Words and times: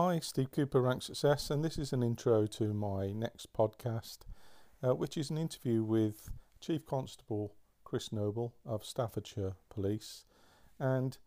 Hi, 0.00 0.20
Steve 0.20 0.52
Cooper, 0.52 0.80
Rank 0.80 1.02
Success, 1.02 1.50
and 1.50 1.64
this 1.64 1.76
is 1.76 1.92
an 1.92 2.04
intro 2.04 2.46
to 2.46 2.72
my 2.72 3.10
next 3.10 3.52
podcast, 3.52 4.18
uh, 4.80 4.94
which 4.94 5.16
is 5.16 5.28
an 5.28 5.36
interview 5.36 5.82
with 5.82 6.30
Chief 6.60 6.86
Constable 6.86 7.56
Chris 7.82 8.12
Noble 8.12 8.54
of 8.64 8.84
Staffordshire 8.84 9.54
Police. 9.70 10.24
And 10.78 11.18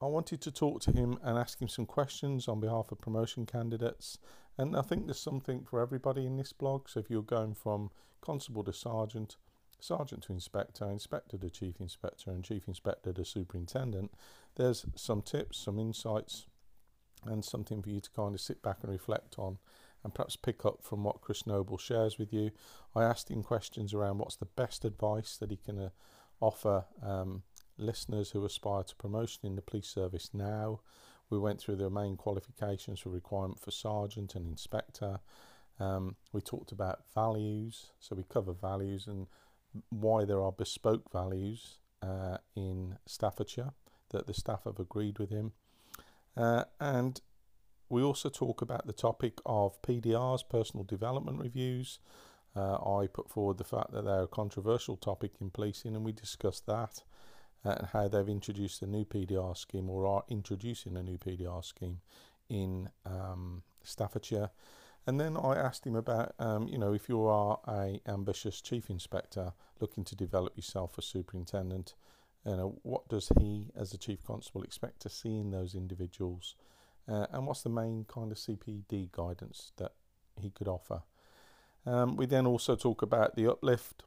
I 0.00 0.06
wanted 0.06 0.40
to 0.40 0.50
talk 0.50 0.80
to 0.84 0.90
him 0.90 1.18
and 1.22 1.36
ask 1.36 1.60
him 1.60 1.68
some 1.68 1.84
questions 1.84 2.48
on 2.48 2.60
behalf 2.60 2.90
of 2.90 2.98
promotion 2.98 3.44
candidates. 3.44 4.16
And 4.56 4.74
I 4.74 4.80
think 4.80 5.04
there's 5.04 5.20
something 5.20 5.66
for 5.68 5.78
everybody 5.78 6.24
in 6.24 6.38
this 6.38 6.54
blog. 6.54 6.88
So 6.88 7.00
if 7.00 7.10
you're 7.10 7.20
going 7.20 7.52
from 7.52 7.90
constable 8.22 8.64
to 8.64 8.72
sergeant, 8.72 9.36
sergeant 9.80 10.22
to 10.22 10.32
inspector, 10.32 10.88
inspector 10.88 11.36
to 11.36 11.50
chief 11.50 11.74
inspector, 11.78 12.30
and 12.30 12.42
chief 12.42 12.68
inspector 12.68 13.12
to 13.12 13.24
superintendent, 13.26 14.12
there's 14.54 14.86
some 14.94 15.20
tips, 15.20 15.58
some 15.58 15.78
insights, 15.78 16.46
and 17.26 17.44
something 17.44 17.82
for 17.82 17.90
you 17.90 18.00
to 18.00 18.10
kind 18.10 18.34
of 18.34 18.40
sit 18.40 18.62
back 18.62 18.78
and 18.82 18.90
reflect 18.90 19.38
on 19.38 19.58
and 20.04 20.14
perhaps 20.14 20.36
pick 20.36 20.64
up 20.64 20.82
from 20.82 21.02
what 21.02 21.20
Chris 21.20 21.46
Noble 21.46 21.78
shares 21.78 22.18
with 22.18 22.32
you. 22.32 22.50
I 22.94 23.02
asked 23.04 23.30
him 23.30 23.42
questions 23.42 23.92
around 23.92 24.18
what's 24.18 24.36
the 24.36 24.46
best 24.46 24.84
advice 24.84 25.36
that 25.38 25.50
he 25.50 25.56
can 25.56 25.78
uh, 25.78 25.88
offer 26.40 26.84
um, 27.02 27.42
listeners 27.76 28.30
who 28.30 28.44
aspire 28.44 28.84
to 28.84 28.96
promotion 28.96 29.40
in 29.44 29.56
the 29.56 29.62
police 29.62 29.88
service 29.88 30.30
now. 30.32 30.80
We 31.30 31.38
went 31.38 31.60
through 31.60 31.76
the 31.76 31.90
main 31.90 32.16
qualifications 32.16 33.00
for 33.00 33.10
requirement 33.10 33.60
for 33.60 33.70
sergeant 33.70 34.34
and 34.34 34.46
inspector. 34.46 35.20
Um, 35.80 36.16
we 36.32 36.40
talked 36.40 36.72
about 36.72 37.04
values, 37.14 37.90
so 38.00 38.16
we 38.16 38.24
cover 38.24 38.52
values 38.52 39.06
and 39.06 39.26
why 39.90 40.24
there 40.24 40.42
are 40.42 40.52
bespoke 40.52 41.12
values 41.12 41.78
uh, 42.02 42.38
in 42.56 42.98
Staffordshire 43.06 43.72
that 44.10 44.26
the 44.26 44.34
staff 44.34 44.64
have 44.64 44.78
agreed 44.80 45.18
with 45.18 45.30
him. 45.30 45.52
Uh, 46.38 46.64
and 46.80 47.20
we 47.88 48.02
also 48.02 48.28
talk 48.28 48.62
about 48.62 48.86
the 48.86 48.92
topic 48.92 49.40
of 49.44 49.82
PDRs, 49.82 50.48
personal 50.48 50.84
development 50.84 51.40
reviews. 51.40 51.98
Uh, 52.54 52.76
I 52.76 53.08
put 53.08 53.28
forward 53.28 53.58
the 53.58 53.64
fact 53.64 53.92
that 53.92 54.04
they're 54.04 54.22
a 54.22 54.28
controversial 54.28 54.96
topic 54.96 55.32
in 55.40 55.50
policing, 55.50 55.96
and 55.96 56.04
we 56.04 56.12
discussed 56.12 56.66
that 56.66 57.02
uh, 57.64 57.74
and 57.78 57.86
how 57.88 58.08
they've 58.08 58.28
introduced 58.28 58.82
a 58.82 58.86
new 58.86 59.04
PDR 59.04 59.56
scheme 59.56 59.90
or 59.90 60.06
are 60.06 60.24
introducing 60.28 60.96
a 60.96 61.02
new 61.02 61.18
PDR 61.18 61.64
scheme 61.64 62.00
in 62.48 62.88
um, 63.04 63.62
Staffordshire. 63.82 64.50
And 65.06 65.18
then 65.18 65.36
I 65.36 65.54
asked 65.54 65.86
him 65.86 65.96
about, 65.96 66.34
um, 66.38 66.68
you 66.68 66.78
know, 66.78 66.92
if 66.92 67.08
you 67.08 67.24
are 67.24 67.58
a 67.66 68.00
ambitious 68.06 68.60
chief 68.60 68.90
inspector 68.90 69.54
looking 69.80 70.04
to 70.04 70.14
develop 70.14 70.56
yourself 70.56 70.94
as 70.98 71.06
superintendent, 71.06 71.94
you 72.44 72.56
know, 72.56 72.78
what 72.82 73.08
does 73.08 73.30
he, 73.38 73.70
as 73.76 73.92
a 73.92 73.98
chief 73.98 74.22
constable, 74.24 74.62
expect 74.62 75.00
to 75.00 75.08
see 75.08 75.38
in 75.38 75.50
those 75.50 75.74
individuals, 75.74 76.54
uh, 77.08 77.26
and 77.32 77.46
what's 77.46 77.62
the 77.62 77.68
main 77.68 78.04
kind 78.08 78.30
of 78.30 78.38
CPD 78.38 79.10
guidance 79.12 79.72
that 79.76 79.92
he 80.40 80.50
could 80.50 80.68
offer? 80.68 81.02
Um, 81.86 82.16
we 82.16 82.26
then 82.26 82.46
also 82.46 82.76
talk 82.76 83.02
about 83.02 83.34
the 83.34 83.50
uplift 83.50 84.02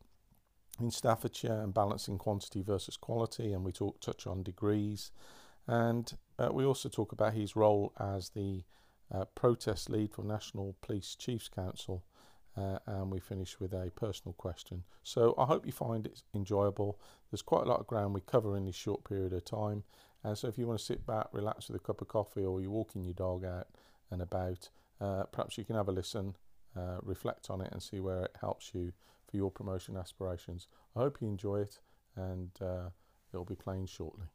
in 0.80 0.92
Staffordshire 0.92 1.62
and 1.62 1.74
balancing 1.74 2.18
quantity 2.18 2.62
versus 2.62 2.98
quality, 2.98 3.54
and 3.54 3.64
we 3.64 3.72
talk 3.72 4.00
touch 4.00 4.28
on 4.28 4.44
degrees, 4.44 5.12
and 5.68 6.14
uh, 6.40 6.50
we 6.52 6.66
also 6.66 6.90
talk 6.90 7.12
about 7.12 7.34
his 7.34 7.56
role 7.56 7.94
as 8.00 8.30
the 8.30 8.64
uh, 9.14 9.26
protest 9.36 9.90
lead 9.90 10.14
for 10.14 10.24
National 10.24 10.76
Police 10.82 11.16
Chiefs 11.16 11.50
Council 11.50 12.04
uh, 12.58 12.80
and 12.86 13.12
we 13.12 13.20
finish 13.20 13.60
with 13.60 13.74
a 13.74 13.92
personal 13.96 14.34
question. 14.34 14.84
So 15.04 15.34
I 15.38 15.46
hope 15.46 15.66
you 15.66 15.72
find 15.72 16.06
it 16.06 16.24
enjoyable. 16.34 17.00
There's 17.30 17.42
quite 17.42 17.64
a 17.64 17.70
lot 17.70 17.80
of 17.80 17.88
ground 17.88 18.14
we 18.14 18.22
cover 18.22 18.58
in 18.58 18.66
this 18.66 18.76
short 18.76 19.04
period 19.04 19.34
of 19.34 19.46
time. 19.46 19.84
And 20.24 20.38
so 20.38 20.48
if 20.48 20.58
you 20.58 20.68
want 20.68 20.80
to 20.80 20.86
sit 20.86 21.06
back, 21.06 21.28
relax 21.32 21.68
with 21.68 21.82
a 21.82 21.84
cup 21.84 22.02
of 22.02 22.08
coffee, 22.08 22.44
or 22.44 22.62
you're 22.62 22.70
walking 22.70 23.04
your 23.04 23.14
dog 23.14 23.46
out 23.46 23.68
and 24.12 24.22
about, 24.22 24.70
uh, 25.00 25.24
perhaps 25.24 25.58
you 25.58 25.64
can 25.64 25.76
have 25.76 25.88
a 25.88 25.94
listen, 25.94 26.36
uh, 26.78 26.98
reflect 27.02 27.50
on 27.50 27.62
it, 27.62 27.72
and 27.72 27.82
see 27.82 28.00
where 28.00 28.26
it 28.26 28.36
helps 28.40 28.74
you 28.74 28.94
for 29.30 29.38
your 29.38 29.50
promotion 29.50 29.98
aspirations. 29.98 30.68
I 30.96 31.00
hope 31.00 31.22
you 31.22 31.28
enjoy 31.28 31.62
it, 31.62 31.80
and 32.16 32.52
uh, 32.62 32.90
it'll 33.34 33.46
be 33.46 33.56
playing 33.56 33.88
shortly. 33.88 34.28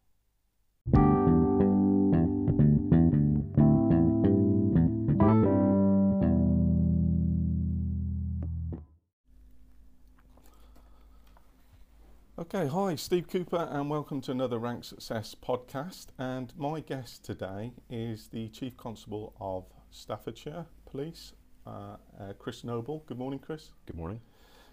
Okay, 12.57 12.69
hi, 12.69 12.95
Steve 12.95 13.29
Cooper, 13.29 13.69
and 13.71 13.91
welcome 13.91 14.23
to 14.23 14.31
another 14.31 14.59
Rank 14.59 14.83
Success 14.83 15.35
podcast. 15.35 16.07
And 16.19 16.55
my 16.57 16.81
guest 16.81 17.23
today 17.23 17.73
is 17.91 18.29
the 18.29 18.49
Chief 18.49 18.79
Constable 18.79 19.35
of 19.39 19.67
Staffordshire 19.91 20.65
Police, 20.91 21.35
uh, 21.67 21.97
uh, 22.19 22.33
Chris 22.39 22.65
Noble. 22.65 23.05
Good 23.05 23.19
morning, 23.19 23.41
Chris. 23.41 23.73
Good 23.85 23.97
morning. 23.97 24.23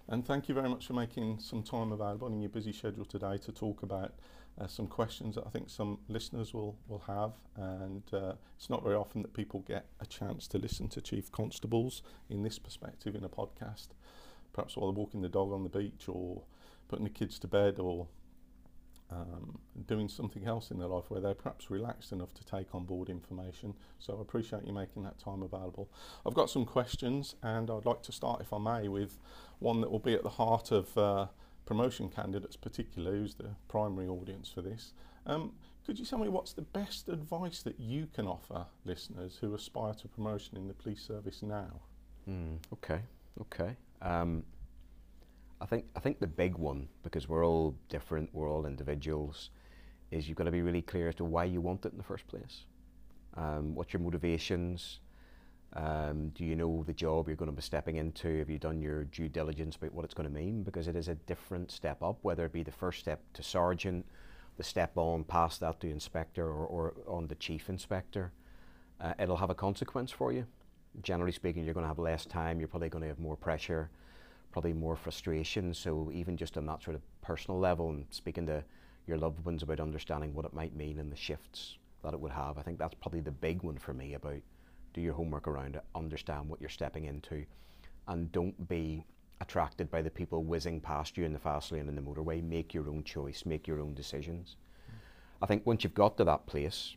And 0.08 0.26
thank 0.26 0.48
you 0.48 0.56
very 0.56 0.70
much 0.70 0.88
for 0.88 0.94
making 0.94 1.40
some 1.40 1.62
time 1.62 1.92
available 1.92 2.30
in 2.30 2.40
your 2.40 2.52
busy 2.52 2.72
schedule 2.72 3.04
today 3.04 3.38
to 3.40 3.52
talk 3.52 3.84
about 3.84 4.14
uh, 4.62 4.66
some 4.68 4.88
questions 4.88 5.36
that 5.36 5.46
I 5.46 5.50
think 5.50 5.70
some 5.70 6.00
listeners 6.08 6.54
will, 6.54 6.78
will 6.88 7.04
have. 7.06 7.34
And 7.58 8.04
uh, 8.14 8.36
it's 8.56 8.70
not 8.70 8.82
very 8.82 8.96
often 8.96 9.24
that 9.24 9.34
people 9.34 9.60
get 9.68 9.88
a 10.00 10.06
chance 10.06 10.48
to 10.48 10.58
listen 10.58 10.88
to 10.88 11.02
Chief 11.02 11.30
Constables 11.34 12.02
in 12.30 12.44
this 12.44 12.60
perspective 12.60 13.14
in 13.14 13.26
a 13.26 13.30
podcast, 13.30 13.90
perhaps 14.54 14.78
while 14.78 14.90
they're 14.90 14.98
walking 14.98 15.22
the 15.22 15.28
dog 15.28 15.52
on 15.52 15.64
the 15.64 15.70
beach 15.70 16.06
or 16.08 16.44
putting 16.94 17.06
the 17.06 17.10
kids 17.10 17.40
to 17.40 17.48
bed 17.48 17.80
or 17.80 18.06
um, 19.10 19.58
doing 19.88 20.08
something 20.08 20.46
else 20.46 20.70
in 20.70 20.78
their 20.78 20.88
life 20.88 21.06
where 21.10 21.20
they're 21.20 21.34
perhaps 21.34 21.72
relaxed 21.72 22.12
enough 22.12 22.36
to 22.36 22.46
take 22.46 22.76
on 22.76 22.86
board 22.86 23.10
information. 23.10 23.74
So 23.98 24.16
I 24.20 24.22
appreciate 24.22 24.68
you 24.68 24.74
making 24.74 25.02
that 25.02 25.18
time 25.18 25.42
available. 25.42 25.90
I've 26.24 26.36
got 26.36 26.52
some 26.52 26.66
questions 26.66 27.34
and 27.42 27.72
I'd 27.72 27.88
like 27.88 28.04
to 28.04 28.12
start, 28.12 28.42
if 28.42 28.54
I 28.54 28.60
may, 28.60 28.90
with 28.90 29.18
one 29.58 29.82
that 29.82 29.90
will 29.90 29.98
be 29.98 30.14
at 30.14 30.22
the 30.22 30.30
heart 30.30 30.70
of 30.70 30.96
uh, 30.96 31.26
promotion 31.66 32.10
candidates, 32.10 32.56
particularly 32.56 33.18
who's 33.18 33.34
the 33.34 33.56
primary 33.68 34.08
audience 34.08 34.52
for 34.52 34.62
this. 34.62 34.94
Um, 35.26 35.54
could 35.88 35.98
you 35.98 36.06
tell 36.06 36.20
me 36.20 36.30
what's 36.30 36.54
the 36.54 36.62
best 36.62 37.10
advice 37.10 37.64
that 37.64 37.80
you 37.80 38.08
can 38.14 38.28
offer 38.28 38.68
listeners 38.86 39.40
who 39.42 39.56
aspire 39.56 39.96
to 39.96 40.08
promotion 40.08 40.58
in 40.58 40.68
the 40.68 40.76
police 40.76 41.02
service 41.02 41.42
now? 41.42 41.72
Mm, 42.30 42.60
okay, 42.72 43.00
okay. 43.42 43.76
Um, 44.00 44.44
I 45.64 45.66
think 45.66 45.86
I 45.96 46.02
think 46.02 46.20
the 46.20 46.28
big 46.28 46.56
one, 46.58 46.90
because 47.04 47.30
we're 47.30 47.46
all 47.46 47.74
different, 47.88 48.30
we're 48.34 48.52
all 48.52 48.66
individuals, 48.66 49.50
is 50.12 50.28
you've 50.28 50.38
got 50.38 50.44
to 50.44 50.52
be 50.52 50.62
really 50.62 50.82
clear 50.82 51.08
as 51.08 51.16
to 51.16 51.24
why 51.24 51.46
you 51.46 51.62
want 51.62 51.86
it 51.86 51.94
in 51.94 51.98
the 51.98 52.04
first 52.04 52.28
place. 52.28 52.66
Um, 53.38 53.74
what's 53.74 53.94
your 53.94 54.02
motivations? 54.02 55.00
Um, 55.72 56.30
do 56.36 56.44
you 56.44 56.58
know 56.58 56.84
the 56.86 56.94
job 56.94 57.30
you're 57.30 57.38
going 57.38 57.50
to 57.50 57.56
be 57.56 57.62
stepping 57.62 57.96
into? 57.96 58.40
Have 58.40 58.50
you 58.50 58.60
done 58.60 58.82
your 58.82 59.06
due 59.06 59.30
diligence 59.30 59.78
about 59.78 59.94
what 59.94 60.04
it's 60.04 60.14
going 60.14 60.28
to 60.28 60.36
mean? 60.36 60.64
Because 60.64 60.90
it 60.90 60.98
is 60.98 61.08
a 61.08 61.16
different 61.16 61.72
step 61.72 62.04
up, 62.04 62.20
whether 62.24 62.44
it 62.46 62.52
be 62.52 62.64
the 62.64 62.72
first 62.72 63.00
step 63.00 63.22
to 63.34 63.42
sergeant, 63.42 64.06
the 64.58 64.64
step 64.64 64.92
on 64.98 65.24
past 65.24 65.62
that 65.62 65.80
to 65.80 65.90
inspector, 65.90 66.46
or, 66.46 66.66
or 66.68 66.94
on 67.08 67.28
the 67.28 67.36
chief 67.36 67.70
inspector. 67.70 68.34
Uh, 69.00 69.14
it'll 69.18 69.38
have 69.38 69.50
a 69.50 69.56
consequence 69.56 70.12
for 70.12 70.34
you. 70.34 70.46
Generally 71.02 71.32
speaking, 71.32 71.64
you're 71.64 71.74
going 71.74 71.86
to 71.86 71.88
have 71.88 72.00
less 72.00 72.26
time. 72.26 72.60
You're 72.60 72.68
probably 72.68 72.90
going 72.90 73.04
to 73.04 73.08
have 73.08 73.20
more 73.20 73.38
pressure 73.38 73.90
probably 74.54 74.72
more 74.72 74.96
frustration. 74.96 75.74
So 75.74 76.10
even 76.14 76.38
just 76.38 76.58
on 76.58 76.66
that 76.68 76.82
sort 76.82 76.96
of 76.96 77.02
personal 77.22 77.60
level 77.60 77.90
and 77.90 78.06
speaking 78.12 78.46
to 78.48 78.64
your 79.08 79.18
loved 79.18 79.44
ones 79.44 79.64
about 79.64 79.82
understanding 79.82 80.34
what 80.34 80.46
it 80.46 80.54
might 80.54 80.76
mean 80.76 81.00
and 81.00 81.12
the 81.12 81.18
shifts 81.18 81.78
that 82.04 82.14
it 82.14 82.20
would 82.20 82.32
have, 82.32 82.58
I 82.58 82.62
think 82.62 82.80
that's 82.80 82.94
probably 82.94 83.20
the 83.20 83.32
big 83.32 83.64
one 83.64 83.78
for 83.78 83.94
me 83.94 84.14
about 84.14 84.40
do 84.94 85.02
your 85.02 85.14
homework 85.14 85.48
around 85.48 85.76
it, 85.76 85.84
understand 85.96 86.48
what 86.48 86.62
you're 86.62 86.70
stepping 86.70 87.06
into, 87.06 87.44
and 88.08 88.32
don't 88.32 88.70
be 88.70 89.04
attracted 89.42 89.90
by 89.90 90.02
the 90.02 90.10
people 90.10 90.44
whizzing 90.44 90.80
past 90.80 91.18
you 91.18 91.26
in 91.26 91.34
the 91.34 91.40
fast 91.40 91.72
lane 91.72 91.90
in 91.90 91.96
the 91.96 92.02
motorway. 92.02 92.44
Make 92.44 92.74
your 92.74 92.88
own 92.88 93.04
choice, 93.04 93.44
make 93.46 93.68
your 93.68 93.82
own 93.82 93.96
decisions. 93.96 94.56
Mm. 94.88 94.96
I 95.42 95.46
think 95.48 95.66
once 95.66 95.84
you've 95.84 95.96
got 95.96 96.16
to 96.18 96.24
that 96.26 96.46
place, 96.46 96.96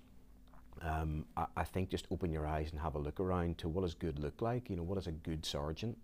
um, 0.82 1.24
I, 1.36 1.46
I, 1.56 1.64
think 1.64 1.88
just 1.88 2.06
open 2.10 2.30
your 2.30 2.46
eyes 2.46 2.70
and 2.70 2.80
have 2.80 2.96
a 2.96 2.98
look 2.98 3.18
around 3.18 3.56
to 3.58 3.68
what 3.68 3.80
does 3.80 3.94
good 3.94 4.18
look 4.18 4.42
like. 4.42 4.68
You 4.68 4.76
know, 4.76 4.82
what 4.82 4.98
is 4.98 5.06
a 5.06 5.12
good 5.12 5.46
sergeant? 5.46 5.96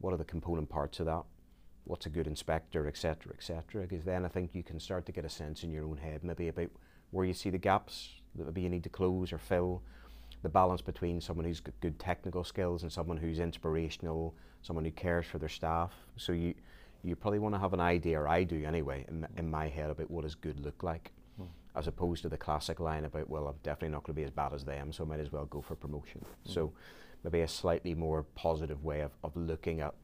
What 0.00 0.14
are 0.14 0.16
the 0.16 0.24
component 0.24 0.68
parts 0.68 1.00
of 1.00 1.06
that, 1.06 1.22
what's 1.84 2.06
a 2.06 2.10
good 2.10 2.26
inspector, 2.26 2.86
etc., 2.86 3.32
etc. 3.34 3.82
Because 3.82 4.04
then 4.04 4.24
I 4.24 4.28
think 4.28 4.54
you 4.54 4.62
can 4.62 4.78
start 4.78 5.06
to 5.06 5.12
get 5.12 5.24
a 5.24 5.28
sense 5.28 5.64
in 5.64 5.72
your 5.72 5.84
own 5.84 5.96
head 5.96 6.22
maybe 6.22 6.48
about 6.48 6.70
where 7.10 7.24
you 7.24 7.34
see 7.34 7.50
the 7.50 7.58
gaps 7.58 8.10
that 8.34 8.44
maybe 8.44 8.60
you 8.60 8.68
need 8.68 8.82
to 8.84 8.88
close 8.88 9.32
or 9.32 9.38
fill, 9.38 9.82
the 10.42 10.48
balance 10.48 10.82
between 10.82 11.20
someone 11.20 11.46
who's 11.46 11.60
got 11.60 11.74
good 11.80 11.98
technical 11.98 12.44
skills 12.44 12.82
and 12.82 12.92
someone 12.92 13.16
who's 13.16 13.38
inspirational, 13.38 14.34
someone 14.62 14.84
who 14.84 14.90
cares 14.90 15.26
for 15.26 15.38
their 15.38 15.48
staff. 15.48 15.92
So 16.16 16.32
you 16.32 16.54
you 17.04 17.14
probably 17.14 17.38
want 17.38 17.54
to 17.54 17.60
have 17.60 17.74
an 17.74 17.80
idea, 17.80 18.20
or 18.20 18.28
I 18.28 18.42
do 18.42 18.64
anyway, 18.64 19.04
in, 19.08 19.26
in 19.36 19.48
my 19.48 19.68
head 19.68 19.88
about 19.88 20.10
what 20.10 20.24
does 20.24 20.34
good 20.34 20.58
look 20.64 20.82
like, 20.82 21.12
mm. 21.40 21.46
as 21.76 21.86
opposed 21.86 22.22
to 22.22 22.28
the 22.28 22.36
classic 22.36 22.80
line 22.80 23.04
about 23.04 23.30
well, 23.30 23.46
I'm 23.46 23.54
definitely 23.62 23.90
not 23.90 24.02
going 24.02 24.14
to 24.14 24.20
be 24.20 24.24
as 24.24 24.30
bad 24.30 24.52
as 24.52 24.64
them, 24.64 24.92
so 24.92 25.04
I 25.04 25.06
might 25.06 25.20
as 25.20 25.32
well 25.32 25.46
go 25.46 25.60
for 25.60 25.74
promotion. 25.74 26.24
Mm. 26.24 26.54
So 26.54 26.72
maybe 27.24 27.40
a 27.40 27.48
slightly 27.48 27.94
more 27.94 28.22
positive 28.34 28.84
way 28.84 29.00
of, 29.00 29.12
of 29.24 29.36
looking 29.36 29.80
at 29.80 29.94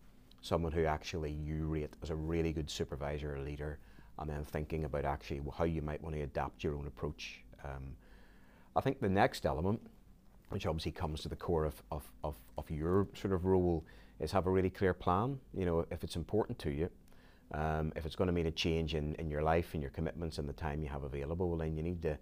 someone 0.40 0.72
who 0.72 0.84
actually 0.84 1.32
you 1.32 1.66
rate 1.66 1.94
as 2.02 2.11
a 2.11 2.14
really 2.14 2.52
good 2.52 2.69
supervisor 2.69 3.34
or 3.34 3.40
leader, 3.40 3.78
and 4.19 4.28
then 4.28 4.44
thinking 4.44 4.84
about 4.84 5.05
actually 5.05 5.40
how 5.56 5.64
you 5.64 5.82
might 5.82 6.02
want 6.02 6.14
to 6.14 6.22
adapt 6.22 6.62
your 6.62 6.75
own 6.75 6.87
approach. 6.87 7.43
Um, 7.64 7.96
I 8.76 8.81
think 8.81 9.00
the 9.00 9.08
next 9.08 9.46
element 9.46 9.81
which 10.55 10.66
obviously 10.66 10.93
comes 10.93 11.20
to 11.20 11.28
the 11.28 11.37
core 11.37 11.64
of, 11.64 11.82
of, 11.90 12.05
of, 12.22 12.37
of 12.58 12.70
your 12.70 13.08
sort 13.14 13.34
of 13.34 13.44
role, 13.44 13.84
is 14.20 14.31
have 14.31 14.46
a 14.46 14.50
really 14.50 14.70
clear 14.70 14.94
plan. 14.94 15.38
You 15.52 15.66
know, 15.66 15.84
if 15.90 16.05
it's 16.05 16.14
important 16.14 16.58
to 16.61 16.70
you, 16.70 16.88
um, 17.52 17.93
if 17.96 18.06
it's 18.06 18.14
going 18.14 18.28
to 18.28 18.32
mean 18.32 18.46
a 18.46 18.52
change 18.52 18.94
in, 18.94 19.14
in 19.16 19.28
your 19.28 19.43
life 19.43 19.70
and 19.75 19.82
your 19.82 19.90
commitments 19.90 20.38
and 20.38 20.49
the 20.49 20.52
time 20.52 20.81
you 20.81 20.88
have 20.88 21.02
available, 21.02 21.56
then 21.56 21.76
you 21.76 21.82
need 21.82 22.02
to, 22.02 22.16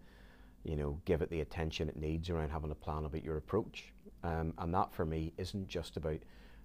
you 0.64 0.76
know, 0.76 0.98
give 1.04 1.20
it 1.20 1.28
the 1.28 1.42
attention 1.42 1.90
it 1.90 1.96
needs 1.96 2.30
around 2.30 2.48
having 2.48 2.70
a 2.70 2.74
plan 2.74 3.04
about 3.04 3.22
your 3.22 3.36
approach. 3.36 3.92
Um, 4.24 4.54
and 4.58 4.72
that 4.74 4.92
for 4.92 5.04
me 5.04 5.32
isn't 5.36 5.68
just 5.68 5.96
about 5.96 6.18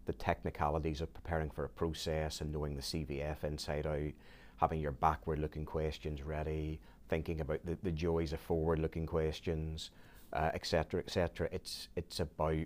the 0.06 0.14
technicalities 0.14 1.02
of 1.02 1.14
preparing 1.14 1.50
for 1.50 1.66
a 1.66 1.70
process 1.70 2.42
and 2.42 2.52
knowing 2.52 2.76
the 2.76 2.82
CVF 2.82 3.44
inside 3.44 3.86
out, 3.86 4.14
having 4.58 4.80
your 4.80 4.92
backward 4.92 5.40
looking 5.40 5.66
questions 5.66 6.22
ready, 6.22 6.80
thinking 7.10 7.42
about 7.42 7.66
the, 7.66 7.78
the 7.84 7.92
joys 7.92 8.34
of 8.34 8.40
forward 8.40 8.80
looking 8.80 9.06
questions, 9.06 9.92
etc., 10.34 11.00
uh, 11.00 11.04
etc. 11.04 11.48
Et 11.52 11.56
it's, 11.56 11.90
it's 11.96 12.20
about 12.20 12.66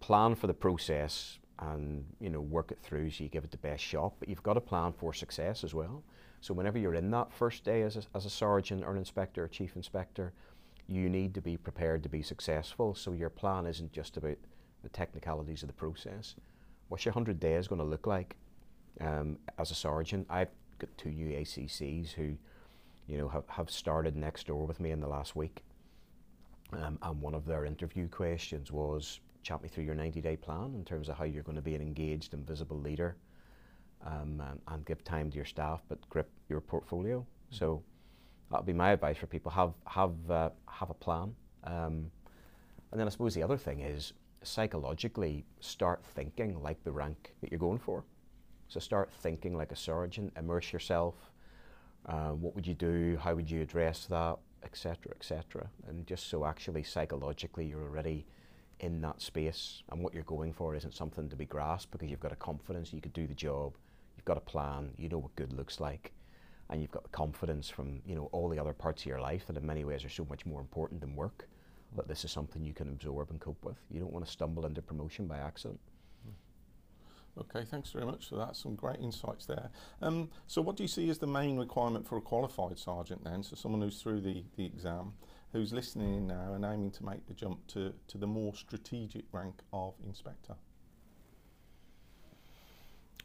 plan 0.00 0.34
for 0.34 0.46
the 0.46 0.54
process 0.54 1.38
and 1.60 2.04
you 2.20 2.30
know 2.30 2.40
work 2.40 2.70
it 2.70 2.78
through 2.82 3.10
so 3.10 3.24
you 3.24 3.28
give 3.28 3.44
it 3.44 3.50
the 3.50 3.56
best 3.56 3.82
shot 3.82 4.12
but 4.20 4.28
you've 4.28 4.42
got 4.42 4.56
a 4.56 4.60
plan 4.60 4.92
for 4.92 5.12
success 5.12 5.64
as 5.64 5.74
well 5.74 6.04
so 6.40 6.54
whenever 6.54 6.78
you're 6.78 6.94
in 6.94 7.10
that 7.10 7.32
first 7.32 7.64
day 7.64 7.82
as 7.82 7.96
a, 7.96 8.02
as 8.14 8.24
a 8.24 8.30
sergeant 8.30 8.84
or 8.84 8.92
an 8.92 8.98
inspector 8.98 9.42
or 9.42 9.48
chief 9.48 9.74
inspector 9.74 10.32
you 10.88 11.08
need 11.08 11.34
to 11.34 11.40
be 11.40 11.56
prepared 11.56 12.02
to 12.02 12.08
be 12.08 12.22
successful 12.22 12.94
so 12.94 13.12
your 13.12 13.30
plan 13.30 13.66
isn't 13.66 13.92
just 13.92 14.16
about 14.16 14.36
the 14.82 14.88
technicalities 14.88 15.62
of 15.62 15.68
the 15.68 15.74
process 15.74 16.34
what's 16.88 17.04
your 17.04 17.12
100 17.12 17.38
days 17.38 17.68
going 17.68 17.80
to 17.80 17.84
look 17.84 18.06
like 18.06 18.36
um, 19.00 19.38
as 19.58 19.70
a 19.70 19.74
sergeant 19.74 20.26
i've 20.30 20.50
got 20.78 20.88
two 20.96 21.10
new 21.10 21.36
accs 21.36 21.78
who 22.12 22.36
you 23.06 23.18
know 23.18 23.28
have, 23.28 23.44
have 23.48 23.70
started 23.70 24.16
next 24.16 24.46
door 24.46 24.66
with 24.66 24.80
me 24.80 24.90
in 24.90 25.00
the 25.00 25.08
last 25.08 25.36
week 25.36 25.62
um, 26.72 26.98
and 27.02 27.20
one 27.20 27.34
of 27.34 27.46
their 27.46 27.64
interview 27.64 28.08
questions 28.08 28.70
was 28.70 29.20
chat 29.42 29.62
me 29.62 29.68
through 29.68 29.84
your 29.84 29.94
90 29.94 30.20
day 30.20 30.36
plan 30.36 30.74
in 30.74 30.84
terms 30.84 31.08
of 31.08 31.16
how 31.16 31.24
you're 31.24 31.42
going 31.42 31.56
to 31.56 31.62
be 31.62 31.74
an 31.74 31.80
engaged 31.80 32.34
and 32.34 32.46
visible 32.46 32.78
leader 32.78 33.16
um, 34.04 34.42
and, 34.50 34.60
and, 34.68 34.84
give 34.84 35.02
time 35.04 35.30
to 35.30 35.36
your 35.36 35.44
staff 35.44 35.82
but 35.88 35.98
grip 36.08 36.30
your 36.48 36.60
portfolio. 36.60 37.18
Mm-hmm. 37.18 37.56
So 37.56 37.82
that 38.50 38.58
would 38.58 38.66
be 38.66 38.72
my 38.72 38.92
advice 38.92 39.16
for 39.18 39.26
people 39.26 39.50
have, 39.50 39.74
have, 39.86 40.30
uh, 40.30 40.50
have 40.68 40.90
a 40.90 40.94
plan. 40.94 41.34
Um, 41.64 42.10
and 42.90 42.98
then 42.98 43.06
I 43.06 43.10
suppose 43.10 43.34
the 43.34 43.42
other 43.42 43.58
thing 43.58 43.80
is 43.80 44.12
psychologically 44.42 45.44
start 45.60 46.02
thinking 46.14 46.62
like 46.62 46.82
the 46.84 46.92
rank 46.92 47.34
that 47.40 47.50
you're 47.50 47.58
going 47.58 47.78
for. 47.78 48.04
So 48.68 48.80
start 48.80 49.10
thinking 49.12 49.56
like 49.56 49.72
a 49.72 49.76
sergeant, 49.76 50.32
immerse 50.36 50.72
yourself. 50.72 51.14
Uh, 52.06 52.30
what 52.30 52.54
would 52.54 52.66
you 52.66 52.74
do? 52.74 53.18
How 53.20 53.34
would 53.34 53.50
you 53.50 53.60
address 53.60 54.06
that? 54.06 54.38
Etc. 54.64 55.12
Etc. 55.14 55.68
And 55.86 56.06
just 56.06 56.28
so 56.28 56.44
actually 56.44 56.82
psychologically 56.82 57.66
you're 57.66 57.82
already 57.82 58.26
in 58.80 59.00
that 59.00 59.20
space 59.20 59.82
and 59.90 60.02
what 60.02 60.14
you're 60.14 60.22
going 60.24 60.52
for 60.52 60.74
isn't 60.74 60.94
something 60.94 61.28
to 61.28 61.36
be 61.36 61.44
grasped 61.44 61.90
because 61.90 62.08
you've 62.10 62.20
got 62.20 62.32
a 62.32 62.36
confidence 62.36 62.92
you 62.92 63.00
could 63.00 63.12
do 63.12 63.26
the 63.26 63.34
job, 63.34 63.74
you've 64.16 64.24
got 64.24 64.36
a 64.36 64.40
plan, 64.40 64.90
you 64.96 65.08
know 65.08 65.18
what 65.18 65.34
good 65.36 65.52
looks 65.52 65.80
like, 65.80 66.12
and 66.70 66.80
you've 66.80 66.90
got 66.90 67.02
the 67.02 67.08
confidence 67.10 67.68
from 67.68 68.00
you 68.06 68.14
know 68.14 68.28
all 68.32 68.48
the 68.48 68.58
other 68.58 68.72
parts 68.72 69.02
of 69.02 69.06
your 69.06 69.20
life 69.20 69.46
that 69.46 69.56
in 69.56 69.66
many 69.66 69.84
ways 69.84 70.04
are 70.04 70.10
so 70.10 70.26
much 70.28 70.46
more 70.46 70.60
important 70.60 71.00
than 71.00 71.14
work. 71.16 71.48
That 71.96 72.06
this 72.06 72.24
is 72.24 72.30
something 72.30 72.62
you 72.62 72.74
can 72.74 72.88
absorb 72.88 73.30
and 73.30 73.40
cope 73.40 73.64
with. 73.64 73.78
You 73.90 73.98
don't 73.98 74.12
want 74.12 74.26
to 74.26 74.30
stumble 74.30 74.66
into 74.66 74.82
promotion 74.82 75.26
by 75.26 75.38
accident. 75.38 75.80
Okay, 77.40 77.64
thanks 77.64 77.90
very 77.90 78.04
much 78.04 78.28
for 78.28 78.36
that. 78.36 78.56
Some 78.56 78.74
great 78.74 78.98
insights 79.00 79.46
there. 79.46 79.70
Um, 80.02 80.28
so, 80.46 80.60
what 80.60 80.76
do 80.76 80.82
you 80.82 80.88
see 80.88 81.08
as 81.08 81.18
the 81.18 81.26
main 81.26 81.56
requirement 81.56 82.06
for 82.06 82.16
a 82.16 82.20
qualified 82.20 82.78
sergeant 82.78 83.22
then? 83.22 83.42
So, 83.42 83.54
someone 83.54 83.80
who's 83.80 84.02
through 84.02 84.22
the, 84.22 84.44
the 84.56 84.66
exam, 84.66 85.12
who's 85.52 85.72
listening 85.72 86.26
now 86.26 86.54
and 86.54 86.64
aiming 86.64 86.90
to 86.92 87.04
make 87.04 87.26
the 87.26 87.34
jump 87.34 87.64
to, 87.68 87.94
to 88.08 88.18
the 88.18 88.26
more 88.26 88.54
strategic 88.54 89.24
rank 89.32 89.60
of 89.72 89.94
inspector? 90.04 90.54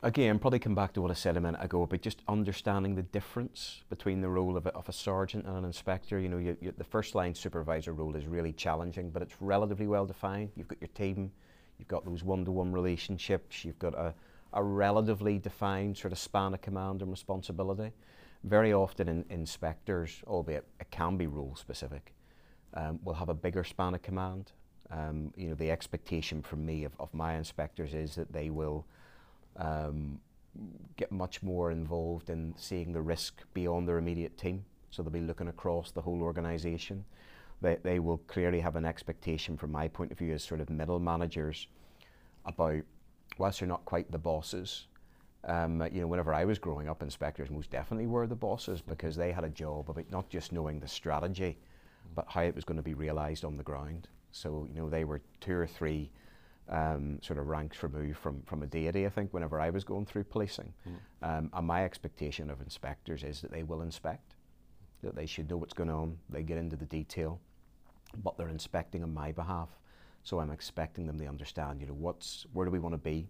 Again, 0.04 0.38
probably 0.38 0.60
come 0.60 0.76
back 0.76 0.92
to 0.94 1.02
what 1.02 1.12
I 1.12 1.14
said 1.14 1.38
a 1.38 1.42
minute 1.42 1.64
ago 1.64 1.84
about 1.84 2.02
just 2.02 2.22
understanding 2.28 2.94
the 2.94 3.04
difference 3.04 3.84
between 3.90 4.20
the 4.20 4.28
role 4.28 4.58
of 4.58 4.66
a, 4.66 4.74
of 4.74 4.90
a 4.90 4.92
sergeant 4.92 5.46
and 5.46 5.58
an 5.58 5.64
inspector. 5.64 6.20
You 6.20 6.28
know, 6.28 6.40
you, 6.40 6.58
you, 6.60 6.74
the 6.78 6.84
first 6.84 7.16
line 7.16 7.34
supervisor 7.34 7.94
role 7.94 8.18
is 8.18 8.28
really 8.28 8.52
challenging, 8.52 9.12
but 9.12 9.22
it's 9.22 9.36
relatively 9.40 9.88
well 9.88 10.06
defined. 10.06 10.52
You've 10.58 10.68
got 10.68 10.82
your 10.82 10.90
team, 10.90 11.32
you've 11.80 11.88
got 11.88 12.04
those 12.04 12.22
one 12.22 12.44
to 12.44 12.52
one 12.52 12.74
relationships, 12.74 13.64
you've 13.64 13.80
got 13.80 13.94
a, 13.94 14.14
a 14.52 14.62
relatively 14.62 15.40
defined 15.40 15.98
sort 15.98 16.12
of 16.12 16.20
span 16.20 16.54
of 16.54 16.62
command 16.62 17.02
and 17.02 17.10
responsibility 17.10 17.94
very 18.44 18.74
often 18.74 19.08
in 19.08 19.24
inspectors, 19.30 20.22
albeit 20.28 20.66
it 20.82 20.92
can 20.92 21.16
be 21.16 21.28
role 21.28 21.56
specific, 21.56 22.14
um, 22.74 23.00
will 23.06 23.14
have 23.14 23.30
a 23.30 23.34
bigger 23.34 23.64
span 23.64 23.96
of 23.96 24.02
command. 24.02 24.52
Um, 24.92 25.32
you 25.38 25.48
know, 25.48 25.56
the 25.56 25.72
expectation 25.72 26.42
from 26.42 26.66
me 26.66 26.84
of, 26.84 26.92
of 27.00 27.14
my 27.14 27.36
inspectors 27.36 27.94
is 27.94 28.16
that 28.16 28.34
they 28.34 28.50
will 28.50 28.86
um, 29.58 30.20
get 30.98 31.12
much 31.12 31.42
more 31.42 31.72
involved 31.72 32.30
in 32.30 32.54
seeing 32.58 32.94
the 32.94 33.02
risk 33.02 33.42
beyond 33.54 33.88
their 33.88 33.98
immediate 33.98 34.38
team. 34.38 34.64
So 34.92 35.02
they'll 35.02 35.12
be 35.12 35.22
looking 35.22 35.48
across 35.48 35.92
the 35.92 36.02
whole 36.02 36.22
organisation. 36.22 37.04
They, 37.62 37.78
they 37.82 38.00
will 38.00 38.20
clearly 38.28 38.60
have 38.60 38.76
an 38.76 38.86
expectation 38.86 39.58
from 39.58 39.72
my 39.72 39.88
point 39.88 40.12
of 40.12 40.18
view 40.18 40.34
as 40.34 40.44
sort 40.44 40.62
of 40.62 40.70
middle 40.70 41.00
managers 41.00 41.68
about, 42.46 42.82
whilst 43.38 43.60
they're 43.60 43.68
not 43.68 43.86
quite 43.86 44.12
the 44.12 44.18
bosses, 44.18 44.88
um, 45.46 45.82
you 45.92 46.02
know, 46.02 46.08
whenever 46.08 46.34
I 46.34 46.46
was 46.46 46.60
growing 46.60 46.88
up, 46.88 47.02
inspectors 47.02 47.50
most 47.50 47.70
definitely 47.70 48.08
were 48.08 48.28
the 48.28 48.36
bosses 48.36 48.82
because 48.82 49.16
they 49.16 49.32
had 49.32 49.44
a 49.44 49.50
job 49.50 49.90
about 49.90 50.10
not 50.10 50.30
just 50.30 50.54
knowing 50.54 50.80
the 50.80 50.88
strategy, 50.88 51.58
but 52.16 52.26
how 52.30 52.42
it 52.42 52.56
was 52.56 52.64
going 52.64 52.78
to 52.78 52.84
be 52.84 52.94
realised 52.94 53.44
on 53.44 53.58
the 53.58 53.64
ground. 53.64 54.08
So, 54.32 54.68
you 54.70 54.80
know, 54.80 54.90
they 54.90 55.04
were 55.04 55.22
two 55.42 55.54
or 55.54 55.68
three 55.68 56.12
um, 56.70 57.20
sort 57.22 57.40
of 57.40 57.48
ranks 57.48 57.82
removed 57.84 58.18
from, 58.18 58.42
from 58.44 58.64
a 58.64 58.68
deity, 58.68 59.06
I 59.06 59.10
think, 59.10 59.34
whenever 59.34 59.60
I 59.60 59.70
was 59.70 59.84
going 59.84 60.06
through 60.06 60.26
policing. 60.26 60.74
Mm. 60.88 61.38
Um, 61.38 61.50
and 61.54 61.68
my 61.68 61.84
expectation 61.84 62.50
of 62.50 62.62
inspectors 62.62 63.24
is 63.24 63.42
that 63.42 63.52
they 63.52 63.64
will 63.64 63.82
inspect, 63.82 64.36
that 65.02 65.16
they 65.16 65.26
should 65.26 65.50
know 65.50 65.58
what's 65.58 65.74
going 65.74 65.90
on, 65.90 66.18
they 66.30 66.44
get 66.44 66.58
into 66.58 66.76
the 66.76 66.86
detail, 66.86 67.40
but 68.24 68.38
they're 68.38 68.50
inspecting 68.50 69.04
on 69.04 69.14
my 69.14 69.32
behalf. 69.32 69.70
So 70.24 70.40
I'm 70.40 70.52
expecting 70.52 71.06
them 71.06 71.20
to 71.20 71.26
understand, 71.26 71.82
you 71.82 71.88
know, 71.88 71.94
what's, 71.94 72.46
where 72.54 72.66
do 72.66 72.72
we 72.72 72.80
want 72.80 72.94
to 72.94 72.98
be? 72.98 73.28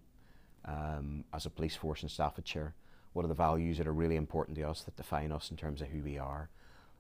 um, 0.66 1.24
as 1.34 1.46
a 1.46 1.50
police 1.50 1.76
force 1.76 2.04
in 2.04 2.10
Staffordshire? 2.10 2.74
What 3.14 3.26
are 3.26 3.28
the 3.28 3.34
values 3.34 3.78
that 3.78 3.88
are 3.88 3.94
really 3.94 4.16
important 4.16 4.58
to 4.58 4.64
us 4.64 4.82
that 4.84 4.96
define 4.96 5.32
us 5.32 5.52
in 5.52 5.58
terms 5.58 5.82
of 5.82 5.88
who 5.88 6.02
we 6.02 6.18
are? 6.18 6.50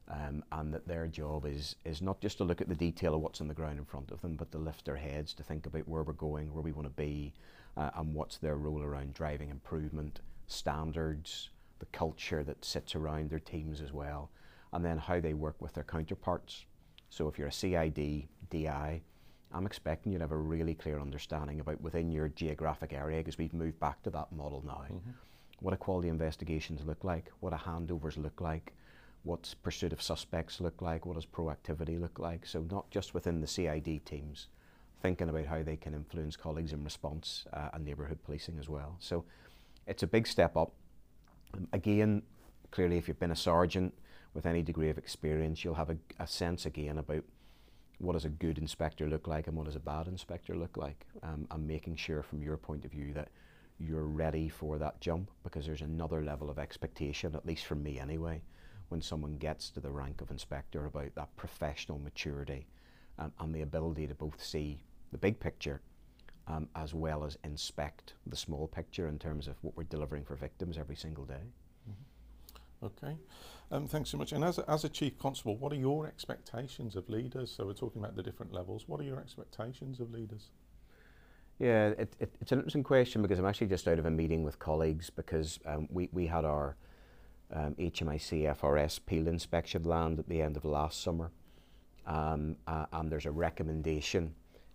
Um, 0.09 0.43
and 0.51 0.73
that 0.73 0.85
their 0.85 1.07
job 1.07 1.45
is 1.45 1.77
is 1.85 2.01
not 2.01 2.19
just 2.19 2.37
to 2.39 2.43
look 2.43 2.59
at 2.59 2.67
the 2.67 2.75
detail 2.75 3.15
of 3.15 3.21
what's 3.21 3.39
on 3.39 3.47
the 3.47 3.53
ground 3.53 3.79
in 3.79 3.85
front 3.85 4.11
of 4.11 4.21
them, 4.21 4.35
but 4.35 4.51
to 4.51 4.57
lift 4.57 4.83
their 4.83 4.97
heads 4.97 5.33
to 5.35 5.43
think 5.43 5.65
about 5.65 5.87
where 5.87 6.03
we're 6.03 6.11
going, 6.11 6.53
where 6.53 6.61
we 6.61 6.73
want 6.73 6.87
to 6.87 6.93
be, 7.01 7.33
uh, 7.77 7.89
and 7.95 8.13
what's 8.13 8.37
their 8.37 8.57
role 8.57 8.83
around 8.83 9.13
driving 9.13 9.49
improvement, 9.49 10.19
standards, 10.47 11.49
the 11.79 11.85
culture 11.97 12.43
that 12.43 12.63
sits 12.63 12.95
around 12.95 13.29
their 13.29 13.39
teams 13.39 13.81
as 13.81 13.91
well, 13.91 14.29
and 14.73 14.83
then 14.83 14.97
how 14.97 15.19
they 15.19 15.33
work 15.33 15.55
with 15.61 15.73
their 15.73 15.83
counterparts. 15.83 16.65
So 17.09 17.27
if 17.27 17.37
you're 17.37 17.47
a 17.47 17.51
CID, 17.51 18.27
DI, 18.49 19.01
I'm 19.53 19.65
expecting 19.65 20.11
you 20.11 20.17
to 20.17 20.23
have 20.23 20.31
a 20.31 20.37
really 20.37 20.73
clear 20.73 20.99
understanding 20.99 21.59
about 21.59 21.79
within 21.81 22.11
your 22.11 22.27
geographic 22.29 22.93
area, 22.93 23.19
because 23.19 23.37
we've 23.37 23.53
moved 23.53 23.79
back 23.79 24.01
to 24.03 24.09
that 24.11 24.31
model 24.31 24.63
now, 24.65 24.85
mm-hmm. 24.91 25.11
what 25.59 25.73
a 25.73 25.77
quality 25.77 26.09
investigations 26.09 26.81
look 26.85 27.03
like, 27.03 27.31
what 27.39 27.53
a 27.53 27.57
handovers 27.57 28.17
look 28.17 28.41
like, 28.41 28.73
what's 29.23 29.53
pursuit 29.53 29.93
of 29.93 30.01
suspects 30.01 30.59
look 30.59 30.81
like, 30.81 31.05
what 31.05 31.15
does 31.15 31.25
proactivity 31.25 31.99
look 31.99 32.19
like. 32.19 32.45
So 32.45 32.65
not 32.69 32.89
just 32.91 33.13
within 33.13 33.41
the 33.41 33.47
CID 33.47 34.05
teams, 34.05 34.47
thinking 35.01 35.29
about 35.29 35.45
how 35.45 35.63
they 35.63 35.77
can 35.77 35.93
influence 35.93 36.35
colleagues 36.35 36.73
in 36.73 36.83
response 36.83 37.45
uh, 37.53 37.69
and 37.73 37.85
neighbourhood 37.85 38.19
policing 38.23 38.57
as 38.59 38.69
well. 38.69 38.97
So 38.99 39.25
it's 39.87 40.03
a 40.03 40.07
big 40.07 40.27
step 40.27 40.55
up. 40.57 40.73
Again, 41.71 42.23
clearly 42.71 42.97
if 42.97 43.07
you've 43.07 43.19
been 43.19 43.31
a 43.31 43.35
sergeant 43.35 43.93
with 44.33 44.45
any 44.45 44.61
degree 44.61 44.89
of 44.89 44.97
experience, 44.97 45.63
you'll 45.63 45.75
have 45.75 45.89
a, 45.89 45.97
a 46.19 46.27
sense 46.27 46.65
again 46.65 46.97
about 46.97 47.23
what 47.99 48.13
does 48.13 48.25
a 48.25 48.29
good 48.29 48.57
inspector 48.57 49.07
look 49.07 49.27
like 49.27 49.47
and 49.47 49.55
what 49.55 49.65
does 49.65 49.75
a 49.75 49.79
bad 49.79 50.07
inspector 50.07 50.55
look 50.55 50.75
like 50.75 51.05
um, 51.21 51.47
and 51.51 51.67
making 51.67 51.95
sure 51.95 52.23
from 52.23 52.41
your 52.41 52.57
point 52.57 52.83
of 52.83 52.91
view 52.91 53.13
that 53.13 53.29
you're 53.79 54.05
ready 54.05 54.49
for 54.49 54.77
that 54.77 54.99
jump 54.99 55.29
because 55.43 55.65
there's 55.65 55.81
another 55.81 56.23
level 56.23 56.49
of 56.49 56.59
expectation 56.59 57.35
at 57.35 57.45
least 57.45 57.65
from 57.65 57.81
me 57.81 57.99
anyway 57.99 58.41
when 58.93 59.01
someone 59.01 59.37
gets 59.37 59.71
to 59.71 59.79
the 59.79 59.89
rank 59.89 60.21
of 60.21 60.29
inspector 60.29 60.85
about 60.85 61.15
that 61.15 61.35
professional 61.35 61.97
maturity 61.97 62.67
um, 63.17 63.33
and 63.39 63.51
the 63.51 63.63
ability 63.63 64.05
to 64.05 64.13
both 64.13 64.39
see 64.39 64.79
the 65.11 65.17
big 65.17 65.39
picture 65.39 65.81
um, 66.47 66.69
as 66.75 66.93
well 66.93 67.23
as 67.23 67.35
inspect 67.43 68.13
the 68.27 68.35
small 68.35 68.67
picture 68.67 69.07
in 69.07 69.17
terms 69.17 69.47
of 69.47 69.55
what 69.63 69.75
we're 69.75 69.83
delivering 69.85 70.23
for 70.23 70.35
victims 70.35 70.77
every 70.77 70.95
single 70.95 71.25
day. 71.25 71.41
Mm-hmm. 71.89 72.85
Okay. 72.85 73.17
Um, 73.71 73.87
thanks 73.87 74.11
so 74.11 74.17
much. 74.19 74.31
And 74.31 74.43
as 74.43 74.59
a, 74.59 74.69
as 74.69 74.83
a 74.83 74.89
chief 74.89 75.17
constable, 75.17 75.57
what 75.57 75.73
are 75.73 75.77
your 75.77 76.05
expectations 76.05 76.95
of 76.95 77.09
leaders? 77.09 77.51
So 77.51 77.65
we're 77.65 77.73
talking 77.73 77.99
about 77.99 78.15
the 78.15 78.21
different 78.21 78.53
levels. 78.53 78.87
What 78.87 78.99
are 78.99 79.05
your 79.05 79.19
expectations 79.19 80.01
of 80.01 80.11
leaders? 80.11 80.49
Yeah, 81.57 81.87
it, 81.87 82.13
it, 82.19 82.35
it's 82.39 82.51
an 82.51 82.59
interesting 82.59 82.83
question 82.83 83.23
because 83.23 83.39
I'm 83.39 83.45
actually 83.47 83.67
just 83.67 83.87
out 83.87 83.97
of 83.97 84.05
a 84.05 84.11
meeting 84.11 84.43
with 84.43 84.59
colleagues 84.59 85.09
because 85.09 85.59
um, 85.65 85.87
we, 85.89 86.09
we 86.11 86.27
had 86.27 86.45
our 86.45 86.75
um, 87.51 87.75
HMIC 87.75 88.55
FRS 88.57 88.99
peel 89.05 89.27
inspection 89.27 89.83
land 89.83 90.19
at 90.19 90.29
the 90.29 90.41
end 90.41 90.57
of 90.57 90.65
last 90.65 91.01
summer. 91.01 91.31
Um, 92.05 92.57
uh, 92.67 92.85
and 92.91 93.11
there's 93.11 93.25
a 93.25 93.31
recommendation 93.31 94.33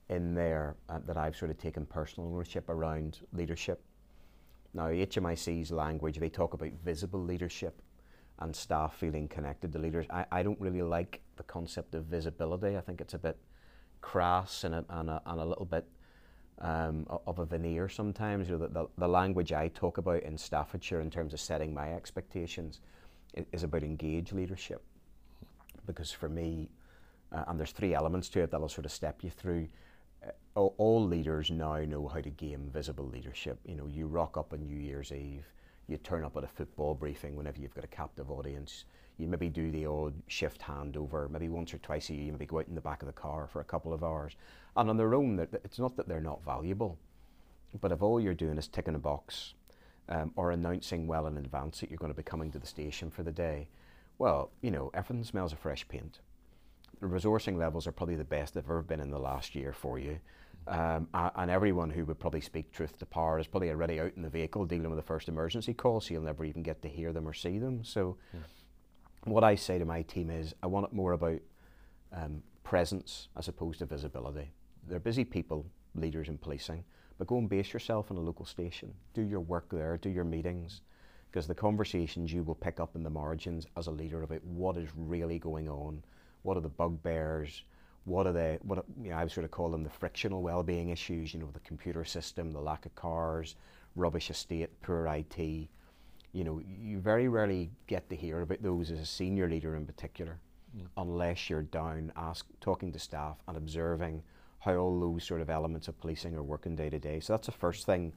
in 0.09 0.35
there 0.35 0.77
uh, 0.89 0.99
that 1.07 1.17
I've 1.17 1.37
sort 1.37 1.51
of 1.51 1.59
taken 1.59 1.85
personal 1.85 2.33
ownership 2.33 2.69
around 2.69 3.21
leadership. 3.33 3.83
Now, 4.73 4.87
HMIC's 4.87 5.71
language, 5.71 6.19
they 6.19 6.29
talk 6.29 6.55
about 6.55 6.73
visible 6.85 7.23
leadership 7.23 7.83
and 8.39 8.55
staff 8.55 8.97
feeling 8.97 9.29
connected 9.29 9.73
to 9.73 9.79
leaders. 9.79 10.07
I, 10.11 10.25
I 10.31 10.43
don't 10.43 10.61
really 10.61 10.83
like 10.83 11.21
the 11.37 11.43
concept 11.43 11.95
of 11.95 12.05
visibility. 12.05 12.77
I 12.77 12.81
think 12.81 13.01
it's 13.01 13.15
a 13.15 13.19
bit 13.19 13.37
crass 14.01 14.65
and 14.65 14.75
a, 14.75 14.85
and 14.89 15.11
a, 15.11 15.21
and 15.27 15.41
a 15.41 15.45
little 15.45 15.65
bit 15.65 15.87
um, 16.61 17.07
of 17.27 17.39
a 17.39 17.45
veneer 17.45 17.89
sometimes. 17.89 18.49
You 18.49 18.59
know, 18.59 18.67
the, 18.67 18.69
the, 18.69 18.87
the, 18.99 19.09
language 19.09 19.53
I 19.53 19.69
talk 19.69 19.99
about 19.99 20.23
in 20.23 20.37
Staffordshire 20.37 21.01
in 21.01 21.11
terms 21.11 21.33
of 21.33 21.41
setting 21.41 21.73
my 21.73 21.93
expectations 21.93 22.81
is, 23.53 23.63
about 23.63 23.83
engaged 23.83 24.33
leadership. 24.33 24.83
Because 25.87 26.11
for 26.11 26.29
me, 26.29 26.69
uh, 27.33 27.45
and 27.49 27.59
there's 27.59 27.73
three 27.73 27.95
elements 27.95 28.29
to 28.31 28.41
it 28.41 28.51
that 28.51 28.61
I'll 28.61 28.69
sort 28.69 28.87
of 28.87 28.93
step 28.93 29.23
you 29.23 29.31
through. 29.31 29.69
Uh, 30.27 30.31
all, 30.55 30.75
all, 30.79 31.05
leaders 31.05 31.51
now 31.51 31.79
know 31.85 32.09
how 32.09 32.21
to 32.21 32.31
game 32.31 32.69
visible 32.73 33.07
leadership. 33.07 33.59
You 33.65 33.77
know, 33.77 33.87
you 33.87 34.07
rock 34.07 34.37
up 34.37 34.53
on 34.53 34.67
New 34.67 34.79
Year's 34.79 35.13
Eve, 35.13 35.45
you 35.87 35.97
turn 35.99 36.25
up 36.25 36.37
at 36.37 36.45
a 36.45 36.49
football 36.49 36.95
briefing 36.95 37.37
whenever 37.37 37.61
you've 37.61 37.75
got 37.75 37.85
a 37.85 37.89
captive 37.89 38.31
audience. 38.31 38.85
You 39.19 39.27
maybe 39.27 39.49
do 39.49 39.71
the 39.71 39.87
odd 39.87 40.15
shift 40.29 40.63
handover, 40.63 41.29
maybe 41.29 41.49
once 41.49 41.75
or 41.75 41.79
twice 41.79 42.09
a 42.11 42.15
year, 42.15 42.33
maybe 42.33 42.47
go 42.47 42.61
out 42.61 42.69
in 42.69 42.75
the 42.75 42.81
back 42.81 43.03
of 43.03 43.07
the 43.07 43.13
car 43.13 43.49
for 43.49 43.61
a 43.61 43.65
couple 43.65 43.93
of 43.93 44.05
hours. 44.05 44.37
And 44.77 44.89
on 44.89 44.97
their 44.97 45.15
own, 45.15 45.39
it's 45.65 45.79
not 45.79 45.97
that 45.97 46.09
they're 46.09 46.21
not 46.21 46.45
valuable, 46.45 46.99
but 47.81 47.93
if 47.93 48.01
all 48.01 48.21
you're 48.21 48.35
doing 48.35 48.59
is 48.59 48.69
ticking 48.69 48.95
a 48.95 48.99
box 48.99 49.55
um, 50.09 50.33
or 50.37 50.53
announcing 50.53 51.07
well 51.07 51.27
in 51.27 51.37
advance 51.37 51.81
that 51.81 51.91
you're 51.91 51.99
going 51.99 52.13
to 52.13 52.17
be 52.17 52.23
coming 52.23 52.53
to 52.53 52.59
the 52.59 52.67
station 52.67 53.11
for 53.11 53.23
the 53.23 53.33
day, 53.33 53.69
well, 54.19 54.51
you 54.63 54.71
know, 54.71 54.91
everything 54.95 55.25
smells 55.25 55.53
of 55.53 55.59
fresh 55.59 55.87
paint. 55.89 56.21
The 57.01 57.07
resourcing 57.07 57.57
levels 57.57 57.87
are 57.87 57.93
probably 57.93 58.17
the 58.17 58.25
best 58.25 58.55
they've 58.55 58.65
ever 58.65 58.83
been 58.83 59.01
in 59.01 59.11
the 59.11 59.19
last 59.19 59.55
year 59.55 59.73
for 59.73 59.99
you. 59.99 60.19
Um, 60.67 61.09
and 61.15 61.51
everyone 61.51 61.89
who 61.89 62.05
would 62.05 62.19
probably 62.19 62.43
speak 62.43 62.71
truth 62.73 62.99
to 62.99 63.07
power 63.07 63.39
is 63.39 63.47
probably 63.47 63.71
already 63.71 64.01
out 64.01 64.13
in 64.17 64.23
the 64.23 64.29
vehicle 64.29 64.67
dealing 64.67 64.91
with 64.91 64.99
the 64.99 65.03
first 65.03 65.29
emergency 65.29 65.73
call, 65.73 66.01
so 66.01 66.13
you'll 66.13 66.23
never 66.23 66.45
even 66.45 66.63
get 66.63 66.83
to 66.83 66.89
hear 66.89 67.13
them 67.13 67.27
or 67.27 67.33
see 67.33 67.59
them. 67.59 67.83
So, 67.85 68.17
yeah. 68.35 68.41
What 69.31 69.45
I 69.45 69.55
say 69.55 69.79
to 69.79 69.85
my 69.85 70.03
team 70.03 70.31
is, 70.31 70.55
I 70.63 70.67
want 70.67 70.87
it 70.87 70.93
more 70.93 71.13
about 71.13 71.41
um, 72.13 72.43
presence 72.63 73.29
as 73.37 73.49
opposed 73.49 73.79
to 73.81 73.87
visibility. 73.87 74.51
They're 74.87 75.01
busy 75.01 75.25
people, 75.25 75.67
leaders 75.95 76.29
in 76.29 76.39
policing, 76.39 76.85
but 77.19 77.27
go 77.27 77.39
and 77.39 77.49
base 77.49 77.73
yourself 77.73 78.11
in 78.11 78.17
a 78.17 78.21
local 78.21 78.47
station. 78.47 78.93
Do 79.15 79.23
your 79.23 79.41
work 79.41 79.71
there, 79.71 79.97
do 79.97 80.09
your 80.09 80.25
meetings, 80.25 80.83
because 81.31 81.47
the 81.47 81.55
conversations 81.55 82.33
you 82.33 82.43
will 82.43 82.55
pick 82.55 82.81
up 82.81 82.95
in 82.95 83.03
the 83.03 83.11
margins 83.11 83.67
as 83.77 83.87
a 83.87 83.91
leader 83.91 84.23
about 84.23 84.45
what 84.45 84.77
is 84.77 84.89
really 84.97 85.39
going 85.39 85.69
on, 85.69 86.03
what 86.43 86.57
are 86.57 86.63
the 86.63 86.69
bugbears, 86.69 87.63
what 88.05 88.27
are 88.27 88.33
the 88.33 88.59
what 88.63 88.85
you 89.03 89.11
know, 89.11 89.17
I 89.17 89.27
sort 89.27 89.45
of 89.45 89.51
call 89.51 89.71
them 89.71 89.85
the 89.85 89.91
frictional 89.91 90.43
well-being 90.43 90.89
issues. 90.89 91.35
You 91.35 91.41
know, 91.41 91.51
the 91.53 91.61
computer 91.61 92.05
system, 92.05 92.53
the 92.53 92.61
lack 92.61 92.87
of 92.87 92.95
cars, 92.95 93.57
rubbish 93.97 94.31
estate, 94.31 94.71
poor 94.81 95.07
IT. 95.07 95.69
You 96.33 96.45
know, 96.45 96.61
you 96.67 97.01
very 97.01 97.29
rarely 97.29 97.71
get 97.87 98.09
to 98.11 98.17
hear 98.17 98.41
about 98.43 98.63
those 98.63 98.91
as 98.91 99.01
a 99.01 99.07
senior 99.07 99.49
leader 99.49 99.77
in 99.77 99.87
particular, 99.87 100.39
mm. 100.77 100.87
unless 100.97 101.49
you're 101.49 101.63
down, 101.63 102.13
ask, 102.17 102.47
talking 102.61 102.93
to 102.93 102.99
staff 102.99 103.39
and 103.49 103.57
observing 103.57 104.23
how 104.61 104.75
all 104.77 105.01
those 105.01 105.25
sort 105.25 105.41
of 105.41 105.51
elements 105.51 105.89
of 105.89 105.99
policing 106.01 106.35
are 106.35 106.43
working 106.43 106.77
day 106.77 106.91
to 106.91 106.99
day. 106.99 107.21
So 107.21 107.33
that's 107.33 107.47
the 107.47 107.53
first 107.53 107.87
thing 107.87 108.13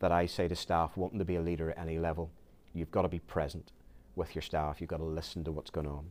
that 0.00 0.10
I 0.10 0.26
say 0.26 0.48
to 0.48 0.56
staff 0.56 0.96
wanting 0.96 1.18
to 1.18 1.24
be 1.24 1.36
a 1.36 1.40
leader 1.40 1.70
at 1.70 1.78
any 1.78 1.98
level. 1.98 2.30
You've 2.74 2.90
got 2.90 3.02
to 3.02 3.08
be 3.08 3.20
present 3.20 3.72
with 4.16 4.34
your 4.34 4.42
staff. 4.42 4.80
You've 4.80 4.90
got 4.90 4.98
to 4.98 5.04
listen 5.04 5.44
to 5.44 5.52
what's 5.52 5.70
going 5.70 5.86
on. 5.86 6.06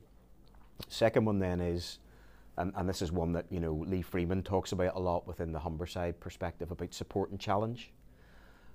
Second 0.87 1.25
one 1.25 1.39
then 1.39 1.59
is 1.59 1.99
and, 2.57 2.71
and 2.75 2.87
this 2.87 3.01
is 3.01 3.11
one 3.11 3.33
that 3.33 3.45
you 3.49 3.59
know 3.59 3.73
Lee 3.87 4.01
Freeman 4.01 4.43
talks 4.43 4.71
about 4.71 4.95
a 4.95 4.99
lot 4.99 5.27
within 5.27 5.51
the 5.51 5.59
Humberside 5.59 6.19
perspective 6.19 6.71
about 6.71 6.93
support 6.93 7.31
and 7.31 7.39
challenge. 7.39 7.91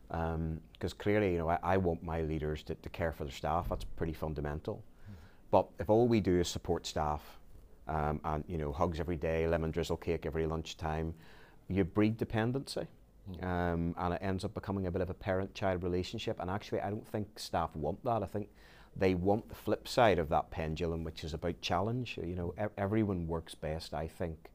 Because 0.09 0.93
um, 0.93 0.99
clearly, 0.99 1.33
you 1.33 1.39
know, 1.39 1.49
I, 1.49 1.59
I, 1.63 1.77
want 1.77 2.03
my 2.03 2.23
leaders 2.23 2.63
to, 2.65 2.75
to, 2.75 2.89
care 2.89 3.13
for 3.13 3.25
their 3.25 3.33
staff. 3.33 3.69
That's 3.69 3.85
pretty 3.85 4.15
fundamental. 4.15 4.77
Mm. 4.77 5.15
But 5.51 5.69
if 5.79 5.91
all 5.91 6.09
we 6.09 6.21
do 6.21 6.41
is 6.41 6.49
support 6.49 6.87
staff, 6.87 7.39
um, 7.89 8.21
and 8.25 8.45
you 8.49 8.59
know, 8.59 8.73
hugs 8.73 9.01
every 9.01 9.17
day, 9.17 9.47
lemon 9.47 9.71
drizzle 9.71 9.97
cake 9.97 10.25
every 10.27 10.47
lunchtime, 10.47 11.15
you 11.69 11.85
breed 11.85 12.17
dependency. 12.17 12.87
Mm. 13.31 13.45
Um, 13.45 13.95
and 13.99 14.15
it 14.15 14.21
ends 14.23 14.45
up 14.45 14.55
becoming 14.55 14.87
a 14.87 14.91
bit 14.91 15.03
of 15.03 15.11
a 15.11 15.15
parent-child 15.15 15.83
relationship. 15.83 16.39
And 16.41 16.51
actually, 16.51 16.81
I 16.81 16.91
don't 16.91 17.07
think 17.07 17.39
staff 17.39 17.75
want 17.77 18.03
that. 18.05 18.23
I 18.23 18.27
think 18.27 18.49
they 18.97 19.15
want 19.15 19.49
the 19.49 19.55
flip 19.55 19.87
side 19.87 20.19
of 20.19 20.29
that 20.31 20.51
pendulum, 20.51 21.05
which 21.05 21.25
is 21.25 21.35
about 21.35 21.61
challenge. 21.61 22.19
You 22.23 22.35
know, 22.35 22.55
e- 22.59 22.73
everyone 22.77 23.27
works 23.27 23.55
best, 23.55 23.95
I 23.95 24.07
think, 24.09 24.51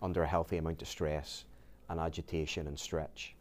under 0.00 0.22
a 0.22 0.26
healthy 0.28 0.58
amount 0.58 0.82
of 0.82 0.88
stress 0.88 1.44
and 1.88 1.98
agitation 1.98 2.66
and 2.66 2.78
stretch. 2.78 3.34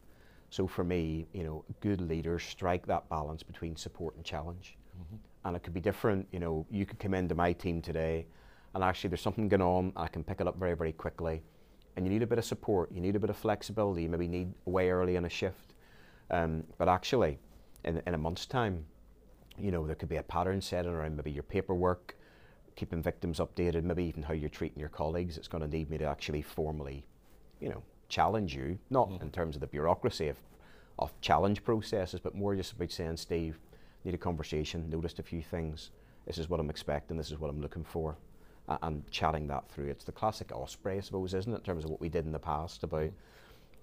So 0.50 0.68
for 0.68 0.84
me, 0.84 1.28
you 1.34 1.44
know, 1.44 1.66
good 1.82 2.02
leaders 2.02 2.44
strike 2.44 2.86
that 2.88 3.10
balance 3.10 3.44
between 3.44 3.76
support 3.76 4.16
and 4.16 4.24
challenge. 4.24 4.78
Mm-hmm. 4.98 5.16
And 5.46 5.56
it 5.56 5.64
could 5.64 5.74
be 5.74 5.82
different. 5.82 6.28
You 6.32 6.40
know, 6.40 6.66
you 6.72 6.86
could 6.86 7.00
come 7.00 7.14
into 7.14 7.36
my 7.36 7.54
team 7.54 7.82
today, 7.82 8.26
and 8.74 8.84
actually 8.84 9.10
there's 9.10 9.22
something 9.22 9.48
going 9.48 9.62
on. 9.62 9.94
I 9.96 10.08
can 10.08 10.24
pick 10.24 10.42
it 10.42 10.48
up 10.48 10.58
very, 10.58 10.76
very 10.76 10.94
quickly. 10.94 11.44
And 11.96 12.06
you 12.06 12.12
need 12.12 12.22
a 12.22 12.28
bit 12.28 12.38
of 12.38 12.46
support. 12.46 12.92
You 12.92 13.02
need 13.02 13.16
a 13.16 13.20
bit 13.20 13.30
of 13.30 13.38
flexibility. 13.38 14.04
You 14.04 14.10
maybe 14.10 14.28
need 14.28 14.54
away 14.68 14.90
early 14.90 15.16
in 15.16 15.26
a 15.26 15.30
shift. 15.30 15.74
Um, 16.30 16.64
but 16.78 16.88
actually, 16.88 17.40
in, 17.86 18.02
in 18.06 18.14
a 18.14 18.18
month's 18.18 18.46
time, 18.46 18.86
you 19.58 19.72
know, 19.72 19.86
there 19.88 19.96
could 19.96 20.10
be 20.10 20.18
a 20.18 20.24
pattern 20.24 20.62
set 20.62 20.86
around 20.86 21.16
maybe 21.16 21.32
your 21.32 21.44
paperwork, 21.44 22.16
keeping 22.76 23.02
victims 23.02 23.40
updated, 23.40 23.84
maybe 23.84 24.04
even 24.04 24.22
how 24.24 24.34
you're 24.34 24.50
treating 24.50 24.80
your 24.80 24.90
colleagues. 24.90 25.38
It's 25.38 25.48
going 25.48 25.64
to 25.64 25.68
need 25.68 25.90
me 25.90 25.98
to 25.98 26.06
actually 26.06 26.44
formally, 26.44 27.06
you 27.60 27.70
know, 27.70 27.82
challenge 28.10 28.56
you, 28.56 28.80
not 28.90 29.10
mm. 29.10 29.22
in 29.22 29.32
terms 29.32 29.56
of 29.56 29.62
the 29.62 29.68
bureaucracy 29.68 30.28
of, 30.28 30.38
of 31.00 31.20
challenge 31.22 31.64
processes, 31.64 32.20
but 32.20 32.36
more 32.36 32.56
just 32.56 32.74
about 32.74 32.92
saying, 32.92 33.18
Steve, 33.18 33.60
need 34.04 34.14
a 34.14 34.18
conversation, 34.18 34.90
noticed 34.90 35.20
a 35.20 35.24
few 35.24 35.42
things. 35.42 35.92
This 36.26 36.38
is 36.38 36.50
what 36.50 36.60
I'm 36.60 36.70
expecting, 36.70 37.18
this 37.18 37.32
is 37.32 37.40
what 37.40 37.50
I'm 37.50 37.62
looking 37.62 37.84
for. 37.84 38.18
Uh, 38.70 38.78
and 38.82 39.10
chatting 39.10 39.48
that 39.48 39.70
through. 39.70 39.88
It's 39.88 40.04
the 40.04 40.12
classic 40.12 40.52
osprey, 40.52 40.98
I 40.98 41.00
suppose, 41.00 41.34
isn't 41.34 41.54
it, 41.54 41.56
in 41.58 41.62
terms 41.62 41.86
of 41.86 41.90
what 41.90 42.02
we 42.02 42.10
did 42.10 42.26
in 42.26 42.34
the 42.34 42.40
past 42.40 42.84
about 42.84 43.12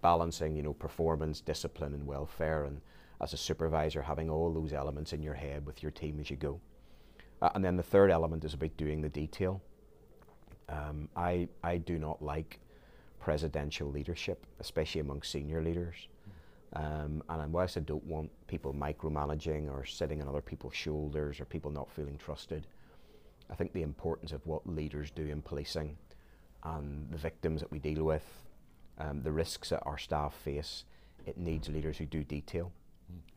balancing, 0.03 0.55
you 0.55 0.63
know, 0.63 0.75
performance, 0.75 1.41
discipline, 1.41 1.95
and 1.95 2.07
welfare. 2.07 2.65
And 2.65 2.83
as 3.23 3.33
a 3.33 3.39
supervisor, 3.39 4.03
having 4.03 4.29
all 4.29 4.53
those 4.53 4.75
elements 4.75 5.15
in 5.15 5.23
your 5.23 5.33
head 5.33 5.65
with 5.65 5.83
your 5.83 5.91
team 5.91 6.21
as 6.21 6.29
you 6.29 6.37
go. 6.37 6.61
Uh, 7.41 7.49
and 7.55 7.65
then 7.65 7.79
the 7.79 7.83
third 7.83 8.11
element 8.11 8.45
is 8.45 8.53
about 8.53 8.77
doing 8.77 9.01
the 9.01 9.09
detail. 9.09 9.63
Um, 10.69 11.09
I, 11.17 11.49
I 11.63 11.79
do 11.79 11.99
not 11.99 12.21
like 12.21 12.59
presidential 13.25 13.89
leadership, 13.89 14.45
especially 14.61 15.01
among 15.01 15.23
senior 15.23 15.63
leaders. 15.63 16.09
Um, 16.75 17.23
and 17.31 17.51
whilst 17.51 17.79
I 17.79 17.81
don't 17.81 18.05
want 18.05 18.31
people 18.49 18.75
micromanaging 18.75 19.73
or 19.73 19.87
sitting 19.87 20.21
on 20.21 20.29
other 20.29 20.43
people's 20.43 20.75
shoulders 20.75 21.41
or 21.41 21.47
people 21.47 21.71
not 21.71 21.91
feeling 21.91 22.19
trusted, 22.19 22.67
I 23.49 23.55
think 23.55 23.73
the 23.73 23.81
importance 23.81 24.33
of 24.33 24.45
what 24.45 24.67
leaders 24.67 25.11
do 25.11 25.27
in 25.27 25.41
policing 25.41 25.97
and 26.65 27.11
the 27.11 27.17
victims 27.17 27.63
that 27.63 27.73
we 27.73 27.79
deal 27.79 28.05
with, 28.05 28.27
um, 28.99 29.23
the 29.23 29.33
risks 29.33 29.71
that 29.71 29.83
our 29.87 29.97
staff 29.97 30.35
face, 30.35 30.85
it 31.25 31.39
needs 31.39 31.71
leaders 31.71 31.97
who 31.97 32.05
do 32.05 32.25
detail 32.25 32.73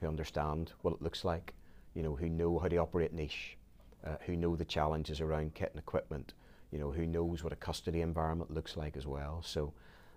who 0.02 0.08
understand 0.08 0.74
what 0.82 0.94
it 0.96 1.02
looks 1.02 1.24
like, 1.24 1.54
you 1.94 2.04
know, 2.04 2.16
who 2.16 2.30
know 2.30 2.60
how 2.60 2.68
to 2.68 2.78
operate 2.78 3.14
niche, 3.14 3.58
uh, 4.06 4.16
who 4.26 4.36
know 4.36 4.56
the 4.58 4.66
challenges 4.66 5.22
around 5.22 5.54
kit 5.54 5.72
and 5.72 5.80
equipment, 5.80 6.34
you 6.72 6.80
know, 6.80 6.92
who 6.92 7.06
knows 7.06 7.44
what 7.44 7.54
a 7.54 7.58
custody 7.58 8.02
environment 8.02 8.54
looks 8.54 8.78
like 8.78 8.98
as 8.98 9.08
well. 9.08 9.42
So 9.46 9.74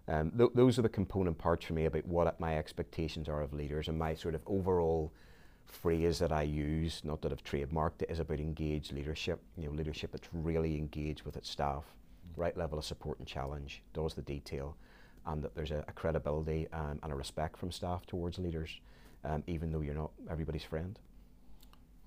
um, 0.09 0.33
th 0.37 0.50
those 0.54 0.78
are 0.78 0.83
the 0.83 0.88
component 0.88 1.38
parts 1.38 1.64
for 1.64 1.75
me 1.75 1.85
about 1.87 2.07
what 2.07 2.40
my 2.40 2.59
expectations 2.59 3.28
are 3.28 3.42
of 3.42 3.52
leaders 3.52 3.88
and 3.88 3.99
my 3.99 4.14
sort 4.14 4.35
of 4.35 4.42
overall 4.47 5.12
phrase 5.66 6.19
that 6.19 6.33
I 6.33 6.42
use, 6.42 7.02
not 7.04 7.23
that 7.23 7.33
I've 7.33 7.45
trademarked 7.45 8.02
it, 8.02 8.11
is 8.11 8.19
about 8.19 8.40
engaged 8.40 8.92
leadership. 8.92 9.40
You 9.57 9.66
know, 9.66 9.75
leadership 9.75 10.11
that's 10.12 10.28
really 10.33 10.76
engaged 10.76 11.23
with 11.23 11.37
its 11.37 11.49
staff, 11.49 11.85
right 12.37 12.57
level 12.57 12.78
of 12.78 12.85
support 12.85 13.19
and 13.19 13.28
challenge, 13.28 13.83
does 13.92 14.14
the 14.14 14.23
detail, 14.23 14.76
and 15.26 15.42
that 15.45 15.54
there's 15.54 15.71
a, 15.71 15.85
a 15.87 15.92
credibility 15.92 16.66
and, 16.73 16.99
and, 17.02 17.12
a 17.12 17.14
respect 17.14 17.57
from 17.57 17.71
staff 17.71 18.04
towards 18.07 18.38
leaders 18.38 18.80
um, 19.25 19.42
even 19.47 19.71
though 19.71 19.80
you're 19.80 19.95
not 19.95 20.11
everybody's 20.30 20.64
friend. 20.64 20.99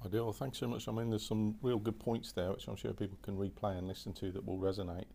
Ideal. 0.05 0.33
Thanks 0.33 0.57
so 0.57 0.67
much. 0.67 0.87
I 0.87 0.91
mean, 0.91 1.09
there's 1.09 1.25
some 1.25 1.55
real 1.61 1.79
good 1.79 1.99
points 1.99 2.33
there, 2.33 2.51
which 2.51 2.67
I'm 2.67 2.75
sure 2.75 2.91
people 2.93 3.17
can 3.21 3.37
replay 3.37 3.77
and 3.77 3.87
listen 3.87 4.11
to 4.13 4.31
that 4.31 4.45
will 4.45 4.57
resonate 4.57 5.05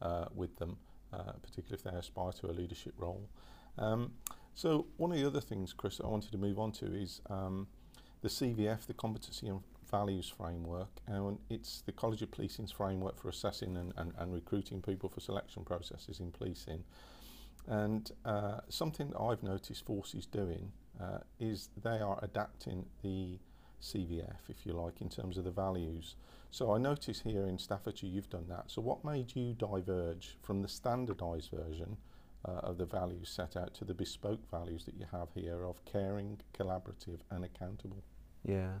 uh, 0.00 0.26
with 0.34 0.56
them, 0.56 0.78
uh, 1.12 1.32
particularly 1.42 1.74
if 1.74 1.82
they 1.82 1.90
aspire 1.90 2.32
to 2.32 2.50
a 2.50 2.52
leadership 2.52 2.94
role. 2.96 3.28
Um, 3.76 4.12
so, 4.54 4.86
one 4.96 5.12
of 5.12 5.18
the 5.18 5.26
other 5.26 5.40
things, 5.40 5.72
Chris, 5.72 6.00
I 6.02 6.06
wanted 6.06 6.32
to 6.32 6.38
move 6.38 6.58
on 6.58 6.72
to 6.72 6.86
is 6.86 7.20
um, 7.28 7.66
the 8.22 8.28
CVF, 8.28 8.86
the 8.86 8.94
Competency 8.94 9.48
and 9.48 9.60
Values 9.90 10.32
Framework, 10.34 11.00
and 11.06 11.38
it's 11.50 11.82
the 11.82 11.92
College 11.92 12.22
of 12.22 12.30
Policing's 12.30 12.72
framework 12.72 13.20
for 13.20 13.28
assessing 13.28 13.76
and, 13.76 13.92
and, 13.96 14.12
and 14.18 14.32
recruiting 14.32 14.80
people 14.80 15.10
for 15.10 15.20
selection 15.20 15.62
processes 15.62 16.20
in 16.20 16.30
policing. 16.30 16.84
And 17.66 18.10
uh, 18.24 18.60
something 18.68 19.10
that 19.10 19.20
I've 19.20 19.42
noticed 19.42 19.84
forces 19.84 20.24
doing 20.24 20.72
uh, 21.00 21.18
is 21.38 21.68
they 21.82 22.00
are 22.00 22.18
adapting 22.22 22.86
the 23.02 23.38
CVF, 23.82 24.48
if 24.48 24.64
you 24.64 24.72
like, 24.72 25.00
in 25.00 25.08
terms 25.08 25.38
of 25.38 25.44
the 25.44 25.50
values. 25.50 26.16
So 26.50 26.74
I 26.74 26.78
notice 26.78 27.20
here 27.20 27.46
in 27.46 27.58
Staffordshire 27.58 28.08
you've 28.08 28.30
done 28.30 28.46
that. 28.48 28.64
So 28.70 28.80
what 28.80 29.04
made 29.04 29.34
you 29.36 29.54
diverge 29.54 30.36
from 30.42 30.62
the 30.62 30.68
standardised 30.68 31.50
version 31.50 31.96
uh, 32.46 32.52
of 32.62 32.78
the 32.78 32.86
values 32.86 33.28
set 33.28 33.56
out 33.56 33.74
to 33.74 33.84
the 33.84 33.94
bespoke 33.94 34.40
values 34.50 34.84
that 34.84 34.94
you 34.98 35.06
have 35.12 35.28
here 35.34 35.64
of 35.64 35.84
caring, 35.84 36.38
collaborative, 36.58 37.18
and 37.30 37.44
accountable? 37.44 38.02
Yeah, 38.44 38.74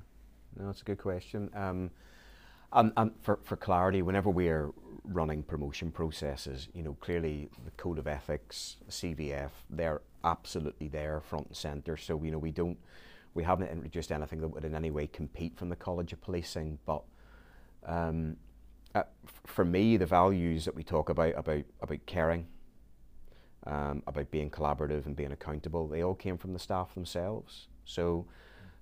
no, 0.56 0.66
that's 0.66 0.82
a 0.82 0.84
good 0.84 0.98
question. 0.98 1.50
Um, 1.54 1.90
and, 2.72 2.92
and 2.96 3.12
for, 3.22 3.38
for 3.42 3.56
clarity, 3.56 4.02
whenever 4.02 4.28
we're 4.30 4.70
running 5.04 5.42
promotion 5.42 5.90
processes, 5.90 6.68
you 6.74 6.82
know, 6.82 6.96
clearly 7.00 7.48
the 7.64 7.70
code 7.72 7.98
of 7.98 8.06
ethics, 8.06 8.76
CVF, 8.90 9.50
they're 9.70 10.02
absolutely 10.22 10.88
there 10.88 11.20
front 11.20 11.48
and 11.48 11.56
centre. 11.56 11.96
So, 11.96 12.22
you 12.22 12.30
know, 12.30 12.38
we 12.38 12.50
don't, 12.50 12.78
we 13.34 13.44
haven't 13.44 13.68
introduced 13.68 14.12
anything 14.12 14.40
that 14.40 14.48
would 14.48 14.64
in 14.64 14.74
any 14.74 14.90
way 14.90 15.06
compete 15.06 15.56
from 15.56 15.68
the 15.68 15.76
College 15.76 16.12
of 16.12 16.20
Policing. 16.20 16.78
But 16.86 17.02
um, 17.86 18.36
uh, 18.94 19.02
for 19.46 19.64
me, 19.64 19.96
the 19.96 20.06
values 20.06 20.64
that 20.64 20.74
we 20.74 20.82
talk 20.82 21.08
about, 21.08 21.34
about, 21.36 21.64
about 21.80 22.06
caring, 22.06 22.46
um, 23.66 24.02
about 24.06 24.30
being 24.30 24.50
collaborative 24.50 25.06
and 25.06 25.14
being 25.14 25.32
accountable, 25.32 25.86
they 25.88 26.02
all 26.02 26.14
came 26.14 26.38
from 26.38 26.52
the 26.52 26.58
staff 26.58 26.94
themselves. 26.94 27.68
So, 27.84 28.26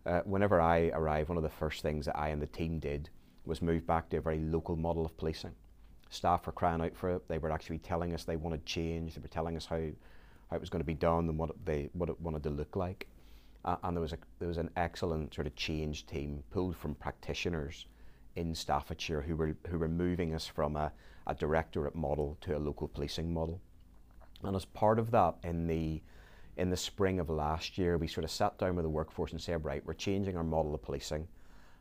uh, 0.05 0.21
whenever 0.21 0.61
I 0.61 0.91
arrived, 0.95 1.29
one 1.29 1.37
of 1.37 1.43
the 1.43 1.49
first 1.49 1.83
things 1.83 2.07
that 2.07 2.17
I 2.17 2.29
and 2.29 2.41
the 2.41 2.47
team 2.47 2.79
did 2.79 3.11
was 3.45 3.61
move 3.61 3.87
back 3.87 4.09
to 4.11 4.19
a 4.19 4.21
very 4.21 4.39
local 4.39 4.77
model 4.77 5.05
of 5.05 5.17
policing. 5.17 5.55
Staff 6.11 6.47
were 6.47 6.53
crying 6.53 6.81
out 6.81 6.97
for 6.97 7.11
it. 7.11 7.29
They 7.29 7.39
were 7.39 7.51
actually 7.51 7.79
telling 7.79 8.15
us 8.15 8.25
they 8.25 8.37
wanted 8.37 8.65
change. 8.65 9.15
They 9.15 9.21
were 9.21 9.29
telling 9.29 9.57
us 9.57 9.67
how, 9.67 9.81
how 10.51 10.57
it 10.57 10.61
was 10.61 10.71
going 10.71 10.81
to 10.81 10.87
be 10.87 10.95
done 10.95 11.29
and 11.29 11.37
what 11.37 11.51
they 11.65 11.91
what 11.93 12.09
it 12.09 12.21
wanted 12.21 12.45
to 12.45 12.51
look 12.51 12.77
like. 12.77 13.09
Uh, 13.67 13.77
and 13.83 13.97
there 13.97 14.03
was 14.03 14.13
a 14.13 14.19
there 14.39 14.49
was 14.49 14.59
an 14.59 14.71
excellent 14.77 15.35
sort 15.35 15.47
of 15.47 15.55
change 15.57 16.07
team 16.07 16.43
pulled 16.51 16.77
from 16.77 16.95
practitioners 16.95 17.87
in 18.37 18.55
Staffordshire 18.55 19.21
who 19.21 19.35
were 19.35 19.57
who 19.69 19.79
were 19.79 19.89
moving 19.89 20.35
us 20.35 20.47
from 20.47 20.77
a, 20.77 20.93
a 21.27 21.35
directorate 21.35 21.97
model 21.97 22.39
to 22.43 22.57
a 22.57 22.59
local 22.59 22.87
policing 22.87 23.33
model. 23.33 23.61
And 24.45 24.55
as 24.55 24.65
part 24.65 24.99
of 24.99 25.11
that, 25.11 25.35
in 25.43 25.67
the 25.67 26.01
in 26.57 26.71
the 26.71 26.77
spring 26.77 27.19
of 27.19 27.29
last 27.29 27.77
year, 27.77 27.99
we 27.99 28.07
sort 28.07 28.25
of 28.25 28.31
sat 28.31 28.57
down 28.57 28.77
with 28.77 28.85
the 28.85 28.89
workforce 28.91 29.33
and 29.33 29.41
said, 29.41 29.65
right, 29.65 29.85
we're 29.85 29.95
changing 29.95 30.37
our 30.37 30.45
model 30.45 30.75
of 30.75 30.83
policing. 30.83 31.27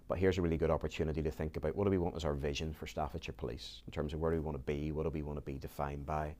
But 0.07 0.17
here's 0.17 0.37
a 0.37 0.41
really 0.41 0.57
good 0.57 0.71
opportunity 0.71 1.21
to 1.23 1.31
think 1.31 1.55
about 1.55 1.75
what 1.75 1.85
do 1.85 1.91
we 1.91 1.97
want 1.97 2.15
as 2.15 2.25
our 2.25 2.33
vision 2.33 2.73
for 2.73 2.85
Staffordshire 2.85 3.33
Police 3.33 3.81
in 3.87 3.93
terms 3.93 4.13
of 4.13 4.19
where 4.19 4.31
do 4.31 4.37
we 4.37 4.43
want 4.43 4.57
to 4.57 4.63
be, 4.63 4.91
what 4.91 5.03
do 5.03 5.09
we 5.09 5.23
want 5.23 5.37
to 5.37 5.45
be 5.45 5.57
defined 5.57 6.05
by, 6.05 6.35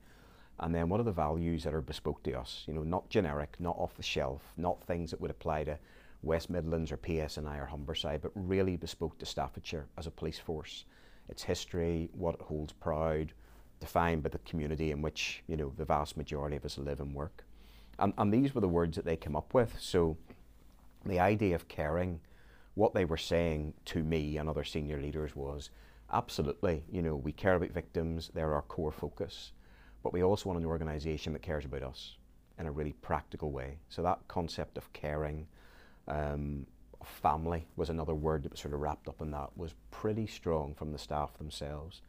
and 0.60 0.74
then 0.74 0.88
what 0.88 1.00
are 1.00 1.04
the 1.04 1.12
values 1.12 1.64
that 1.64 1.74
are 1.74 1.80
bespoke 1.80 2.22
to 2.24 2.32
us? 2.38 2.64
You 2.66 2.74
know, 2.74 2.82
not 2.82 3.08
generic, 3.10 3.56
not 3.58 3.76
off 3.78 3.94
the 3.94 4.02
shelf, 4.02 4.42
not 4.56 4.82
things 4.84 5.10
that 5.10 5.20
would 5.20 5.30
apply 5.30 5.64
to 5.64 5.78
West 6.22 6.48
Midlands 6.48 6.90
or 6.90 6.96
PSNI 6.96 7.58
or 7.60 7.66
Humberside, 7.66 8.22
but 8.22 8.32
really 8.34 8.76
bespoke 8.76 9.18
to 9.18 9.26
Staffordshire 9.26 9.86
as 9.98 10.06
a 10.06 10.10
police 10.10 10.38
force. 10.38 10.84
Its 11.28 11.42
history, 11.42 12.08
what 12.12 12.36
it 12.36 12.42
holds 12.42 12.72
proud, 12.72 13.32
defined 13.80 14.22
by 14.22 14.30
the 14.30 14.38
community 14.38 14.90
in 14.90 15.02
which 15.02 15.42
you 15.46 15.56
know 15.56 15.72
the 15.76 15.84
vast 15.84 16.16
majority 16.16 16.56
of 16.56 16.64
us 16.64 16.78
live 16.78 17.00
and 17.00 17.14
work. 17.14 17.44
And, 17.98 18.12
and 18.18 18.32
these 18.32 18.54
were 18.54 18.60
the 18.60 18.68
words 18.68 18.96
that 18.96 19.04
they 19.04 19.16
came 19.16 19.36
up 19.36 19.54
with. 19.54 19.76
So 19.80 20.16
the 21.04 21.20
idea 21.20 21.54
of 21.54 21.68
caring 21.68 22.20
what 22.74 22.94
they 22.94 23.04
were 23.04 23.16
saying 23.16 23.72
to 23.86 24.02
me 24.02 24.36
and 24.36 24.48
other 24.48 24.64
senior 24.64 25.00
leaders 25.00 25.34
was 25.34 25.70
absolutely, 26.12 26.84
you 26.90 27.02
know, 27.02 27.16
we 27.16 27.32
care 27.32 27.54
about 27.54 27.70
victims, 27.70 28.30
they're 28.34 28.54
our 28.54 28.62
core 28.62 28.92
focus, 28.92 29.52
but 30.02 30.12
we 30.12 30.22
also 30.22 30.48
want 30.48 30.58
an 30.58 30.66
organisation 30.66 31.32
that 31.32 31.42
cares 31.42 31.64
about 31.64 31.82
us 31.82 32.16
in 32.58 32.66
a 32.66 32.70
really 32.70 32.92
practical 32.92 33.50
way. 33.50 33.78
So 33.88 34.02
that 34.02 34.20
concept 34.28 34.78
of 34.78 34.92
caring, 34.92 35.46
um, 36.08 36.66
family 37.04 37.66
was 37.76 37.90
another 37.90 38.14
word 38.14 38.42
that 38.42 38.52
was 38.52 38.60
sort 38.60 38.74
of 38.74 38.80
wrapped 38.80 39.08
up 39.08 39.20
in 39.20 39.30
that, 39.32 39.50
was 39.56 39.74
pretty 39.90 40.26
strong 40.26 40.74
from 40.74 40.92
the 40.92 40.98
staff 40.98 41.36
themselves. 41.38 42.02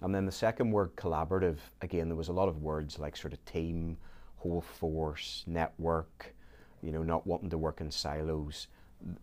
And 0.00 0.14
then 0.14 0.26
the 0.26 0.32
second 0.32 0.70
word, 0.70 0.94
collaborative, 0.96 1.58
again, 1.82 2.08
there 2.08 2.16
was 2.16 2.28
a 2.28 2.32
lot 2.32 2.48
of 2.48 2.62
words 2.62 2.98
like 2.98 3.16
sort 3.16 3.32
of 3.32 3.44
team, 3.44 3.96
whole 4.36 4.60
force, 4.60 5.44
network, 5.46 6.34
you 6.82 6.92
know, 6.92 7.02
not 7.02 7.26
wanting 7.26 7.50
to 7.50 7.58
work 7.58 7.80
in 7.80 7.90
silos 7.90 8.68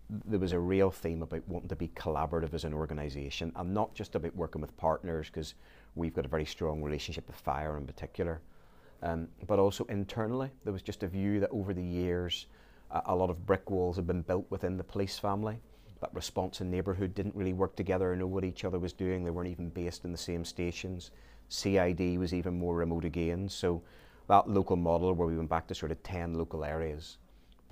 there 0.09 0.39
was 0.39 0.51
a 0.51 0.59
real 0.59 0.91
theme 0.91 1.21
about 1.21 1.47
wanting 1.47 1.69
to 1.69 1.75
be 1.75 1.87
collaborative 1.89 2.53
as 2.53 2.63
an 2.63 2.73
organisation 2.73 3.51
and 3.55 3.73
not 3.73 3.93
just 3.95 4.15
about 4.15 4.35
working 4.35 4.61
with 4.61 4.75
partners 4.77 5.27
because 5.27 5.55
we've 5.95 6.13
got 6.13 6.25
a 6.25 6.27
very 6.27 6.45
strong 6.45 6.81
relationship 6.81 7.25
with 7.27 7.35
fire 7.35 7.77
in 7.77 7.85
particular 7.85 8.41
um, 9.01 9.27
but 9.47 9.59
also 9.59 9.85
internally 9.85 10.49
there 10.63 10.73
was 10.73 10.81
just 10.81 11.03
a 11.03 11.07
view 11.07 11.39
that 11.39 11.49
over 11.51 11.73
the 11.73 11.83
years 11.83 12.47
uh, 12.91 13.01
a 13.07 13.15
lot 13.15 13.29
of 13.29 13.45
brick 13.45 13.69
walls 13.69 13.95
had 13.95 14.07
been 14.07 14.21
built 14.21 14.45
within 14.49 14.77
the 14.77 14.83
police 14.83 15.17
family 15.17 15.57
that 16.01 16.13
response 16.13 16.61
and 16.61 16.69
neighbourhood 16.69 17.13
didn't 17.15 17.35
really 17.35 17.53
work 17.53 17.75
together 17.75 18.11
and 18.11 18.19
know 18.19 18.27
what 18.27 18.43
each 18.43 18.65
other 18.65 18.79
was 18.79 18.93
doing 18.93 19.23
they 19.23 19.31
weren't 19.31 19.49
even 19.49 19.69
based 19.69 20.05
in 20.05 20.11
the 20.11 20.17
same 20.17 20.43
stations 20.43 21.11
CID 21.49 22.17
was 22.17 22.33
even 22.33 22.57
more 22.57 22.75
remote 22.75 23.05
again 23.05 23.47
so 23.47 23.81
that 24.27 24.49
local 24.49 24.75
model 24.75 25.13
where 25.13 25.27
we 25.27 25.37
went 25.37 25.49
back 25.49 25.67
to 25.67 25.75
sort 25.75 25.91
of 25.91 26.01
10 26.03 26.33
local 26.35 26.63
areas 26.63 27.17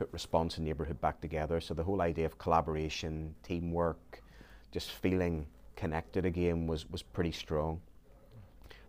put 0.01 0.11
response 0.13 0.57
and 0.57 0.65
neighbourhood 0.65 0.99
back 0.99 1.21
together. 1.21 1.61
So 1.61 1.75
the 1.75 1.83
whole 1.83 2.01
idea 2.01 2.25
of 2.25 2.39
collaboration, 2.39 3.35
teamwork, 3.43 4.23
just 4.71 4.89
feeling 4.89 5.45
connected 5.75 6.25
again 6.25 6.65
was, 6.65 6.89
was 6.89 7.03
pretty 7.03 7.31
strong. 7.31 7.79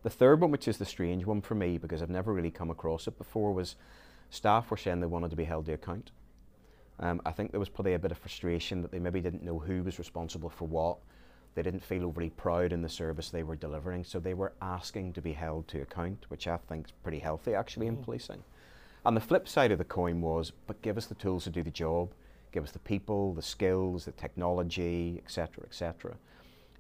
The 0.02 0.10
third 0.10 0.40
one, 0.40 0.50
which 0.50 0.68
is 0.68 0.78
the 0.78 0.84
strange 0.84 1.24
one 1.24 1.40
for 1.40 1.54
me 1.54 1.78
because 1.78 2.02
I've 2.02 2.10
never 2.10 2.32
really 2.32 2.50
come 2.50 2.70
across 2.70 3.06
it 3.06 3.18
before, 3.18 3.52
was 3.52 3.76
staff 4.30 4.70
were 4.70 4.76
saying 4.76 5.00
they 5.00 5.06
wanted 5.06 5.30
to 5.30 5.36
be 5.36 5.44
held 5.44 5.66
to 5.66 5.74
account. 5.74 6.10
Um, 6.98 7.20
I 7.24 7.32
think 7.32 7.50
there 7.50 7.60
was 7.60 7.68
probably 7.68 7.94
a 7.94 7.98
bit 7.98 8.12
of 8.12 8.18
frustration 8.18 8.82
that 8.82 8.90
they 8.90 8.98
maybe 8.98 9.20
didn't 9.20 9.44
know 9.44 9.58
who 9.58 9.82
was 9.82 9.98
responsible 9.98 10.50
for 10.50 10.66
what. 10.66 10.98
They 11.54 11.62
didn't 11.62 11.84
feel 11.84 12.04
overly 12.04 12.30
proud 12.30 12.72
in 12.72 12.82
the 12.82 12.88
service 12.88 13.30
they 13.30 13.42
were 13.42 13.56
delivering, 13.56 14.04
so 14.04 14.18
they 14.18 14.34
were 14.34 14.54
asking 14.62 15.12
to 15.14 15.22
be 15.22 15.32
held 15.32 15.68
to 15.68 15.82
account, 15.82 16.24
which 16.28 16.46
I 16.46 16.56
think 16.56 16.86
is 16.86 16.92
pretty 17.02 17.18
healthy 17.18 17.54
actually 17.54 17.86
in 17.86 17.98
mm. 17.98 18.04
policing. 18.04 18.42
And 19.04 19.16
the 19.16 19.20
flip 19.20 19.48
side 19.48 19.72
of 19.72 19.78
the 19.78 19.84
coin 19.84 20.20
was, 20.20 20.52
but 20.66 20.80
give 20.82 20.96
us 20.96 21.06
the 21.06 21.14
tools 21.14 21.44
to 21.44 21.50
do 21.50 21.62
the 21.62 21.70
job, 21.70 22.12
give 22.52 22.64
us 22.64 22.72
the 22.72 22.78
people, 22.78 23.34
the 23.34 23.42
skills, 23.42 24.04
the 24.04 24.12
technology, 24.12 25.20
etc., 25.24 25.64
etc. 25.64 26.14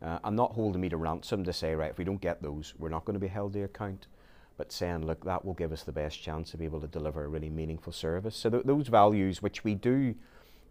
Uh, 0.02 0.18
and 0.24 0.36
not 0.36 0.52
holding 0.52 0.80
me 0.80 0.88
to 0.88 0.96
ransom 0.96 1.44
to 1.44 1.52
say, 1.52 1.74
right, 1.74 1.90
if 1.90 1.98
we 1.98 2.04
don't 2.04 2.20
get 2.20 2.42
those, 2.42 2.74
we're 2.78 2.88
not 2.88 3.04
going 3.04 3.14
to 3.14 3.20
be 3.20 3.28
held 3.28 3.52
to 3.52 3.62
account, 3.62 4.08
but 4.56 4.72
saying, 4.72 5.06
look, 5.06 5.24
that 5.24 5.44
will 5.44 5.54
give 5.54 5.70
us 5.72 5.84
the 5.84 5.92
best 5.92 6.20
chance 6.20 6.50
to 6.50 6.56
be 6.56 6.64
able 6.64 6.80
to 6.80 6.88
deliver 6.88 7.24
a 7.24 7.28
really 7.28 7.50
meaningful 7.50 7.92
service. 7.92 8.34
So 8.34 8.50
th 8.50 8.64
those 8.64 8.88
values, 8.88 9.42
which 9.42 9.62
we 9.62 9.74
do 9.74 10.14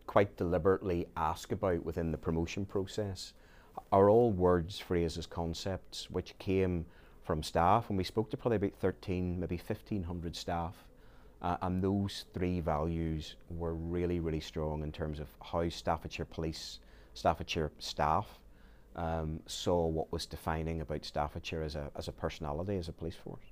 quite 0.06 0.36
deliberately 0.36 1.08
ask 1.16 1.52
about 1.54 1.86
within 1.86 2.12
the 2.12 2.18
promotion 2.18 2.66
process, 2.66 3.34
are 3.92 4.10
all 4.10 4.32
words, 4.32 4.80
phrases, 4.80 5.26
concepts 5.26 6.10
which 6.10 6.38
came 6.38 6.86
from 7.24 7.42
staff. 7.42 7.90
And 7.90 7.98
we 7.98 8.04
spoke 8.04 8.30
to 8.32 8.38
probably 8.38 8.58
about 8.58 8.76
13, 8.76 9.40
maybe 9.40 9.56
1,500 9.56 10.36
staff 10.36 10.76
uh, 11.42 11.58
and 11.64 11.82
those 11.82 12.26
three 12.34 12.60
values 12.60 13.36
were 13.50 13.74
really, 13.74 14.20
really 14.20 14.40
strong 14.40 14.84
in 14.84 14.92
terms 14.92 15.20
of 15.20 15.28
how 15.42 15.68
Staffordshire 15.68 16.26
Police, 16.26 16.80
Staffordshire 17.14 17.72
staff 17.80 18.40
um, 18.96 19.40
saw 19.46 19.88
what 19.88 20.12
was 20.12 20.26
defining 20.26 20.82
about 20.82 21.06
Staffordshire 21.06 21.64
as 21.64 21.76
a, 21.76 21.92
as 21.96 22.08
a 22.08 22.12
personality, 22.12 22.78
as 22.78 22.88
a 22.88 22.94
police 22.94 23.16
force. 23.16 23.46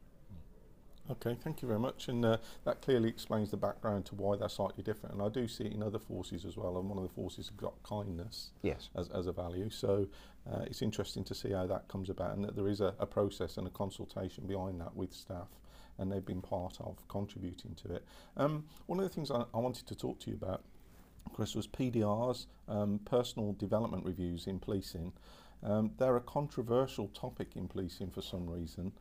Okay, 1.12 1.36
thank 1.44 1.64
you 1.64 1.68
very 1.68 1.80
much. 1.80 2.08
And 2.08 2.24
uh, 2.24 2.38
that 2.66 2.82
clearly 2.82 3.10
explains 3.10 3.50
the 3.50 3.58
background 3.58 4.06
to 4.08 4.16
why 4.16 4.36
they're 4.36 4.48
slightly 4.48 4.84
different. 4.84 5.16
And 5.16 5.24
I 5.24 5.30
do 5.30 5.48
see 5.48 5.64
it 5.64 5.74
in 5.74 5.82
other 5.82 5.98
forces 5.98 6.46
as 6.46 6.56
well. 6.56 6.78
And 6.78 6.88
one 6.88 7.00
of 7.00 7.04
the 7.04 7.14
forces 7.14 7.48
has 7.48 7.56
got 7.56 7.82
kindness 7.82 8.52
yes. 8.62 8.90
as, 8.96 9.10
as 9.10 9.26
a 9.26 9.32
value. 9.32 9.72
So 9.72 10.08
uh, 10.52 10.66
it's 10.68 10.84
interesting 10.84 11.24
to 11.24 11.34
see 11.34 11.52
how 11.52 11.66
that 11.66 11.88
comes 11.88 12.12
about 12.12 12.36
and 12.36 12.46
that 12.46 12.56
there 12.56 12.68
is 12.68 12.80
a, 12.80 12.94
a 13.00 13.08
process 13.08 13.58
and 13.58 13.66
a 13.66 13.72
consultation 13.72 14.46
behind 14.46 14.80
that 14.82 14.96
with 14.96 15.12
staff 15.12 15.48
and 16.00 16.12
they've 16.12 16.26
been 16.26 16.42
part 16.42 16.78
of 16.80 16.96
contributing 17.08 17.76
to 17.76 17.96
it. 17.96 18.06
Um, 18.38 18.66
one 18.88 19.00
of 19.00 19.04
the 19.04 19.14
things 19.14 19.30
I, 19.30 19.44
I, 19.54 19.60
wanted 19.60 19.86
to 19.88 19.96
talk 19.96 20.20
to 20.22 20.30
you 20.30 20.38
about, 20.42 20.64
Chris, 21.34 21.56
was 21.56 21.68
PDRs, 21.68 22.48
um, 22.68 23.00
personal 23.06 23.54
development 23.54 24.06
reviews 24.06 24.48
in 24.48 24.60
policing. 24.60 25.14
Um, 25.64 25.92
they're 25.98 26.18
a 26.18 26.22
controversial 26.22 27.08
topic 27.10 27.56
in 27.56 27.68
policing 27.68 28.12
for 28.12 28.22
some 28.22 28.50
reason. 28.50 28.92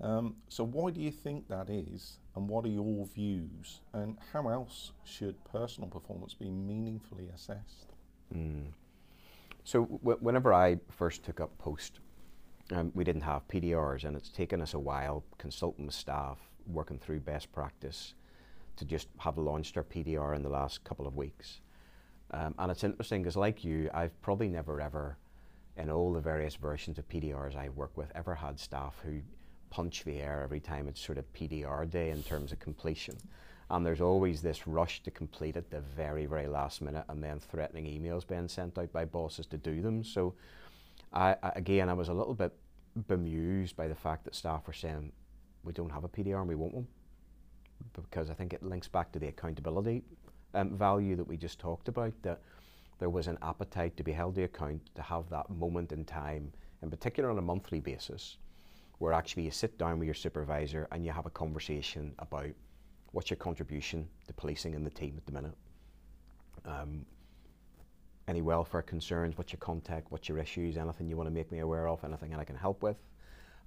Um, 0.00 0.36
so 0.48 0.64
why 0.64 0.90
do 0.90 1.00
you 1.00 1.10
think 1.10 1.48
that 1.48 1.70
is 1.70 2.18
and 2.34 2.48
what 2.48 2.66
are 2.66 2.68
your 2.68 3.06
views 3.06 3.80
and 3.94 4.18
how 4.32 4.48
else 4.48 4.92
should 5.04 5.42
personal 5.44 5.88
performance 5.88 6.34
be 6.34 6.50
meaningfully 6.50 7.28
assessed? 7.34 7.94
Mm. 8.34 8.66
So 9.64 9.82
whenever 9.82 10.52
I 10.52 10.78
first 10.90 11.24
took 11.24 11.40
up 11.40 11.56
post 11.58 12.00
um, 12.72 12.90
we 12.94 13.04
didn't 13.04 13.22
have 13.22 13.46
PDRs, 13.48 14.04
and 14.04 14.16
it's 14.16 14.30
taken 14.30 14.60
us 14.60 14.74
a 14.74 14.78
while 14.78 15.24
consulting 15.38 15.86
with 15.86 15.94
staff, 15.94 16.38
working 16.66 16.98
through 16.98 17.20
best 17.20 17.52
practice 17.52 18.14
to 18.76 18.84
just 18.84 19.08
have 19.18 19.38
launched 19.38 19.76
our 19.76 19.84
PDR 19.84 20.34
in 20.36 20.42
the 20.42 20.48
last 20.48 20.84
couple 20.84 21.06
of 21.06 21.16
weeks. 21.16 21.60
Um, 22.30 22.54
and 22.58 22.70
it's 22.70 22.84
interesting 22.84 23.22
because, 23.22 23.36
like 23.36 23.64
you, 23.64 23.90
I've 23.94 24.20
probably 24.22 24.48
never 24.48 24.80
ever, 24.80 25.16
in 25.76 25.90
all 25.90 26.12
the 26.12 26.20
various 26.20 26.56
versions 26.56 26.98
of 26.98 27.08
PDRs 27.08 27.56
I 27.56 27.68
work 27.70 27.96
with, 27.96 28.10
ever 28.14 28.34
had 28.34 28.58
staff 28.58 29.00
who 29.04 29.20
punch 29.70 30.04
the 30.04 30.20
air 30.20 30.42
every 30.42 30.60
time 30.60 30.88
it's 30.88 31.00
sort 31.00 31.18
of 31.18 31.32
PDR 31.32 31.88
day 31.88 32.10
in 32.10 32.22
terms 32.22 32.52
of 32.52 32.58
completion. 32.58 33.16
And 33.70 33.84
there's 33.84 34.00
always 34.00 34.42
this 34.42 34.66
rush 34.66 35.02
to 35.02 35.10
complete 35.10 35.56
at 35.56 35.70
the 35.70 35.80
very, 35.80 36.26
very 36.26 36.46
last 36.46 36.82
minute, 36.82 37.04
and 37.08 37.22
then 37.22 37.40
threatening 37.40 37.84
emails 37.86 38.26
being 38.26 38.48
sent 38.48 38.78
out 38.78 38.92
by 38.92 39.04
bosses 39.04 39.46
to 39.46 39.56
do 39.56 39.82
them. 39.82 40.04
So 40.04 40.34
I, 41.12 41.36
I, 41.42 41.52
again, 41.56 41.88
I 41.88 41.94
was 41.94 42.08
a 42.08 42.14
little 42.14 42.34
bit 42.34 42.52
bemused 43.08 43.76
by 43.76 43.88
the 43.88 43.94
fact 43.94 44.24
that 44.24 44.34
staff 44.34 44.66
were 44.66 44.72
saying, 44.72 45.12
we 45.64 45.72
don't 45.72 45.90
have 45.90 46.04
a 46.04 46.08
PDR 46.08 46.40
and 46.40 46.48
we 46.48 46.54
want 46.54 46.74
one. 46.74 46.86
Because 47.92 48.30
I 48.30 48.34
think 48.34 48.52
it 48.52 48.62
links 48.62 48.88
back 48.88 49.12
to 49.12 49.18
the 49.18 49.28
accountability 49.28 50.02
um, 50.54 50.76
value 50.76 51.16
that 51.16 51.26
we 51.26 51.36
just 51.36 51.58
talked 51.58 51.88
about. 51.88 52.12
That 52.22 52.40
there 52.98 53.10
was 53.10 53.26
an 53.26 53.38
appetite 53.42 53.96
to 53.96 54.02
be 54.02 54.12
held 54.12 54.34
to 54.36 54.44
account, 54.44 54.80
to 54.94 55.02
have 55.02 55.28
that 55.30 55.50
moment 55.50 55.92
in 55.92 56.04
time, 56.04 56.52
in 56.82 56.90
particular 56.90 57.30
on 57.30 57.38
a 57.38 57.42
monthly 57.42 57.80
basis, 57.80 58.38
where 58.98 59.12
actually 59.12 59.44
you 59.44 59.50
sit 59.50 59.78
down 59.78 59.98
with 59.98 60.06
your 60.06 60.14
supervisor 60.14 60.88
and 60.92 61.04
you 61.04 61.12
have 61.12 61.26
a 61.26 61.30
conversation 61.30 62.14
about 62.18 62.50
what's 63.12 63.30
your 63.30 63.36
contribution 63.36 64.08
to 64.26 64.32
policing 64.32 64.74
in 64.74 64.84
the 64.84 64.90
team 64.90 65.14
at 65.16 65.26
the 65.26 65.32
minute. 65.32 65.54
Um, 66.64 67.04
any 68.28 68.42
welfare 68.42 68.82
concerns, 68.82 69.38
what's 69.38 69.52
your 69.52 69.60
contact, 69.60 70.10
what's 70.10 70.28
your 70.28 70.38
issues, 70.38 70.76
anything 70.76 71.08
you 71.08 71.16
want 71.16 71.28
to 71.28 71.34
make 71.34 71.52
me 71.52 71.60
aware 71.60 71.88
of, 71.88 72.02
anything 72.04 72.30
that 72.30 72.40
I 72.40 72.44
can 72.44 72.56
help 72.56 72.82
with. 72.82 72.96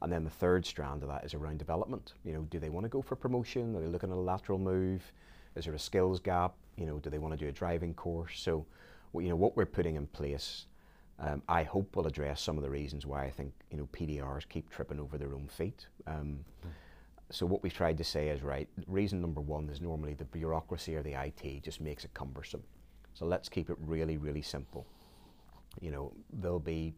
And 0.02 0.12
then 0.12 0.24
the 0.24 0.30
third 0.30 0.66
strand 0.66 1.04
of 1.04 1.10
that 1.10 1.26
is 1.26 1.34
around 1.34 1.60
development. 1.60 2.14
You 2.24 2.34
know, 2.34 2.42
do 2.50 2.60
they 2.60 2.70
want 2.70 2.86
to 2.86 2.90
go 2.90 3.02
for 3.02 3.16
promotion? 3.16 3.76
Are 3.76 3.82
they 3.82 3.88
looking 3.88 4.12
at 4.12 4.16
a 4.16 4.20
lateral 4.20 4.58
move? 4.58 5.12
Is 5.56 5.66
there 5.66 5.74
a 5.74 5.80
skills 5.80 6.20
gap? 6.20 6.54
You 6.78 6.86
know, 6.86 7.00
do 7.00 7.10
they 7.10 7.18
want 7.18 7.34
to 7.34 7.38
do 7.38 7.50
a 7.50 7.52
driving 7.52 7.94
course? 7.94 8.40
So, 8.40 8.66
you 9.14 9.28
know, 9.28 9.36
what 9.36 9.58
we're 9.58 9.66
putting 9.66 9.96
in 9.96 10.08
place, 10.08 10.68
um, 11.20 11.42
I 11.50 11.64
hope 11.64 11.96
will 11.96 12.08
address 12.08 12.42
some 12.42 12.58
of 12.58 12.64
the 12.64 12.70
reasons 12.70 13.06
why 13.06 13.26
I 13.26 13.30
think, 13.30 13.52
you 13.72 13.78
know, 13.78 13.90
PDRs 13.92 14.48
keep 14.48 14.70
tripping 14.70 15.00
over 15.00 15.18
their 15.18 15.34
own 15.34 15.48
feet. 15.48 15.88
Um, 16.08 16.40
mm. 16.66 16.70
So 17.32 17.46
what 17.46 17.62
we've 17.62 17.74
tried 17.74 17.98
to 17.98 18.04
say 18.04 18.30
is, 18.30 18.42
right, 18.42 18.68
reason 18.88 19.22
number 19.22 19.42
one 19.42 19.70
is 19.70 19.82
normally 19.82 20.14
the 20.14 20.26
bureaucracy 20.26 20.96
or 20.96 21.04
the 21.04 21.14
IT 21.14 21.64
just 21.64 21.82
makes 21.82 22.06
it 22.06 22.14
cumbersome. 22.14 22.64
So 23.14 23.26
let's 23.26 23.50
keep 23.50 23.70
it 23.70 23.78
really, 23.80 24.18
really 24.18 24.42
simple. 24.42 24.88
You 25.82 25.92
know, 25.92 26.14
there'll 26.32 26.60
be 26.60 26.96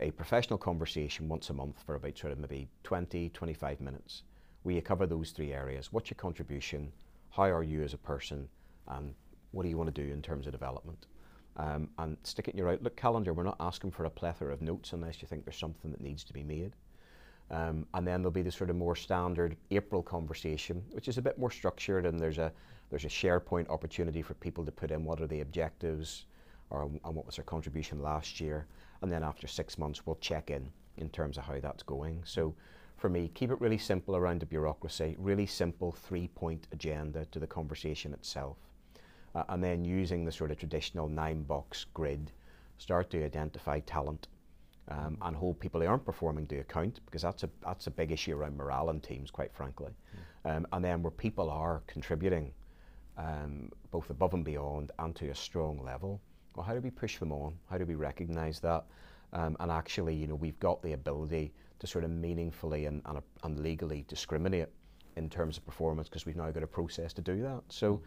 a 0.00 0.10
professional 0.12 0.58
conversation 0.58 1.28
once 1.28 1.50
a 1.50 1.54
month 1.54 1.82
for 1.84 1.94
about 1.94 2.18
sort 2.18 2.32
of 2.32 2.38
maybe 2.38 2.68
20, 2.84 3.28
25 3.30 3.80
minutes 3.80 4.22
where 4.62 4.74
you 4.74 4.82
cover 4.82 5.06
those 5.06 5.30
three 5.30 5.52
areas. 5.52 5.92
What's 5.92 6.10
your 6.10 6.16
contribution? 6.16 6.92
How 7.30 7.44
are 7.44 7.62
you 7.62 7.82
as 7.82 7.94
a 7.94 7.98
person? 7.98 8.48
And 8.88 9.14
what 9.50 9.64
do 9.64 9.68
you 9.68 9.76
want 9.76 9.94
to 9.94 10.02
do 10.02 10.12
in 10.12 10.22
terms 10.22 10.46
of 10.46 10.52
development? 10.52 11.06
Um, 11.56 11.88
and 11.98 12.16
stick 12.22 12.48
it 12.48 12.52
in 12.52 12.58
your 12.58 12.70
Outlook 12.70 12.96
calendar. 12.96 13.32
We're 13.32 13.42
not 13.42 13.56
asking 13.60 13.90
for 13.90 14.04
a 14.04 14.10
plethora 14.10 14.52
of 14.52 14.62
notes 14.62 14.92
unless 14.92 15.20
you 15.20 15.28
think 15.28 15.44
there's 15.44 15.56
something 15.56 15.90
that 15.90 16.00
needs 16.00 16.24
to 16.24 16.32
be 16.32 16.42
made. 16.42 16.72
Um, 17.50 17.86
and 17.92 18.06
then 18.06 18.22
there'll 18.22 18.30
be 18.30 18.42
the 18.42 18.52
sort 18.52 18.70
of 18.70 18.76
more 18.76 18.96
standard 18.96 19.56
April 19.70 20.02
conversation, 20.02 20.82
which 20.92 21.08
is 21.08 21.18
a 21.18 21.22
bit 21.22 21.38
more 21.38 21.50
structured, 21.50 22.06
and 22.06 22.18
there's 22.18 22.38
a 22.38 22.52
there's 22.88 23.04
a 23.04 23.08
SharePoint 23.08 23.68
opportunity 23.68 24.22
for 24.22 24.34
people 24.34 24.64
to 24.64 24.72
put 24.72 24.90
in 24.90 25.04
what 25.04 25.20
are 25.20 25.26
the 25.26 25.40
objectives, 25.40 26.24
or 26.70 26.82
and 26.82 27.14
what 27.14 27.26
was 27.26 27.36
their 27.36 27.44
contribution 27.44 28.00
last 28.00 28.40
year, 28.40 28.66
and 29.02 29.12
then 29.12 29.22
after 29.22 29.46
six 29.46 29.78
months 29.78 30.06
we'll 30.06 30.16
check 30.16 30.50
in 30.50 30.70
in 30.96 31.08
terms 31.10 31.38
of 31.38 31.44
how 31.44 31.58
that's 31.60 31.82
going. 31.82 32.22
So 32.24 32.54
for 32.96 33.08
me, 33.08 33.30
keep 33.34 33.50
it 33.50 33.60
really 33.60 33.78
simple 33.78 34.14
around 34.16 34.40
the 34.40 34.46
bureaucracy, 34.46 35.16
really 35.18 35.46
simple 35.46 35.92
three-point 35.92 36.68
agenda 36.72 37.24
to 37.32 37.40
the 37.40 37.46
conversation 37.46 38.12
itself, 38.12 38.56
uh, 39.34 39.42
and 39.48 39.62
then 39.62 39.84
using 39.84 40.24
the 40.24 40.32
sort 40.32 40.52
of 40.52 40.58
traditional 40.58 41.08
nine-box 41.08 41.86
grid, 41.94 42.30
start 42.78 43.10
to 43.10 43.24
identify 43.24 43.80
talent 43.80 44.28
um, 44.88 45.16
and 45.22 45.36
hold 45.36 45.58
people 45.58 45.80
who 45.80 45.86
aren't 45.86 46.04
performing 46.04 46.46
to 46.46 46.58
account 46.58 47.00
because 47.06 47.22
that's 47.22 47.44
a 47.44 47.50
that's 47.64 47.86
a 47.86 47.90
big 47.90 48.12
issue 48.12 48.36
around 48.36 48.56
morale 48.56 48.90
in 48.90 49.00
teams, 49.00 49.30
quite 49.30 49.52
frankly. 49.52 49.92
Mm. 50.46 50.56
Um, 50.56 50.66
and 50.72 50.84
then 50.84 51.02
where 51.02 51.10
people 51.10 51.50
are 51.50 51.82
contributing 51.86 52.52
um, 53.16 53.70
both 53.90 54.10
above 54.10 54.34
and 54.34 54.44
beyond 54.44 54.90
and 54.98 55.14
to 55.16 55.28
a 55.28 55.34
strong 55.34 55.82
level, 55.84 56.20
well, 56.54 56.64
how 56.64 56.74
do 56.74 56.80
we 56.80 56.90
push 56.90 57.18
them 57.18 57.32
on? 57.32 57.54
How 57.70 57.78
do 57.78 57.84
we 57.84 57.94
recognise 57.94 58.60
that? 58.60 58.84
Um, 59.32 59.56
and 59.60 59.70
actually, 59.70 60.14
you 60.14 60.26
know, 60.26 60.34
we've 60.34 60.58
got 60.60 60.82
the 60.82 60.92
ability 60.92 61.52
to 61.78 61.86
sort 61.86 62.04
of 62.04 62.10
meaningfully 62.10 62.86
and, 62.86 63.02
and, 63.06 63.18
and 63.44 63.60
legally 63.60 64.04
discriminate 64.08 64.68
in 65.16 65.28
terms 65.28 65.56
of 65.56 65.64
performance 65.64 66.08
because 66.08 66.26
we've 66.26 66.36
now 66.36 66.50
got 66.50 66.62
a 66.62 66.66
process 66.66 67.12
to 67.14 67.22
do 67.22 67.42
that. 67.42 67.62
So. 67.68 68.00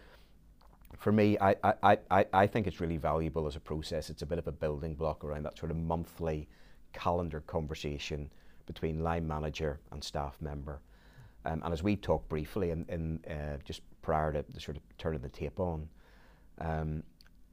For 0.97 1.11
me, 1.11 1.37
I, 1.41 1.55
I, 1.61 1.97
I, 2.09 2.25
I 2.31 2.47
think 2.47 2.67
it's 2.67 2.79
really 2.79 2.95
valuable 2.95 3.47
as 3.47 3.57
a 3.57 3.59
process. 3.59 4.09
It's 4.09 4.21
a 4.21 4.25
bit 4.25 4.37
of 4.37 4.47
a 4.47 4.51
building 4.51 4.95
block 4.95 5.25
around 5.25 5.43
that 5.43 5.57
sort 5.57 5.71
of 5.71 5.77
monthly 5.77 6.47
calendar 6.93 7.41
conversation 7.41 8.29
between 8.65 9.03
line 9.03 9.27
manager 9.27 9.79
and 9.91 10.03
staff 10.03 10.37
member. 10.41 10.79
Um, 11.45 11.61
and 11.63 11.73
as 11.73 11.83
we 11.83 11.95
talked 11.95 12.29
briefly 12.29 12.71
in, 12.71 12.85
in 12.89 13.19
uh, 13.31 13.57
just 13.63 13.81
prior 14.01 14.31
to 14.33 14.45
the 14.49 14.59
sort 14.59 14.77
of 14.77 14.83
turning 14.97 15.21
the 15.21 15.29
tape 15.29 15.59
on, 15.59 15.87
um, 16.59 17.03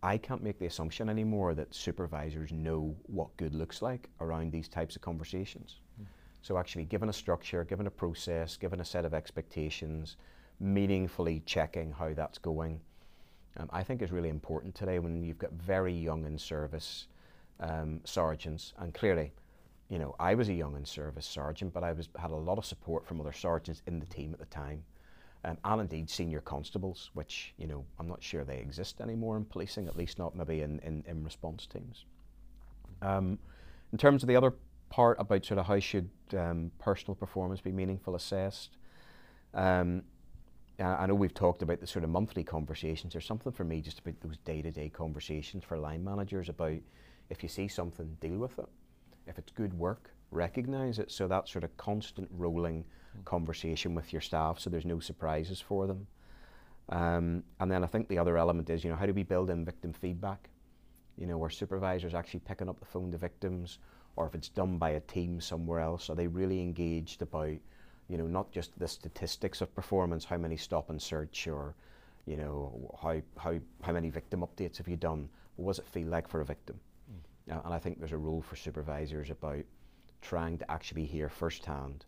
I 0.02 0.18
can't 0.18 0.42
make 0.42 0.58
the 0.58 0.66
assumption 0.66 1.08
anymore 1.08 1.54
that 1.54 1.74
supervisors 1.74 2.52
know 2.52 2.96
what 3.06 3.36
good 3.36 3.54
looks 3.54 3.82
like 3.82 4.08
around 4.20 4.50
these 4.50 4.68
types 4.68 4.96
of 4.96 5.02
conversations. 5.02 5.80
Mm. 6.00 6.06
So 6.42 6.58
actually 6.58 6.86
given 6.86 7.08
a 7.08 7.12
structure, 7.12 7.64
given 7.64 7.86
a 7.86 7.90
process, 7.90 8.56
given 8.56 8.80
a 8.80 8.84
set 8.84 9.04
of 9.04 9.14
expectations, 9.14 10.16
meaningfully 10.58 11.42
checking 11.46 11.92
how 11.92 12.12
that's 12.14 12.38
going, 12.38 12.80
um, 13.58 13.68
I 13.72 13.82
think 13.82 14.02
is 14.02 14.10
really 14.10 14.28
important 14.28 14.74
today 14.74 14.98
when 14.98 15.22
you've 15.22 15.38
got 15.38 15.52
very 15.52 15.92
young 15.92 16.24
in 16.24 16.38
service 16.38 17.06
um, 17.60 18.00
sergeants, 18.04 18.72
and 18.78 18.92
clearly, 18.94 19.32
you 19.88 19.98
know, 19.98 20.16
I 20.18 20.34
was 20.34 20.48
a 20.48 20.54
young 20.54 20.74
in 20.76 20.84
service 20.84 21.26
sergeant, 21.26 21.72
but 21.72 21.84
I 21.84 21.92
was 21.92 22.08
had 22.18 22.30
a 22.30 22.36
lot 22.36 22.58
of 22.58 22.64
support 22.64 23.06
from 23.06 23.20
other 23.20 23.32
sergeants 23.32 23.82
in 23.86 24.00
the 24.00 24.06
team 24.06 24.32
at 24.32 24.40
the 24.40 24.46
time, 24.46 24.82
um, 25.44 25.58
and 25.64 25.80
indeed 25.80 26.08
senior 26.08 26.40
constables, 26.40 27.10
which 27.14 27.54
you 27.58 27.66
know 27.66 27.84
I'm 27.98 28.08
not 28.08 28.22
sure 28.22 28.44
they 28.44 28.58
exist 28.58 29.00
anymore 29.00 29.36
in 29.36 29.44
policing, 29.44 29.88
at 29.88 29.96
least 29.96 30.18
not 30.18 30.36
maybe 30.36 30.62
in 30.62 30.78
in, 30.80 31.04
in 31.06 31.24
response 31.24 31.66
teams. 31.66 32.04
Um, 33.00 33.38
in 33.92 33.98
terms 33.98 34.22
of 34.22 34.28
the 34.28 34.36
other 34.36 34.54
part 34.90 35.18
about 35.18 35.44
sort 35.44 35.58
of 35.58 35.66
how 35.66 35.78
should 35.80 36.10
um, 36.36 36.70
personal 36.78 37.14
performance 37.14 37.60
be 37.60 37.72
meaningful 37.72 38.14
assessed. 38.14 38.76
Um, 39.54 40.02
I 40.78 41.06
know 41.06 41.14
we've 41.14 41.34
talked 41.34 41.62
about 41.62 41.80
the 41.80 41.86
sort 41.86 42.04
of 42.04 42.10
monthly 42.10 42.42
conversations. 42.42 43.12
There's 43.12 43.26
something 43.26 43.52
for 43.52 43.64
me 43.64 43.80
just 43.80 43.98
about 43.98 44.20
those 44.20 44.38
day-to-day 44.38 44.88
conversations 44.88 45.64
for 45.64 45.78
line 45.78 46.02
managers 46.02 46.48
about 46.48 46.78
if 47.30 47.42
you 47.42 47.48
see 47.48 47.68
something, 47.68 48.16
deal 48.20 48.38
with 48.38 48.58
it. 48.58 48.68
If 49.26 49.38
it's 49.38 49.52
good 49.52 49.74
work, 49.74 50.10
recognize 50.32 50.98
it. 50.98 51.10
So 51.10 51.28
that 51.28 51.48
sort 51.48 51.64
of 51.64 51.76
constant 51.76 52.28
rolling 52.32 52.84
mm. 52.84 53.24
conversation 53.24 53.94
with 53.94 54.12
your 54.12 54.22
staff 54.22 54.58
so 54.58 54.70
there's 54.70 54.84
no 54.84 54.98
surprises 54.98 55.60
for 55.60 55.86
them. 55.86 56.06
Um, 56.88 57.44
and 57.60 57.70
then 57.70 57.84
I 57.84 57.86
think 57.86 58.08
the 58.08 58.18
other 58.18 58.36
element 58.36 58.68
is, 58.68 58.82
you 58.82 58.90
know, 58.90 58.96
how 58.96 59.06
do 59.06 59.14
we 59.14 59.22
build 59.22 59.50
in 59.50 59.64
victim 59.64 59.92
feedback? 59.92 60.48
You 61.16 61.26
know, 61.26 61.38
where 61.38 61.50
supervisors 61.50 62.14
actually 62.14 62.40
picking 62.40 62.68
up 62.68 62.80
the 62.80 62.86
phone 62.86 63.12
to 63.12 63.18
victims, 63.18 63.78
or 64.16 64.26
if 64.26 64.34
it's 64.34 64.48
done 64.48 64.78
by 64.78 64.90
a 64.90 65.00
team 65.00 65.40
somewhere 65.40 65.80
else, 65.80 66.10
are 66.10 66.16
they 66.16 66.26
really 66.26 66.60
engaged 66.60 67.22
about, 67.22 67.56
you 68.08 68.18
know, 68.18 68.26
not 68.26 68.50
just 68.50 68.76
the 68.78 68.88
statistics 68.88 69.60
of 69.60 69.74
performance, 69.74 70.24
how 70.24 70.36
many 70.36 70.56
stop 70.56 70.90
and 70.90 71.00
search, 71.00 71.46
or, 71.46 71.74
you 72.26 72.36
know, 72.36 72.98
how, 73.00 73.22
how, 73.36 73.58
how 73.82 73.92
many 73.92 74.10
victim 74.10 74.40
updates 74.40 74.76
have 74.78 74.88
you 74.88 74.96
done? 74.96 75.28
What 75.56 75.76
does 75.76 75.78
it 75.78 75.88
feel 75.88 76.08
like 76.08 76.28
for 76.28 76.40
a 76.40 76.44
victim? 76.44 76.80
Uh, 77.50 77.60
and 77.64 77.74
I 77.74 77.78
think 77.78 77.98
there's 77.98 78.12
a 78.12 78.18
role 78.18 78.42
for 78.42 78.56
supervisors 78.56 79.30
about 79.30 79.64
trying 80.22 80.56
to 80.58 80.70
actually 80.70 81.04
hear 81.04 81.28
firsthand 81.28 82.06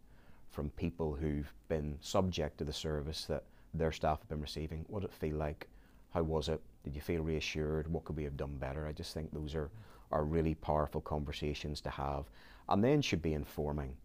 from 0.50 0.70
people 0.70 1.14
who've 1.14 1.52
been 1.68 1.98
subject 2.00 2.58
to 2.58 2.64
the 2.64 2.72
service 2.72 3.24
that 3.26 3.44
their 3.74 3.92
staff 3.92 4.20
have 4.20 4.28
been 4.28 4.40
receiving. 4.40 4.84
What 4.88 5.00
did 5.00 5.10
it 5.10 5.14
feel 5.14 5.36
like? 5.36 5.68
How 6.12 6.22
was 6.22 6.48
it? 6.48 6.60
Did 6.84 6.94
you 6.94 7.00
feel 7.00 7.22
reassured? 7.22 7.88
What 7.88 8.04
could 8.04 8.16
we 8.16 8.24
have 8.24 8.36
done 8.36 8.56
better? 8.56 8.86
I 8.86 8.92
just 8.92 9.12
think 9.12 9.32
those 9.32 9.54
are, 9.54 9.70
are 10.12 10.24
really 10.24 10.54
powerful 10.54 11.00
conversations 11.00 11.80
to 11.82 11.90
have 11.90 12.30
and 12.68 12.82
then 12.82 13.02
should 13.02 13.20
be 13.20 13.34
informing 13.34 13.96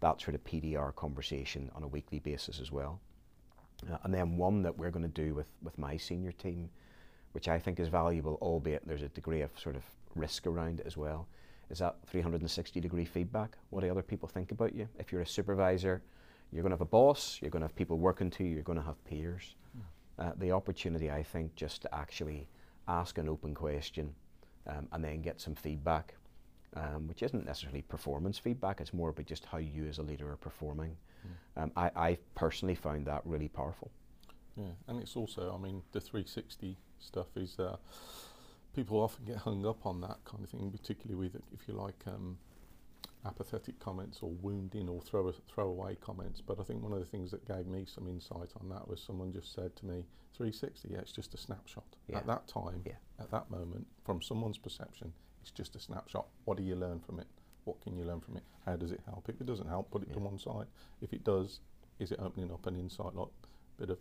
that 0.00 0.20
sort 0.20 0.34
of 0.34 0.44
PDR 0.44 0.94
conversation 0.94 1.70
on 1.74 1.82
a 1.82 1.88
weekly 1.88 2.18
basis 2.20 2.60
as 2.60 2.70
well. 2.70 3.00
Uh, 3.90 3.96
and 4.04 4.14
then 4.14 4.36
one 4.36 4.62
that 4.62 4.76
we're 4.76 4.90
going 4.90 5.10
to 5.10 5.22
do 5.22 5.34
with, 5.34 5.48
with 5.62 5.76
my 5.78 5.96
senior 5.96 6.32
team, 6.32 6.70
which 7.32 7.48
I 7.48 7.58
think 7.58 7.80
is 7.80 7.88
valuable, 7.88 8.38
albeit 8.40 8.86
there's 8.86 9.02
a 9.02 9.08
degree 9.08 9.42
of 9.42 9.50
sort 9.58 9.76
of 9.76 9.82
risk 10.14 10.46
around 10.46 10.80
it 10.80 10.86
as 10.86 10.96
well. 10.96 11.26
Is 11.70 11.78
that 11.78 11.96
360 12.06 12.80
degree 12.80 13.04
feedback? 13.04 13.56
What 13.70 13.82
do 13.82 13.90
other 13.90 14.02
people 14.02 14.28
think 14.28 14.52
about 14.52 14.74
you? 14.74 14.88
If 14.98 15.10
you're 15.10 15.22
a 15.22 15.26
supervisor, 15.26 16.02
you're 16.52 16.62
going 16.62 16.70
to 16.70 16.74
have 16.74 16.80
a 16.80 16.84
boss, 16.84 17.38
you're 17.42 17.50
going 17.50 17.62
to 17.62 17.66
have 17.66 17.74
people 17.74 17.98
working 17.98 18.30
to 18.30 18.44
you, 18.44 18.50
you're 18.50 18.62
going 18.62 18.78
to 18.78 18.84
have 18.84 19.02
peers. 19.04 19.56
Mm. 19.76 19.82
Uh, 20.18 20.32
the 20.38 20.52
opportunity, 20.52 21.10
I 21.10 21.22
think, 21.22 21.54
just 21.56 21.82
to 21.82 21.94
actually 21.94 22.48
ask 22.88 23.18
an 23.18 23.28
open 23.28 23.54
question 23.54 24.14
um, 24.66 24.88
and 24.92 25.04
then 25.04 25.22
get 25.22 25.40
some 25.40 25.54
feedback, 25.54 26.14
um, 26.74 27.08
which 27.08 27.22
isn't 27.22 27.44
necessarily 27.44 27.82
performance 27.82 28.38
feedback, 28.38 28.80
it's 28.80 28.94
more 28.94 29.10
about 29.10 29.26
just 29.26 29.44
how 29.44 29.58
you 29.58 29.86
as 29.86 29.98
a 29.98 30.02
leader 30.02 30.30
are 30.30 30.36
performing. 30.36 30.96
Mm. 31.56 31.62
Um, 31.62 31.72
I, 31.76 31.90
I 31.96 32.18
personally 32.36 32.76
found 32.76 33.06
that 33.06 33.22
really 33.24 33.48
powerful. 33.48 33.90
Yeah, 34.56 34.70
and 34.86 35.02
it's 35.02 35.16
also, 35.16 35.52
I 35.52 35.62
mean, 35.62 35.82
the 35.92 36.00
360 36.00 36.78
stuff 37.00 37.26
is. 37.36 37.58
Uh, 37.58 37.76
people 38.76 39.00
often 39.00 39.24
get 39.24 39.38
hung 39.38 39.66
up 39.66 39.86
on 39.86 40.02
that 40.02 40.18
kind 40.26 40.44
of 40.44 40.50
thing, 40.50 40.70
particularly 40.70 41.16
with, 41.16 41.40
if 41.52 41.66
you 41.66 41.74
like, 41.74 41.96
um, 42.06 42.36
apathetic 43.24 43.80
comments 43.80 44.18
or 44.20 44.30
wounding 44.30 44.88
or 44.88 45.00
throw 45.00 45.32
throwaway 45.52 45.96
comments. 45.96 46.42
But 46.42 46.60
I 46.60 46.62
think 46.62 46.82
one 46.82 46.92
of 46.92 47.00
the 47.00 47.06
things 47.06 47.30
that 47.30 47.48
gave 47.48 47.66
me 47.66 47.86
some 47.86 48.06
insight 48.06 48.50
on 48.60 48.68
that 48.68 48.86
was 48.86 49.00
someone 49.00 49.32
just 49.32 49.52
said 49.54 49.74
to 49.76 49.86
me, 49.86 50.04
360, 50.36 50.90
yeah, 50.92 50.98
it's 50.98 51.10
just 51.10 51.32
a 51.32 51.38
snapshot. 51.38 51.86
Yeah. 52.06 52.18
At 52.18 52.26
that 52.26 52.46
time, 52.46 52.82
yeah. 52.84 52.92
at 53.18 53.30
that 53.30 53.50
moment, 53.50 53.86
from 54.04 54.20
someone's 54.20 54.58
perception, 54.58 55.12
it's 55.40 55.50
just 55.50 55.74
a 55.74 55.80
snapshot. 55.80 56.26
What 56.44 56.58
do 56.58 56.62
you 56.62 56.76
learn 56.76 57.00
from 57.00 57.18
it? 57.18 57.26
What 57.64 57.80
can 57.80 57.96
you 57.96 58.04
learn 58.04 58.20
from 58.20 58.36
it? 58.36 58.42
How 58.66 58.76
does 58.76 58.92
it 58.92 59.00
help? 59.06 59.28
If 59.28 59.40
it 59.40 59.46
doesn't 59.46 59.68
help, 59.68 59.90
put 59.90 60.02
it 60.02 60.08
yeah. 60.08 60.14
to 60.14 60.20
one 60.20 60.38
side. 60.38 60.66
If 61.00 61.14
it 61.14 61.24
does, 61.24 61.60
is 61.98 62.12
it 62.12 62.20
opening 62.20 62.52
up 62.52 62.66
an 62.66 62.76
insight 62.76 63.14
like 63.14 63.28
bit 63.78 63.90
of 63.90 63.98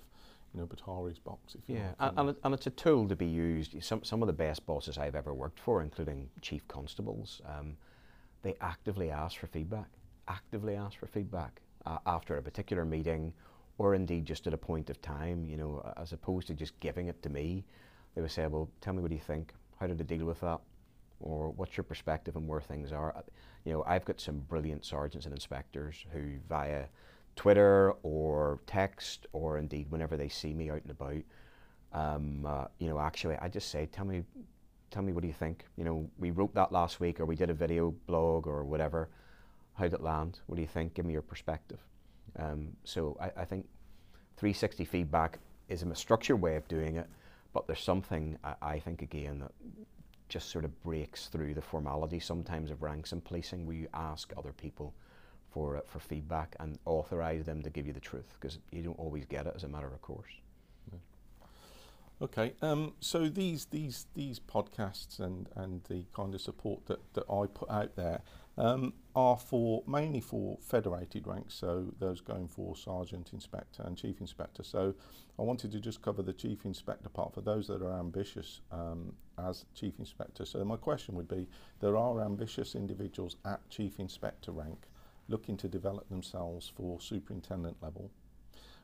you 0.55 0.61
know, 0.61 0.67
Pandora's 0.67 1.19
box. 1.19 1.55
If 1.55 1.67
you 1.67 1.75
Yeah, 1.75 1.91
like, 1.99 2.13
and, 2.17 2.35
and, 2.43 2.53
it's 2.53 2.67
a 2.67 2.71
tool 2.71 3.07
to 3.09 3.15
be 3.15 3.25
used. 3.25 3.83
Some, 3.83 4.03
some 4.03 4.23
of 4.23 4.27
the 4.27 4.33
best 4.33 4.65
bosses 4.65 4.97
I've 4.97 5.15
ever 5.15 5.33
worked 5.33 5.59
for, 5.59 5.81
including 5.81 6.29
chief 6.41 6.65
constables, 6.67 7.41
um, 7.45 7.75
they 8.41 8.55
actively 8.61 9.11
ask 9.11 9.37
for 9.37 9.47
feedback, 9.47 9.87
actively 10.27 10.75
ask 10.75 10.97
for 10.97 11.07
feedback 11.07 11.61
uh, 11.85 11.97
after 12.05 12.37
a 12.37 12.41
particular 12.41 12.85
meeting 12.85 13.33
or 13.77 13.95
indeed 13.95 14.25
just 14.25 14.47
at 14.47 14.53
a 14.53 14.57
point 14.57 14.89
of 14.89 15.01
time, 15.01 15.45
you 15.49 15.57
know, 15.57 15.93
as 15.97 16.13
opposed 16.13 16.47
to 16.47 16.53
just 16.53 16.79
giving 16.79 17.07
it 17.07 17.21
to 17.21 17.29
me. 17.29 17.65
They 18.15 18.21
would 18.21 18.31
say, 18.31 18.47
well, 18.47 18.69
tell 18.79 18.93
me 18.93 19.01
what 19.01 19.09
do 19.09 19.15
you 19.15 19.21
think? 19.21 19.53
How 19.77 19.87
did 19.87 19.99
I 19.99 20.03
deal 20.05 20.25
with 20.25 20.39
that? 20.39 20.61
Or 21.19 21.49
what's 21.49 21.75
your 21.75 21.83
perspective 21.83 22.37
on 22.37 22.47
where 22.47 22.61
things 22.61 22.93
are? 22.93 23.13
Uh, 23.17 23.21
You 23.65 23.73
know, 23.73 23.83
I've 23.85 24.05
got 24.05 24.21
some 24.21 24.39
brilliant 24.47 24.85
sergeants 24.85 25.25
and 25.25 25.35
inspectors 25.35 26.05
who 26.13 26.37
via 26.47 26.85
Twitter 27.35 27.93
or 28.03 28.59
text 28.65 29.27
or 29.33 29.57
indeed 29.57 29.87
whenever 29.89 30.17
they 30.17 30.29
see 30.29 30.53
me 30.53 30.69
out 30.69 30.81
and 30.81 30.91
about, 30.91 31.23
um, 31.93 32.45
uh, 32.45 32.65
you 32.79 32.87
know, 32.87 32.99
actually 32.99 33.35
I 33.37 33.49
just 33.49 33.69
say, 33.69 33.87
tell 33.87 34.05
me, 34.05 34.23
tell 34.91 35.03
me 35.03 35.13
what 35.13 35.21
do 35.21 35.27
you 35.27 35.33
think? 35.33 35.65
You 35.75 35.83
know, 35.83 36.09
we 36.17 36.31
wrote 36.31 36.53
that 36.55 36.71
last 36.71 36.99
week 36.99 37.19
or 37.19 37.25
we 37.25 37.35
did 37.35 37.49
a 37.49 37.53
video 37.53 37.93
blog 38.07 38.47
or 38.47 38.63
whatever. 38.63 39.09
How 39.73 39.83
did 39.83 39.93
it 39.93 40.01
land? 40.01 40.39
What 40.47 40.55
do 40.55 40.61
you 40.61 40.67
think? 40.67 40.93
Give 40.93 41.05
me 41.05 41.13
your 41.13 41.21
perspective. 41.21 41.79
Um, 42.39 42.69
so 42.83 43.17
I, 43.21 43.41
I 43.41 43.45
think 43.45 43.65
360 44.37 44.85
feedback 44.85 45.39
is 45.69 45.83
a 45.83 45.95
structured 45.95 46.41
way 46.41 46.55
of 46.55 46.67
doing 46.67 46.95
it, 46.97 47.07
but 47.53 47.67
there's 47.67 47.81
something 47.81 48.37
I, 48.43 48.55
I 48.61 48.79
think 48.79 49.01
again 49.01 49.39
that 49.39 49.51
just 50.29 50.49
sort 50.49 50.65
of 50.65 50.83
breaks 50.83 51.27
through 51.27 51.53
the 51.53 51.61
formality 51.61 52.19
sometimes 52.19 52.71
of 52.71 52.81
ranks 52.81 53.11
and 53.11 53.23
policing 53.23 53.65
where 53.65 53.75
you 53.75 53.87
ask 53.93 54.33
other 54.37 54.53
people 54.53 54.93
for, 55.55 55.77
uh, 55.77 55.81
for 55.87 55.99
feedback 55.99 56.53
and 56.59 56.77
authorize 56.83 57.45
them 57.45 57.63
to 57.63 57.69
give 57.69 57.87
you 57.87 57.93
the 57.93 57.99
truth 58.01 58.37
because 58.39 58.59
you 58.71 58.83
don't 58.83 58.99
always 58.99 59.25
get 59.25 59.47
it 59.47 59.53
as 59.55 59.63
a 59.63 59.69
matter 59.69 59.87
of 59.87 60.01
course. 60.01 60.33
Okay, 62.21 62.53
um, 62.61 62.93
so 63.01 63.27
these 63.27 63.65
these 63.65 64.07
these 64.15 64.39
podcasts 64.39 65.19
and 65.19 65.49
and 65.55 65.83
the 65.89 66.05
kind 66.15 66.33
of 66.33 66.39
support 66.39 66.85
that 66.85 66.99
that 67.13 67.25
I 67.29 67.45
put 67.45 67.69
out 67.69 67.97
there 67.97 68.21
um, 68.57 68.93
are 69.17 69.35
for 69.35 69.83
mainly 69.85 70.21
for 70.21 70.57
federated 70.61 71.27
ranks, 71.27 71.55
so 71.55 71.93
those 71.99 72.21
going 72.21 72.47
for 72.47 72.73
sergeant, 72.73 73.31
inspector, 73.33 73.83
and 73.83 73.97
chief 73.97 74.21
inspector. 74.21 74.63
So 74.63 74.95
I 75.37 75.41
wanted 75.41 75.73
to 75.73 75.79
just 75.81 76.01
cover 76.01 76.21
the 76.21 76.31
chief 76.31 76.65
inspector 76.65 77.09
part 77.09 77.33
for 77.33 77.41
those 77.41 77.67
that 77.67 77.81
are 77.81 77.99
ambitious 77.99 78.61
um, 78.71 79.11
as 79.37 79.65
chief 79.75 79.99
inspector. 79.99 80.45
So 80.45 80.63
my 80.63 80.77
question 80.77 81.15
would 81.15 81.27
be: 81.27 81.49
there 81.81 81.97
are 81.97 82.21
ambitious 82.21 82.75
individuals 82.75 83.35
at 83.43 83.59
chief 83.69 83.99
inspector 83.99 84.53
rank 84.53 84.87
looking 85.27 85.57
to 85.57 85.67
develop 85.67 86.09
themselves 86.09 86.71
for 86.75 86.99
superintendent 86.99 87.77
level. 87.81 88.11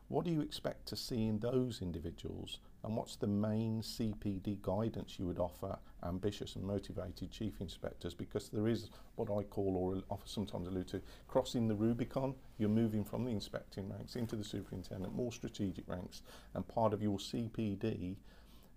What 0.08 0.26
do 0.26 0.32
you 0.32 0.42
expect 0.42 0.88
to 0.88 0.98
see 0.98 1.28
in 1.28 1.40
those 1.40 1.82
individuals 1.82 2.60
and 2.84 2.98
what's 2.98 3.16
the 3.16 3.28
main 3.28 3.82
CPD 3.82 4.62
guidance 4.62 5.18
you 5.20 5.28
would 5.28 5.40
offer 5.40 5.78
ambitious 6.04 6.56
and 6.56 6.66
motivated 6.66 7.32
chief 7.32 7.62
inspectors? 7.62 8.14
Because 8.14 8.50
there 8.50 8.68
is 8.68 8.90
what 9.16 9.30
I 9.30 9.44
call, 9.44 9.78
or 9.78 10.20
sometimes 10.26 10.68
allude 10.68 10.88
to, 10.90 11.02
crossing 11.28 11.68
the 11.68 11.76
Rubicon. 11.76 12.36
You're 12.58 12.70
moving 12.70 13.06
from 13.06 13.24
the 13.24 13.32
inspecting 13.32 13.88
ranks 13.90 14.16
into 14.16 14.36
the 14.36 14.44
superintendent, 14.44 15.14
more 15.14 15.32
strategic 15.32 15.88
ranks, 15.88 16.24
and 16.56 16.68
part 16.68 16.94
of 16.94 17.04
your 17.04 17.18
CPD 17.18 18.16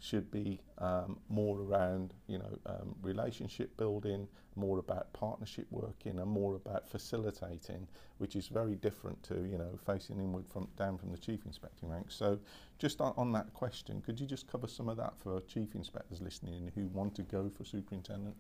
should 0.00 0.30
be 0.30 0.60
um, 0.78 1.18
more 1.30 1.58
around, 1.60 2.12
you 2.26 2.38
know, 2.38 2.58
um, 2.66 2.94
relationship 3.00 3.74
building, 3.78 4.28
more 4.56 4.78
about 4.78 5.12
partnership 5.12 5.66
working, 5.70 6.18
and 6.18 6.30
more 6.30 6.54
about 6.56 6.88
facilitating, 6.88 7.86
which 8.18 8.36
is 8.36 8.48
very 8.48 8.74
different 8.74 9.22
to, 9.24 9.34
you 9.44 9.58
know, 9.58 9.78
facing 9.86 10.18
inward 10.18 10.46
from 10.46 10.68
down 10.76 10.98
from 10.98 11.10
the 11.10 11.18
chief 11.18 11.40
inspecting 11.46 11.88
ranks. 11.88 12.14
So, 12.14 12.38
just 12.78 13.00
on, 13.00 13.32
that 13.32 13.52
question, 13.54 14.02
could 14.04 14.18
you 14.18 14.26
just 14.26 14.46
cover 14.46 14.66
some 14.66 14.88
of 14.88 14.96
that 14.96 15.14
for 15.18 15.40
chief 15.42 15.74
inspectors 15.74 16.20
listening 16.20 16.70
who 16.74 16.86
want 16.88 17.14
to 17.16 17.22
go 17.22 17.50
for 17.56 17.64
superintendent? 17.64 18.34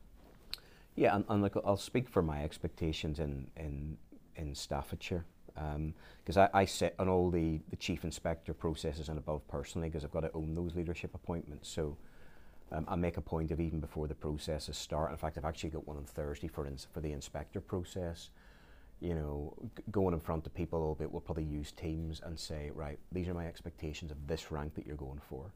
Yeah, 0.96 1.16
and, 1.16 1.24
and 1.28 1.42
like 1.42 1.56
I'll 1.64 1.76
speak 1.76 2.08
for 2.08 2.22
my 2.22 2.44
expectations 2.44 3.18
in 3.18 3.48
in 3.56 3.96
in 4.36 4.54
Staffordshire 4.54 5.24
because 5.54 6.36
um, 6.36 6.48
I, 6.52 6.60
I 6.60 6.64
sit 6.64 6.94
on 6.98 7.08
all 7.08 7.30
the, 7.30 7.60
the 7.70 7.76
chief 7.76 8.04
inspector 8.04 8.52
processes 8.52 9.08
and 9.08 9.18
above 9.18 9.46
personally 9.46 9.88
because 9.88 10.04
I've 10.04 10.10
got 10.10 10.20
to 10.20 10.30
own 10.34 10.54
those 10.54 10.74
leadership 10.74 11.14
appointments. 11.14 11.68
So 11.68 11.96
um, 12.72 12.84
I 12.88 12.96
make 12.96 13.16
a 13.16 13.20
point 13.20 13.50
of 13.50 13.60
even 13.60 13.80
before 13.80 14.08
the 14.08 14.14
processes 14.14 14.76
start. 14.76 15.10
In 15.10 15.16
fact, 15.16 15.38
I've 15.38 15.44
actually 15.44 15.70
got 15.70 15.86
one 15.86 15.96
on 15.96 16.04
Thursday 16.04 16.48
for 16.48 16.66
ins- 16.66 16.86
for 16.92 17.00
the 17.00 17.12
inspector 17.12 17.60
process. 17.60 18.30
You 19.00 19.14
know, 19.14 19.54
g- 19.76 19.82
going 19.90 20.14
in 20.14 20.20
front 20.20 20.46
of 20.46 20.54
people 20.54 20.78
a 20.78 20.80
little 20.80 20.94
bit, 20.94 21.10
we'll 21.12 21.20
probably 21.20 21.44
use 21.44 21.72
Teams 21.72 22.20
and 22.24 22.38
say, 22.38 22.70
right, 22.74 22.98
these 23.12 23.28
are 23.28 23.34
my 23.34 23.46
expectations 23.46 24.10
of 24.10 24.26
this 24.26 24.50
rank 24.50 24.74
that 24.74 24.86
you're 24.86 24.96
going 24.96 25.20
for. 25.28 25.52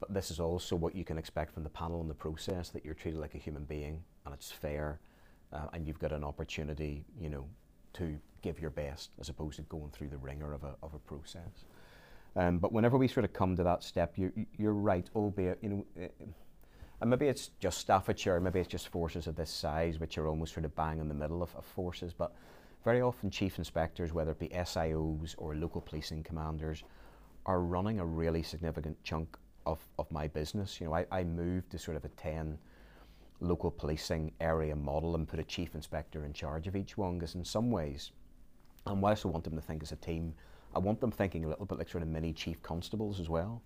But 0.00 0.14
this 0.14 0.30
is 0.30 0.40
also 0.40 0.76
what 0.76 0.94
you 0.94 1.04
can 1.04 1.18
expect 1.18 1.52
from 1.52 1.62
the 1.62 1.68
panel 1.68 2.00
in 2.00 2.08
the 2.08 2.14
process 2.14 2.70
that 2.70 2.84
you're 2.84 2.94
treated 2.94 3.20
like 3.20 3.34
a 3.34 3.38
human 3.38 3.64
being 3.64 4.02
and 4.24 4.34
it's 4.34 4.50
fair 4.50 4.98
uh, 5.52 5.66
and 5.74 5.86
you've 5.86 5.98
got 5.98 6.12
an 6.12 6.24
opportunity, 6.24 7.04
you 7.20 7.28
know, 7.28 7.44
to 7.94 8.18
give 8.40 8.60
your 8.60 8.70
best 8.70 9.10
as 9.20 9.28
opposed 9.28 9.56
to 9.56 9.62
going 9.62 9.90
through 9.90 10.08
the 10.08 10.16
ringer 10.16 10.54
of 10.54 10.64
a, 10.64 10.74
of 10.82 10.94
a 10.94 10.98
process. 10.98 11.64
Um, 12.36 12.58
but 12.58 12.72
whenever 12.72 12.96
we 12.96 13.08
sort 13.08 13.24
of 13.24 13.32
come 13.32 13.56
to 13.56 13.64
that 13.64 13.82
step, 13.82 14.16
you, 14.16 14.32
you're 14.56 14.72
right, 14.72 15.08
albeit, 15.14 15.58
you 15.62 15.68
know, 15.68 15.86
uh, 16.00 16.24
and 17.00 17.10
maybe 17.10 17.26
it's 17.26 17.50
just 17.60 17.78
Staffordshire, 17.78 18.40
maybe 18.40 18.60
it's 18.60 18.68
just 18.68 18.88
forces 18.88 19.26
of 19.26 19.34
this 19.34 19.50
size, 19.50 19.98
which 19.98 20.18
are 20.18 20.28
almost 20.28 20.54
sort 20.54 20.64
of 20.64 20.76
bang 20.76 21.00
in 21.00 21.08
the 21.08 21.14
middle 21.14 21.42
of, 21.42 21.54
of 21.56 21.64
forces, 21.64 22.12
but 22.12 22.32
very 22.84 23.00
often 23.00 23.30
chief 23.30 23.58
inspectors, 23.58 24.12
whether 24.12 24.32
it 24.32 24.38
be 24.38 24.48
SIOs 24.48 25.34
or 25.38 25.54
local 25.54 25.80
policing 25.80 26.22
commanders, 26.22 26.84
are 27.46 27.60
running 27.60 28.00
a 28.00 28.04
really 28.04 28.42
significant 28.42 29.02
chunk 29.02 29.36
of, 29.66 29.78
of 29.98 30.10
my 30.10 30.28
business. 30.28 30.80
You 30.80 30.86
know, 30.86 30.94
I, 30.94 31.06
I 31.10 31.24
moved 31.24 31.70
to 31.70 31.78
sort 31.78 31.96
of 31.96 32.04
a 32.04 32.08
10 32.08 32.58
local 33.40 33.70
policing 33.70 34.32
area 34.40 34.76
model 34.76 35.14
and 35.14 35.26
put 35.26 35.40
a 35.40 35.44
chief 35.44 35.74
inspector 35.74 36.24
in 36.24 36.32
charge 36.32 36.66
of 36.66 36.76
each 36.76 36.98
one 36.98 37.18
because 37.18 37.34
in 37.34 37.44
some 37.44 37.70
ways, 37.70 38.12
and 38.86 39.00
whilst 39.00 39.24
I 39.24 39.28
want 39.28 39.44
them 39.44 39.56
to 39.56 39.62
think 39.62 39.82
as 39.82 39.92
a 39.92 39.96
team, 39.96 40.34
I 40.74 40.78
want 40.78 41.00
them 41.00 41.10
thinking 41.10 41.44
a 41.44 41.48
little 41.48 41.66
bit 41.66 41.78
like 41.78 41.88
sort 41.88 42.02
of 42.02 42.08
mini 42.08 42.32
chief 42.32 42.62
constables 42.62 43.20
as 43.20 43.28
well. 43.28 43.62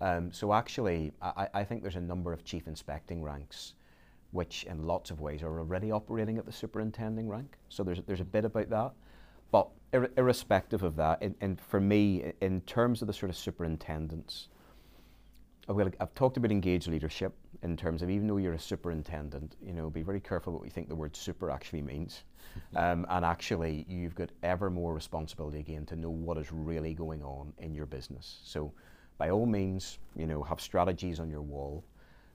Um, 0.00 0.32
so 0.32 0.52
actually, 0.52 1.12
I, 1.20 1.48
I 1.54 1.64
think 1.64 1.82
there's 1.82 1.96
a 1.96 2.00
number 2.00 2.32
of 2.32 2.44
chief 2.44 2.68
inspecting 2.68 3.22
ranks 3.22 3.74
which 4.30 4.64
in 4.64 4.86
lots 4.86 5.10
of 5.10 5.20
ways 5.20 5.42
are 5.42 5.58
already 5.58 5.90
operating 5.90 6.38
at 6.38 6.44
the 6.44 6.52
superintending 6.52 7.28
rank. 7.28 7.56
So 7.68 7.82
there's, 7.82 8.00
there's 8.06 8.20
a 8.20 8.24
bit 8.24 8.44
about 8.44 8.68
that. 8.70 8.92
But 9.50 9.68
ir- 9.92 10.10
irrespective 10.16 10.82
of 10.82 10.96
that, 10.96 11.22
and, 11.22 11.34
and 11.40 11.60
for 11.60 11.80
me, 11.80 12.32
in 12.40 12.60
terms 12.62 13.00
of 13.00 13.06
the 13.08 13.14
sort 13.14 13.30
of 13.30 13.36
superintendents, 13.36 14.48
well, 15.68 15.90
I've 16.00 16.14
talked 16.14 16.36
about 16.36 16.50
engaged 16.50 16.88
leadership 16.88 17.34
in 17.62 17.76
terms 17.76 18.02
of 18.02 18.08
even 18.08 18.26
though 18.26 18.38
you're 18.38 18.54
a 18.54 18.58
superintendent, 18.58 19.56
you 19.64 19.72
know, 19.72 19.90
be 19.90 20.02
very 20.02 20.20
careful 20.20 20.52
what 20.54 20.64
you 20.64 20.70
think 20.70 20.88
the 20.88 20.94
word 20.94 21.14
super 21.14 21.50
actually 21.50 21.82
means. 21.82 22.24
Um, 22.74 23.06
and 23.10 23.24
actually, 23.24 23.84
you've 23.88 24.16
got 24.16 24.30
ever 24.42 24.68
more 24.68 24.92
responsibility 24.92 25.60
again 25.60 25.86
to 25.86 25.96
know 25.96 26.10
what 26.10 26.38
is 26.38 26.50
really 26.50 26.92
going 26.92 27.22
on 27.22 27.52
in 27.58 27.72
your 27.72 27.86
business. 27.86 28.40
So, 28.42 28.72
by 29.16 29.30
all 29.30 29.46
means, 29.46 29.98
you 30.16 30.26
know, 30.26 30.42
have 30.42 30.60
strategies 30.60 31.20
on 31.20 31.30
your 31.30 31.42
wall. 31.42 31.84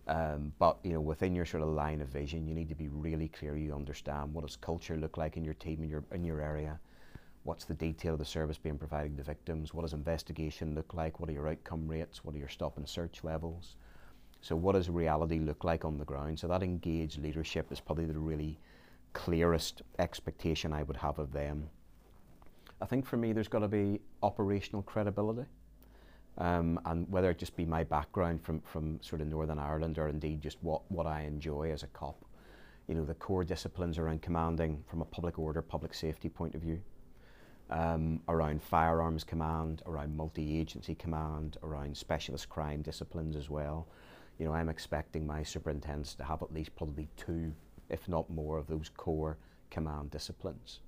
Um, 0.07 0.53
but 0.59 0.77
you 0.83 0.93
know, 0.93 1.01
within 1.01 1.35
your 1.35 1.45
sort 1.45 1.63
of 1.63 1.69
line 1.69 1.99
of 1.99 2.07
vision, 2.07 2.47
you 2.47 2.55
need 2.55 2.69
to 2.69 2.75
be 2.75 2.87
really 2.87 3.27
clear. 3.27 3.57
You 3.57 3.73
understand 3.73 4.33
what 4.33 4.45
does 4.45 4.55
culture 4.55 4.95
look 4.95 5.17
like 5.17 5.35
in 5.35 5.43
your 5.43 5.55
team, 5.55 5.83
in 5.83 5.89
your 5.89 6.03
in 6.13 6.23
your 6.23 6.39
area. 6.39 6.79
What's 7.43 7.65
the 7.65 7.73
detail 7.73 8.13
of 8.13 8.19
the 8.19 8.25
service 8.25 8.57
being 8.57 8.77
provided 8.77 9.17
to 9.17 9.23
victims? 9.23 9.73
What 9.73 9.81
does 9.81 9.93
investigation 9.93 10.75
look 10.75 10.93
like? 10.93 11.19
What 11.19 11.29
are 11.29 11.33
your 11.33 11.49
outcome 11.49 11.87
rates? 11.87 12.23
What 12.23 12.35
are 12.35 12.37
your 12.39 12.47
stop 12.47 12.77
and 12.77 12.87
search 12.87 13.23
levels? 13.23 13.75
So, 14.39 14.55
what 14.55 14.73
does 14.73 14.89
reality 14.89 15.39
look 15.39 15.63
like 15.63 15.83
on 15.83 15.97
the 15.97 16.05
ground? 16.05 16.39
So, 16.39 16.47
that 16.47 16.63
engaged 16.63 17.21
leadership 17.21 17.71
is 17.71 17.81
probably 17.81 18.05
the 18.05 18.17
really 18.17 18.59
clearest 19.11 19.81
expectation 19.99 20.71
I 20.71 20.83
would 20.83 20.97
have 20.97 21.19
of 21.19 21.33
them. 21.33 21.69
I 22.81 22.85
think 22.85 23.05
for 23.05 23.17
me, 23.17 23.33
there's 23.33 23.47
got 23.47 23.59
to 23.59 23.67
be 23.67 23.99
operational 24.21 24.81
credibility. 24.81 25.47
Um, 26.37 26.79
and 26.85 27.09
whether 27.11 27.29
it 27.29 27.37
just 27.37 27.55
be 27.55 27.65
my 27.65 27.83
background 27.83 28.41
from, 28.41 28.59
from 28.61 28.99
sort 29.01 29.21
of 29.21 29.27
Northern 29.27 29.59
Ireland 29.59 29.99
or 29.99 30.07
indeed 30.07 30.41
just 30.41 30.57
what, 30.61 30.81
what 30.89 31.05
I 31.05 31.21
enjoy 31.21 31.71
as 31.71 31.83
a 31.83 31.87
cop, 31.87 32.25
you 32.87 32.95
know, 32.95 33.05
the 33.05 33.13
core 33.13 33.43
disciplines 33.43 33.97
around 33.97 34.21
commanding 34.21 34.83
from 34.87 35.01
a 35.01 35.05
public 35.05 35.37
order, 35.37 35.61
public 35.61 35.93
safety 35.93 36.29
point 36.29 36.55
of 36.55 36.61
view, 36.61 36.81
um, 37.73 38.21
around 38.29 38.61
firearms 38.61 39.23
command, 39.23 39.81
around 39.87 40.15
multi-agency 40.15 40.93
command, 40.93 41.57
around 41.63 41.97
specialist 41.97 42.47
crime 42.47 42.83
disciplines 42.83 43.35
as 43.35 43.49
well. 43.49 43.87
You 44.37 44.45
know, 44.45 44.53
I'm 44.53 44.69
expecting 44.69 45.25
my 45.25 45.41
superintendents 45.41 46.13
to 46.15 46.23
have 46.23 46.43
at 46.43 46.53
least 46.53 46.75
probably 46.75 47.07
two, 47.17 47.51
if 47.89 48.07
not 48.07 48.29
more, 48.29 48.59
of 48.59 48.67
those 48.67 48.91
core 48.95 49.37
command 49.71 50.11
disciplines. 50.11 50.81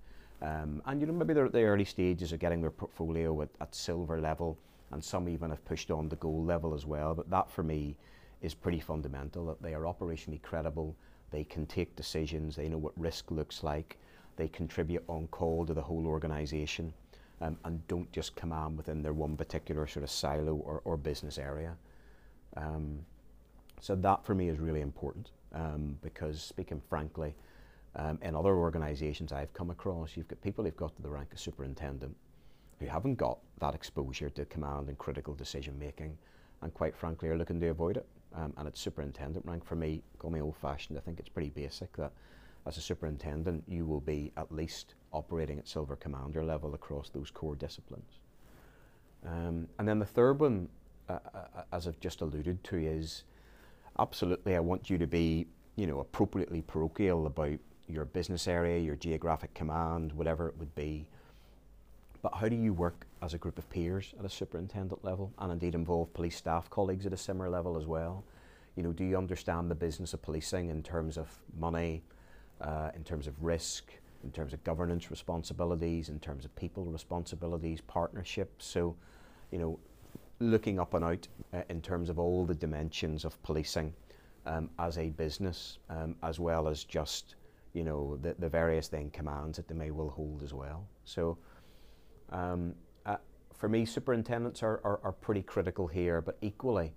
Um, 0.43 0.83
and 0.85 1.01
you 1.01 1.07
know, 1.07 1.13
maybe 1.13 1.33
they're 1.33 1.47
at 1.47 1.53
the 1.53 1.63
early 1.63 1.85
stages 1.85 2.31
of 2.31 2.39
getting 2.39 2.61
their 2.61 2.69
portfolio 2.69 3.41
at, 3.41 3.49
at 3.61 3.73
silver 3.73 4.21
level, 4.21 4.55
and 4.91 5.03
some 5.03 5.27
even 5.27 5.49
have 5.49 5.65
pushed 5.65 5.89
on 5.89 6.07
to 6.09 6.15
gold 6.17 6.45
level 6.45 6.75
as 6.75 6.85
well. 6.85 7.15
But 7.15 7.31
that 7.31 7.49
for 7.49 7.63
me 7.63 7.95
is 8.41 8.53
pretty 8.53 8.79
fundamental 8.79 9.47
that 9.47 9.61
they 9.61 9.73
are 9.73 9.83
operationally 9.83 10.41
credible, 10.41 10.95
they 11.31 11.45
can 11.45 11.65
take 11.65 11.95
decisions, 11.95 12.55
they 12.55 12.69
know 12.69 12.77
what 12.77 12.93
risk 12.95 13.31
looks 13.31 13.63
like, 13.63 13.97
they 14.35 14.47
contribute 14.47 15.03
on 15.07 15.27
call 15.27 15.65
to 15.65 15.73
the 15.73 15.81
whole 15.81 16.05
organisation, 16.07 16.93
um, 17.41 17.57
and 17.65 17.85
don't 17.87 18.11
just 18.11 18.35
command 18.35 18.77
within 18.77 19.01
their 19.01 19.13
one 19.13 19.35
particular 19.35 19.87
sort 19.87 20.03
of 20.03 20.09
silo 20.09 20.55
or, 20.55 20.81
or 20.85 20.97
business 20.97 21.37
area. 21.37 21.75
Um, 22.57 22.99
so 23.81 23.95
that 23.95 24.25
for 24.25 24.33
me 24.33 24.49
is 24.49 24.59
really 24.59 24.81
important 24.81 25.31
um, 25.53 25.97
because 26.01 26.41
speaking 26.41 26.81
frankly, 26.89 27.35
um, 27.95 28.19
in 28.21 28.35
other 28.35 28.55
organisations 28.55 29.31
I've 29.31 29.53
come 29.53 29.69
across, 29.69 30.15
you've 30.15 30.27
got 30.27 30.41
people 30.41 30.65
who've 30.65 30.75
got 30.75 30.95
to 30.95 31.01
the 31.01 31.09
rank 31.09 31.33
of 31.33 31.39
superintendent 31.39 32.15
who 32.79 32.87
haven't 32.87 33.15
got 33.15 33.39
that 33.59 33.73
exposure 33.73 34.29
to 34.29 34.45
command 34.45 34.89
and 34.89 34.97
critical 34.97 35.33
decision 35.33 35.77
making 35.79 36.17
and 36.61 36.73
quite 36.73 36.95
frankly 36.95 37.29
are 37.29 37.37
looking 37.37 37.59
to 37.59 37.67
avoid 37.67 37.97
it. 37.97 38.05
Um, 38.33 38.53
and 38.57 38.67
it's 38.67 38.81
superintendent 38.81 39.45
rank 39.45 39.65
for 39.65 39.77
me, 39.77 40.03
call 40.19 40.29
me 40.29 40.41
old 40.41 40.57
fashioned, 40.57 40.97
I 40.97 41.01
think 41.01 41.19
it's 41.19 41.29
pretty 41.29 41.51
basic 41.51 41.95
that 41.95 42.11
as 42.65 42.77
a 42.77 42.81
superintendent 42.81 43.63
you 43.67 43.85
will 43.85 44.01
be 44.01 44.31
at 44.37 44.51
least 44.51 44.95
operating 45.13 45.59
at 45.59 45.67
silver 45.67 45.95
commander 45.95 46.43
level 46.43 46.73
across 46.73 47.09
those 47.09 47.31
core 47.31 47.55
disciplines. 47.55 48.19
Um, 49.25 49.67
and 49.79 49.87
then 49.87 49.99
the 49.99 50.05
third 50.05 50.39
one, 50.39 50.69
uh, 51.09 51.19
uh, 51.33 51.63
as 51.71 51.87
I've 51.87 51.99
just 51.99 52.21
alluded 52.21 52.63
to, 52.65 52.77
is 52.77 53.23
absolutely 53.99 54.55
I 54.55 54.59
want 54.59 54.89
you 54.89 54.97
to 54.97 55.07
be, 55.07 55.47
you 55.75 55.87
know, 55.87 55.99
appropriately 55.99 56.61
parochial 56.61 57.27
about 57.27 57.57
your 57.87 58.05
business 58.05 58.47
area, 58.47 58.79
your 58.79 58.95
geographic 58.95 59.53
command, 59.53 60.11
whatever 60.13 60.47
it 60.47 60.57
would 60.57 60.73
be. 60.75 61.07
But 62.21 62.33
how 62.35 62.49
do 62.49 62.55
you 62.55 62.73
work 62.73 63.05
as 63.21 63.33
a 63.33 63.37
group 63.37 63.59
of 63.59 63.69
peers 63.69 64.13
at 64.17 64.25
a 64.25 64.29
superintendent 64.29 65.03
level 65.03 65.31
and 65.37 65.51
indeed 65.51 65.75
involve 65.75 66.13
police 66.13 66.35
staff 66.35 66.69
colleagues 66.69 67.05
at 67.05 67.13
a 67.13 67.17
similar 67.17 67.49
level 67.49 67.77
as 67.77 67.85
well? 67.85 68.23
You 68.75 68.83
know, 68.83 68.91
do 68.91 69.03
you 69.03 69.17
understand 69.17 69.69
the 69.69 69.75
business 69.75 70.13
of 70.13 70.21
policing 70.21 70.69
in 70.69 70.83
terms 70.83 71.17
of 71.17 71.29
money, 71.57 72.03
uh, 72.61 72.91
in 72.95 73.03
terms 73.03 73.27
of 73.27 73.41
risk, 73.43 73.91
in 74.23 74.31
terms 74.31 74.53
of 74.53 74.63
governance 74.63 75.11
responsibilities, 75.11 76.09
in 76.09 76.19
terms 76.19 76.45
of 76.45 76.55
people 76.55 76.85
responsibilities, 76.85 77.81
partnerships? 77.81 78.65
So, 78.65 78.95
you 79.51 79.59
know, 79.59 79.79
looking 80.39 80.79
up 80.79 80.93
and 80.93 81.05
out 81.05 81.27
uh, 81.53 81.61
in 81.69 81.81
terms 81.81 82.09
of 82.09 82.19
all 82.19 82.45
the 82.45 82.55
dimensions 82.55 83.25
of 83.25 83.41
policing 83.43 83.93
um, 84.45 84.69
as 84.79 84.97
a 84.97 85.09
business, 85.11 85.79
um, 85.89 86.15
as 86.23 86.39
well 86.39 86.67
as 86.67 86.83
just, 86.83 87.35
you 87.73 87.83
know, 87.83 88.17
the, 88.21 88.35
the 88.39 88.49
various 88.49 88.87
then 88.87 89.09
commands 89.09 89.57
that 89.57 89.67
they 89.67 89.75
may 89.75 89.91
well 89.91 90.09
hold 90.09 90.43
as 90.43 90.53
well. 90.53 90.87
So, 91.05 91.37
um, 92.31 92.73
uh, 93.05 93.17
for 93.53 93.69
me, 93.69 93.85
superintendents 93.85 94.63
are, 94.63 94.81
are, 94.83 94.99
are, 95.03 95.11
pretty 95.11 95.41
critical 95.41 95.87
here, 95.87 96.21
but 96.21 96.37
equally, 96.41 96.93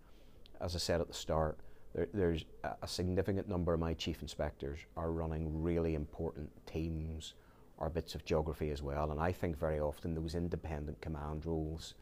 as 0.60 0.74
I 0.74 0.78
said 0.78 1.00
at 1.00 1.08
the 1.08 1.14
start, 1.14 1.58
there, 1.94 2.08
there's 2.12 2.44
a, 2.64 2.86
significant 2.86 3.48
number 3.48 3.74
of 3.74 3.80
my 3.80 3.94
chief 3.94 4.22
inspectors 4.22 4.80
are 4.96 5.10
running 5.10 5.62
really 5.62 5.94
important 5.94 6.50
teams 6.66 7.34
or 7.78 7.88
bits 7.88 8.14
of 8.14 8.24
geography 8.24 8.70
as 8.70 8.82
well, 8.82 9.10
and 9.12 9.20
I 9.20 9.32
think 9.32 9.58
very 9.58 9.80
often 9.80 10.14
those 10.14 10.34
independent 10.34 11.00
command 11.00 11.46
roles, 11.46 11.94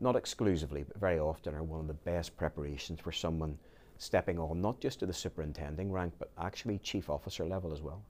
not 0.00 0.16
exclusively, 0.16 0.84
but 0.84 0.98
very 0.98 1.18
often 1.18 1.54
are 1.54 1.62
one 1.62 1.80
of 1.80 1.88
the 1.88 1.94
best 1.94 2.36
preparations 2.36 3.00
for 3.00 3.10
someone 3.12 3.58
stepping 3.98 4.38
on 4.38 4.60
not 4.60 4.80
just 4.80 5.00
to 5.00 5.06
the 5.06 5.12
superintending 5.12 5.90
rank, 5.90 6.14
but 6.18 6.30
actually 6.38 6.78
chief 6.78 7.10
officer 7.10 7.44
level 7.44 7.72
as 7.72 7.82
well. 7.82 8.02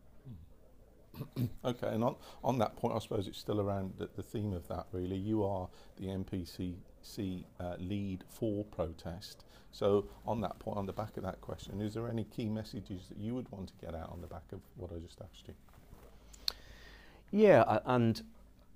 okay, 1.64 1.88
and 1.88 2.04
on, 2.04 2.14
on 2.44 2.59
that 2.59 2.76
point, 2.76 2.94
I 2.94 2.98
suppose 2.98 3.26
it's 3.26 3.38
still 3.38 3.61
around 3.61 3.94
the, 3.98 4.09
the 4.14 4.22
theme 4.22 4.52
of 4.52 4.68
that 4.68 4.87
really. 4.92 5.16
You 5.16 5.44
are 5.44 5.68
the 5.96 6.11
NPCC 7.02 7.44
uh, 7.61 7.74
lead 7.78 8.24
for 8.28 8.64
protest. 8.64 9.44
So, 9.70 10.06
on 10.26 10.40
that 10.40 10.58
point, 10.58 10.78
on 10.78 10.87
the 10.87 10.92
back 10.92 11.16
of 11.16 11.22
that 11.24 11.40
question, 11.40 11.80
is 11.80 11.94
there 11.94 12.08
any 12.08 12.24
key 12.24 12.48
messages 12.48 13.02
that 13.08 13.18
you 13.18 13.34
would 13.34 13.50
want 13.52 13.68
to 13.68 13.74
get 13.84 13.94
out 13.94 14.11
on 14.11 14.20
the 14.20 14.26
back 14.26 14.44
of 14.52 14.61
what 14.76 14.90
I 14.92 14.98
just 14.98 15.20
asked 15.20 15.46
you? 15.46 15.54
Yeah, 17.30 17.80
and 17.84 18.22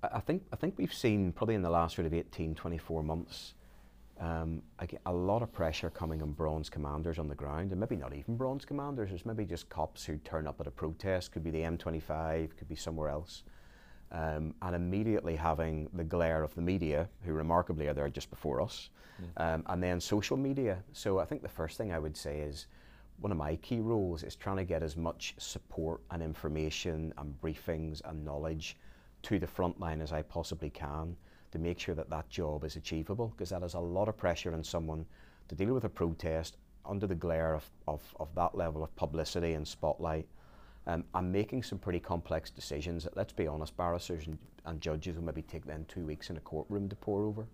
I 0.03 0.19
think 0.19 0.43
I 0.53 0.55
think 0.55 0.75
we've 0.77 0.93
seen 0.93 1.31
probably 1.31 1.55
in 1.55 1.63
the 1.63 1.69
last 1.69 1.95
sort 1.95 2.05
of 2.05 2.13
18, 2.13 2.53
24 2.53 3.03
months 3.03 3.55
um, 4.19 4.61
a 5.05 5.13
lot 5.13 5.41
of 5.41 5.51
pressure 5.51 5.89
coming 5.89 6.21
on 6.21 6.31
bronze 6.31 6.69
commanders 6.69 7.19
on 7.19 7.27
the 7.27 7.35
ground, 7.35 7.71
and 7.71 7.79
maybe 7.79 7.95
not 7.95 8.13
even 8.13 8.37
bronze 8.37 8.63
commanders. 8.63 9.09
There's 9.09 9.25
maybe 9.25 9.45
just 9.45 9.69
cops 9.69 10.05
who 10.05 10.17
turn 10.17 10.47
up 10.47 10.61
at 10.61 10.67
a 10.67 10.71
protest. 10.71 11.31
Could 11.31 11.43
be 11.43 11.49
the 11.49 11.61
M25, 11.61 12.55
could 12.55 12.69
be 12.69 12.75
somewhere 12.75 13.09
else, 13.09 13.43
um, 14.13 14.53
and 14.61 14.75
immediately 14.75 15.35
having 15.35 15.89
the 15.93 16.03
glare 16.03 16.43
of 16.43 16.53
the 16.55 16.61
media, 16.61 17.09
who 17.25 17.33
remarkably 17.33 17.87
are 17.87 17.93
there 17.93 18.09
just 18.09 18.29
before 18.29 18.61
us, 18.61 18.89
mm. 19.21 19.41
um, 19.43 19.63
and 19.67 19.81
then 19.81 19.99
social 19.99 20.37
media. 20.37 20.77
So 20.93 21.19
I 21.19 21.25
think 21.25 21.41
the 21.41 21.49
first 21.49 21.77
thing 21.77 21.91
I 21.91 21.99
would 21.99 22.15
say 22.15 22.39
is 22.39 22.67
one 23.19 23.31
of 23.31 23.37
my 23.37 23.55
key 23.57 23.79
roles 23.79 24.23
is 24.23 24.35
trying 24.35 24.57
to 24.57 24.63
get 24.63 24.83
as 24.83 24.95
much 24.95 25.33
support 25.37 26.01
and 26.11 26.21
information 26.21 27.13
and 27.17 27.39
briefings 27.41 28.01
and 28.05 28.23
knowledge 28.23 28.77
to 29.23 29.39
the 29.39 29.47
front 29.47 29.79
line 29.79 30.01
as 30.01 30.11
I 30.11 30.21
possibly 30.21 30.69
can 30.69 31.15
to 31.51 31.59
make 31.59 31.79
sure 31.79 31.95
that 31.95 32.09
that 32.09 32.29
job 32.29 32.63
is 32.63 32.75
achievable 32.75 33.29
because 33.29 33.49
that 33.49 33.63
is 33.63 33.75
a 33.75 33.79
lot 33.79 34.09
of 34.09 34.17
pressure 34.17 34.53
on 34.53 34.63
someone 34.63 35.05
to 35.47 35.55
deal 35.55 35.73
with 35.73 35.85
a 35.85 35.89
protest 35.89 36.57
under 36.85 37.07
the 37.07 37.15
glare 37.15 37.53
of, 37.53 37.69
of, 37.87 38.01
of 38.19 38.33
that 38.35 38.55
level 38.55 38.83
of 38.83 38.95
publicity 38.95 39.53
and 39.53 39.67
spotlight 39.67 40.27
um, 40.87 41.03
and 41.13 41.31
making 41.31 41.63
some 41.63 41.77
pretty 41.77 41.99
complex 41.99 42.49
decisions 42.49 43.03
that, 43.03 43.15
let's 43.15 43.33
be 43.33 43.47
honest, 43.47 43.75
barristers 43.77 44.27
and, 44.27 44.37
and 44.65 44.81
judges 44.81 45.15
will 45.15 45.23
maybe 45.23 45.41
take 45.41 45.65
then 45.65 45.85
two 45.87 46.05
weeks 46.05 46.29
in 46.29 46.37
a 46.37 46.41
courtroom 46.41 46.89
to 46.89 46.95
pore 46.95 47.23
over. 47.23 47.47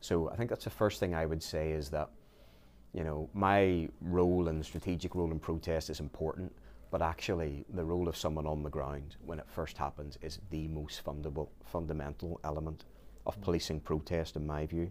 So 0.00 0.30
I 0.30 0.36
think 0.36 0.50
that's 0.50 0.64
the 0.64 0.70
first 0.70 1.00
thing 1.00 1.14
I 1.14 1.26
would 1.26 1.42
say 1.42 1.70
is 1.70 1.88
that, 1.90 2.10
you 2.92 3.04
know, 3.04 3.28
my 3.34 3.88
role 4.00 4.48
and 4.48 4.64
strategic 4.64 5.14
role 5.14 5.30
in 5.30 5.38
protest 5.38 5.90
is 5.90 6.00
important, 6.00 6.52
but 6.90 7.02
actually 7.02 7.64
the 7.74 7.84
role 7.84 8.08
of 8.08 8.16
someone 8.16 8.46
on 8.46 8.62
the 8.62 8.70
ground 8.70 9.16
when 9.24 9.38
it 9.38 9.46
first 9.48 9.76
happens 9.76 10.18
is 10.22 10.40
the 10.50 10.68
most 10.68 11.04
fundable, 11.04 11.48
fundamental 11.64 12.40
element 12.44 12.84
of 13.26 13.40
policing 13.40 13.80
protest, 13.80 14.36
in 14.36 14.46
my 14.46 14.66
view. 14.66 14.90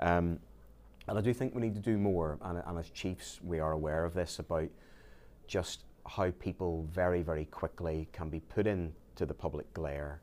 Um, 0.00 0.38
and 1.08 1.18
I 1.18 1.20
do 1.20 1.32
think 1.34 1.54
we 1.54 1.60
need 1.60 1.74
to 1.74 1.80
do 1.80 1.98
more, 1.98 2.38
and, 2.42 2.62
and, 2.64 2.78
as 2.78 2.90
chiefs, 2.90 3.40
we 3.42 3.58
are 3.58 3.72
aware 3.72 4.04
of 4.04 4.14
this 4.14 4.38
about 4.38 4.68
just 5.46 5.84
how 6.06 6.30
people 6.32 6.86
very, 6.90 7.22
very 7.22 7.44
quickly 7.46 8.08
can 8.12 8.28
be 8.28 8.40
put 8.40 8.66
into 8.66 9.26
the 9.26 9.34
public 9.34 9.72
glare. 9.74 10.20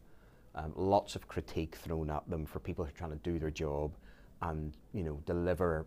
Um, 0.55 0.73
lots 0.75 1.15
of 1.15 1.27
critique 1.27 1.75
thrown 1.75 2.09
at 2.09 2.27
them 2.29 2.45
for 2.45 2.59
people 2.59 2.83
who 2.83 2.89
are 2.89 2.93
trying 2.93 3.11
to 3.11 3.17
do 3.17 3.37
their 3.37 3.51
job 3.51 3.95
and 4.41 4.75
you 4.93 5.03
know 5.03 5.19
deliver 5.25 5.85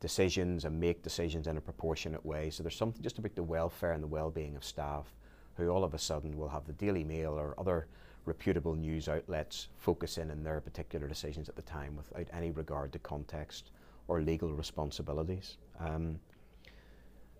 decisions 0.00 0.64
and 0.64 0.78
make 0.78 1.02
decisions 1.02 1.46
in 1.46 1.56
a 1.56 1.60
proportionate 1.60 2.24
way. 2.24 2.50
So 2.50 2.62
there's 2.62 2.76
something 2.76 3.02
just 3.02 3.18
about 3.18 3.34
the 3.34 3.42
welfare 3.42 3.92
and 3.92 4.02
the 4.02 4.08
well-being 4.08 4.56
of 4.56 4.64
staff 4.64 5.14
who 5.56 5.68
all 5.68 5.84
of 5.84 5.94
a 5.94 5.98
sudden 5.98 6.36
will 6.36 6.48
have 6.48 6.66
the 6.66 6.72
Daily 6.72 7.04
Mail 7.04 7.32
or 7.32 7.54
other 7.58 7.86
reputable 8.26 8.74
news 8.74 9.08
outlets 9.08 9.68
focus 9.76 10.18
in 10.18 10.30
on 10.30 10.42
their 10.42 10.60
particular 10.60 11.06
decisions 11.06 11.48
at 11.48 11.56
the 11.56 11.62
time 11.62 11.96
without 11.96 12.26
any 12.32 12.50
regard 12.50 12.92
to 12.92 12.98
context 12.98 13.70
or 14.08 14.20
legal 14.20 14.52
responsibilities. 14.52 15.58
Um, 15.78 16.18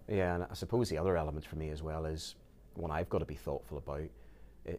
yeah, 0.09 0.35
and 0.35 0.45
I 0.45 0.55
suppose 0.55 0.89
the 0.89 0.99
other 0.99 1.17
element 1.17 1.47
for 1.47 1.57
me 1.57 1.71
as 1.71 1.83
well 1.83 2.05
is 2.05 2.35
one 2.75 2.91
I've 2.91 3.09
got 3.09 3.19
to 3.19 3.25
be 3.25 3.35
thoughtful 3.35 3.79
about 3.79 4.09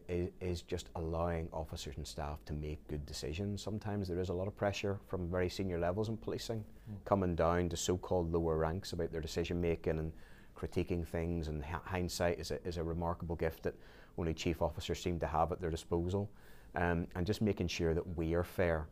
is, 0.08 0.30
is 0.40 0.62
just 0.62 0.88
allowing 0.96 1.48
officers 1.52 1.96
and 1.96 2.06
staff 2.06 2.44
to 2.46 2.52
make 2.52 2.86
good 2.88 3.06
decisions. 3.06 3.62
Sometimes 3.62 4.08
there 4.08 4.20
is 4.20 4.28
a 4.28 4.34
lot 4.34 4.48
of 4.48 4.56
pressure 4.56 4.98
from 5.06 5.30
very 5.30 5.48
senior 5.48 5.78
levels 5.78 6.08
in 6.08 6.16
policing 6.16 6.58
mm. 6.58 7.04
coming 7.04 7.34
down 7.34 7.68
to 7.68 7.76
so-called 7.76 8.32
lower 8.32 8.56
ranks 8.56 8.92
about 8.92 9.12
their 9.12 9.20
decision 9.20 9.60
making 9.60 9.98
and 9.98 10.12
critiquing 10.56 11.06
things 11.06 11.48
and 11.48 11.62
hindsight 11.64 12.38
is 12.40 12.50
a, 12.50 12.66
is 12.66 12.78
a 12.78 12.82
remarkable 12.82 13.36
gift 13.36 13.62
that 13.62 13.74
only 14.18 14.32
chief 14.32 14.62
officers 14.62 15.00
seem 15.00 15.18
to 15.20 15.26
have 15.26 15.52
at 15.52 15.60
their 15.60 15.70
disposal, 15.70 16.30
um, 16.74 17.06
and 17.14 17.26
just 17.26 17.42
making 17.42 17.68
sure 17.68 17.94
that 17.94 18.16
we 18.16 18.34
are 18.34 18.42
fair 18.42 18.86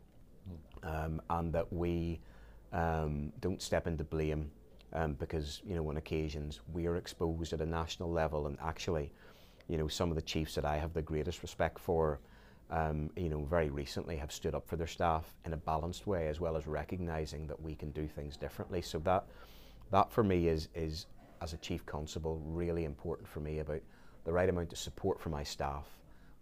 um, 0.83 1.19
and 1.31 1.51
that 1.51 1.71
we 1.73 2.19
um, 2.71 3.31
don't 3.39 3.61
step 3.61 3.87
into 3.87 4.03
blame 4.03 4.51
um, 4.93 5.13
because 5.13 5.61
you 5.65 5.75
know 5.75 5.87
on 5.89 5.97
occasions 5.97 6.61
we 6.73 6.87
are 6.87 6.97
exposed 6.97 7.53
at 7.53 7.61
a 7.61 7.65
national 7.65 8.09
level 8.11 8.47
and 8.47 8.57
actually 8.61 9.11
you 9.67 9.77
know 9.77 9.87
some 9.87 10.09
of 10.09 10.15
the 10.15 10.21
chiefs 10.21 10.55
that 10.55 10.65
I 10.65 10.77
have 10.77 10.93
the 10.93 11.01
greatest 11.01 11.41
respect 11.41 11.79
for 11.79 12.19
um, 12.69 13.09
you 13.15 13.29
know 13.29 13.43
very 13.43 13.69
recently 13.69 14.17
have 14.17 14.31
stood 14.31 14.55
up 14.55 14.67
for 14.67 14.75
their 14.75 14.87
staff 14.87 15.33
in 15.45 15.53
a 15.53 15.57
balanced 15.57 16.07
way 16.07 16.27
as 16.27 16.39
well 16.39 16.55
as 16.55 16.67
recognizing 16.67 17.47
that 17.47 17.61
we 17.61 17.75
can 17.75 17.91
do 17.91 18.07
things 18.07 18.37
differently 18.37 18.81
so 18.81 18.99
that 18.99 19.25
that 19.91 20.11
for 20.11 20.23
me 20.23 20.47
is 20.47 20.69
is 20.75 21.07
as 21.41 21.53
a 21.53 21.57
chief 21.57 21.85
constable 21.85 22.41
really 22.45 22.85
important 22.85 23.27
for 23.27 23.39
me 23.39 23.59
about 23.59 23.81
the 24.23 24.31
right 24.31 24.49
amount 24.49 24.71
of 24.71 24.79
support 24.79 25.19
for 25.19 25.29
my 25.29 25.43
staff 25.43 25.85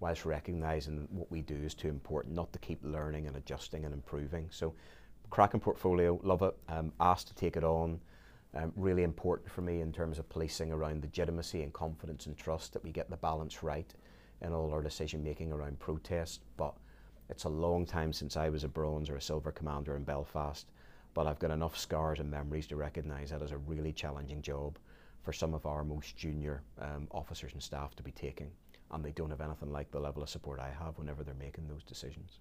whilst 0.03 0.25
recognising 0.25 1.07
what 1.11 1.31
we 1.31 1.41
do 1.41 1.55
is 1.55 1.73
too 1.73 1.87
important 1.87 2.35
not 2.35 2.51
to 2.51 2.59
keep 2.59 2.77
learning 2.83 3.25
and 3.25 3.37
adjusting 3.37 3.85
and 3.85 3.93
improving. 3.93 4.45
So 4.51 4.73
cracking 5.29 5.61
portfolio, 5.61 6.19
love 6.23 6.41
it, 6.41 6.53
um, 6.67 6.91
asked 6.99 7.29
to 7.29 7.35
take 7.35 7.55
it 7.55 7.63
on. 7.63 8.01
Um, 8.55 8.71
really 8.75 9.01
important 9.01 9.49
for 9.49 9.61
me 9.61 9.81
in 9.81 9.91
terms 9.91 10.19
of 10.19 10.29
policing 10.29 10.71
around 10.71 11.01
legitimacy 11.01 11.63
and 11.63 11.73
confidence 11.73 12.27
and 12.27 12.37
trust 12.37 12.73
that 12.73 12.83
we 12.83 12.91
get 12.91 13.09
the 13.09 13.17
balance 13.17 13.63
right 13.63 13.91
in 14.41 14.53
all 14.53 14.71
our 14.71 14.83
decision 14.83 15.23
making 15.23 15.51
around 15.51 15.79
protest. 15.79 16.41
But 16.55 16.75
it's 17.29 17.45
a 17.45 17.49
long 17.49 17.85
time 17.85 18.13
since 18.13 18.37
I 18.37 18.49
was 18.49 18.63
a 18.63 18.67
bronze 18.67 19.09
or 19.09 19.15
a 19.15 19.21
silver 19.21 19.51
commander 19.51 19.95
in 19.95 20.03
Belfast, 20.03 20.67
but 21.15 21.25
I've 21.25 21.39
got 21.39 21.49
enough 21.49 21.77
scars 21.77 22.19
and 22.19 22.29
memories 22.29 22.67
to 22.67 22.75
recognise 22.75 23.31
that 23.31 23.41
as 23.41 23.51
a 23.51 23.57
really 23.57 23.91
challenging 23.91 24.41
job 24.41 24.77
for 25.23 25.33
some 25.33 25.55
of 25.55 25.65
our 25.65 25.83
most 25.83 26.15
junior 26.15 26.61
um, 26.79 27.07
officers 27.11 27.53
and 27.53 27.63
staff 27.63 27.95
to 27.95 28.03
be 28.03 28.11
taking. 28.11 28.51
And 28.91 29.03
they 29.03 29.11
don't 29.11 29.31
have 29.31 29.41
anything 29.41 29.71
like 29.71 29.89
the 29.89 29.99
level 29.99 30.21
of 30.21 30.29
support 30.29 30.59
I 30.59 30.69
have 30.79 30.99
whenever 30.99 31.23
they're 31.23 31.33
making 31.33 31.67
those 31.67 31.83
decisions. 31.83 32.39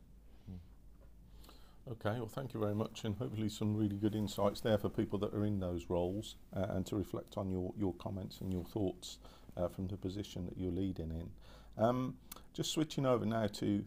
Okay, 1.90 2.12
well, 2.18 2.28
thank 2.28 2.54
you 2.54 2.60
very 2.60 2.76
much, 2.76 3.04
and 3.04 3.16
hopefully 3.16 3.48
some 3.48 3.76
really 3.76 3.96
good 3.96 4.14
insights 4.14 4.60
there 4.60 4.78
for 4.78 4.88
people 4.88 5.18
that 5.18 5.34
are 5.34 5.44
in 5.44 5.58
those 5.58 5.90
roles, 5.90 6.36
uh, 6.54 6.66
and 6.70 6.86
to 6.86 6.94
reflect 6.94 7.36
on 7.36 7.50
your, 7.50 7.74
your 7.76 7.92
comments 7.94 8.40
and 8.40 8.52
your 8.52 8.64
thoughts 8.64 9.18
uh, 9.56 9.66
from 9.66 9.88
the 9.88 9.96
position 9.96 10.46
that 10.46 10.56
you're 10.56 10.70
leading 10.70 11.10
in. 11.10 11.28
Um, 11.84 12.14
just 12.52 12.70
switching 12.70 13.04
over 13.04 13.26
now 13.26 13.48
to 13.48 13.84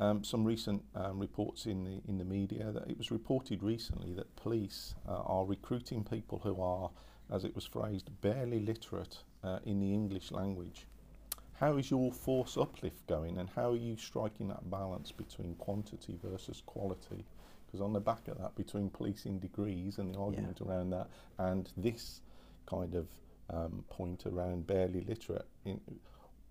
um, 0.00 0.24
some 0.24 0.42
recent 0.42 0.82
um, 0.94 1.18
reports 1.18 1.66
in 1.66 1.84
the 1.84 2.00
in 2.08 2.16
the 2.16 2.24
media 2.24 2.72
that 2.72 2.88
it 2.88 2.96
was 2.96 3.10
reported 3.10 3.62
recently 3.62 4.14
that 4.14 4.34
police 4.36 4.94
uh, 5.06 5.12
are 5.12 5.44
recruiting 5.44 6.02
people 6.02 6.40
who 6.42 6.60
are, 6.62 6.90
as 7.30 7.44
it 7.44 7.54
was 7.54 7.66
phrased, 7.66 8.10
barely 8.22 8.58
literate 8.58 9.18
uh, 9.42 9.58
in 9.66 9.80
the 9.80 9.92
English 9.92 10.32
language. 10.32 10.86
How 11.60 11.76
is 11.76 11.90
your 11.90 12.10
force 12.10 12.56
uplift 12.56 13.06
going, 13.06 13.38
and 13.38 13.50
how 13.54 13.70
are 13.70 13.76
you 13.76 13.96
striking 13.98 14.48
that 14.48 14.70
balance 14.70 15.12
between 15.12 15.54
quantity 15.56 16.18
versus 16.24 16.62
quality? 16.64 17.24
Because 17.74 17.86
on 17.86 17.92
the 17.92 17.98
back 17.98 18.28
of 18.28 18.38
that, 18.38 18.54
between 18.54 18.88
policing 18.88 19.40
degrees 19.40 19.98
and 19.98 20.14
the 20.14 20.18
argument 20.20 20.60
yeah. 20.60 20.68
around 20.68 20.90
that, 20.90 21.08
and 21.38 21.72
this 21.76 22.20
kind 22.66 22.94
of 22.94 23.08
um, 23.50 23.84
point 23.90 24.26
around 24.26 24.64
barely 24.64 25.00
literate, 25.00 25.44
in, 25.64 25.80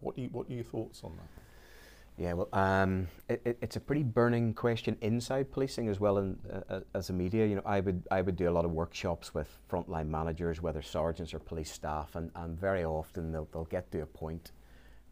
what, 0.01 0.17
do 0.17 0.24
you, 0.24 0.28
what 0.34 0.49
are 0.49 0.53
your 0.53 0.65
thoughts 0.65 1.01
on 1.01 1.15
that? 1.15 2.21
Yeah, 2.21 2.34
well, 2.34 2.49
um, 2.51 3.07
it, 3.30 3.41
it, 3.45 3.57
it's 3.61 3.78
a 3.78 3.80
pretty 3.80 4.03
burning 4.03 4.53
question 4.53 4.97
inside 4.99 5.49
policing 5.49 5.88
as 5.88 5.97
well 5.97 6.17
in, 6.17 6.38
uh, 6.69 6.82
as 6.93 7.09
a 7.09 7.13
media. 7.13 7.45
You 7.45 7.55
know, 7.55 7.61
I 7.65 7.80
would 7.80 8.05
I 8.11 8.19
would 8.19 8.36
do 8.36 8.49
a 8.49 8.51
lot 8.51 8.65
of 8.65 8.71
workshops 8.71 9.34
with 9.34 9.47
frontline 9.71 10.07
managers, 10.07 10.61
whether 10.61 10.82
sergeants 10.82 11.34
or 11.34 11.39
police 11.39 11.71
staff, 11.71 12.17
and, 12.17 12.32
and 12.36 12.59
very 12.59 12.84
often 12.84 13.32
they'll, 13.32 13.47
they'll 13.53 13.63
get 13.63 13.89
to 13.93 14.01
a 14.01 14.05
point 14.05 14.51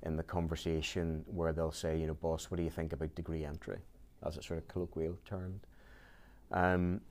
in 0.04 0.18
the 0.18 0.24
conversation 0.24 1.24
where 1.26 1.54
they'll 1.54 1.72
say, 1.72 1.98
you 1.98 2.06
know, 2.06 2.16
boss, 2.16 2.52
what 2.52 2.58
do 2.58 2.64
you 2.64 2.70
think 2.70 2.92
about 2.92 3.16
degree 3.16 3.46
entry, 3.46 3.80
as 4.28 4.36
it's 4.36 4.48
sort 4.48 4.60
of 4.60 4.68
colloquial 4.68 5.18
termed. 5.26 5.62
Um, 6.52 7.02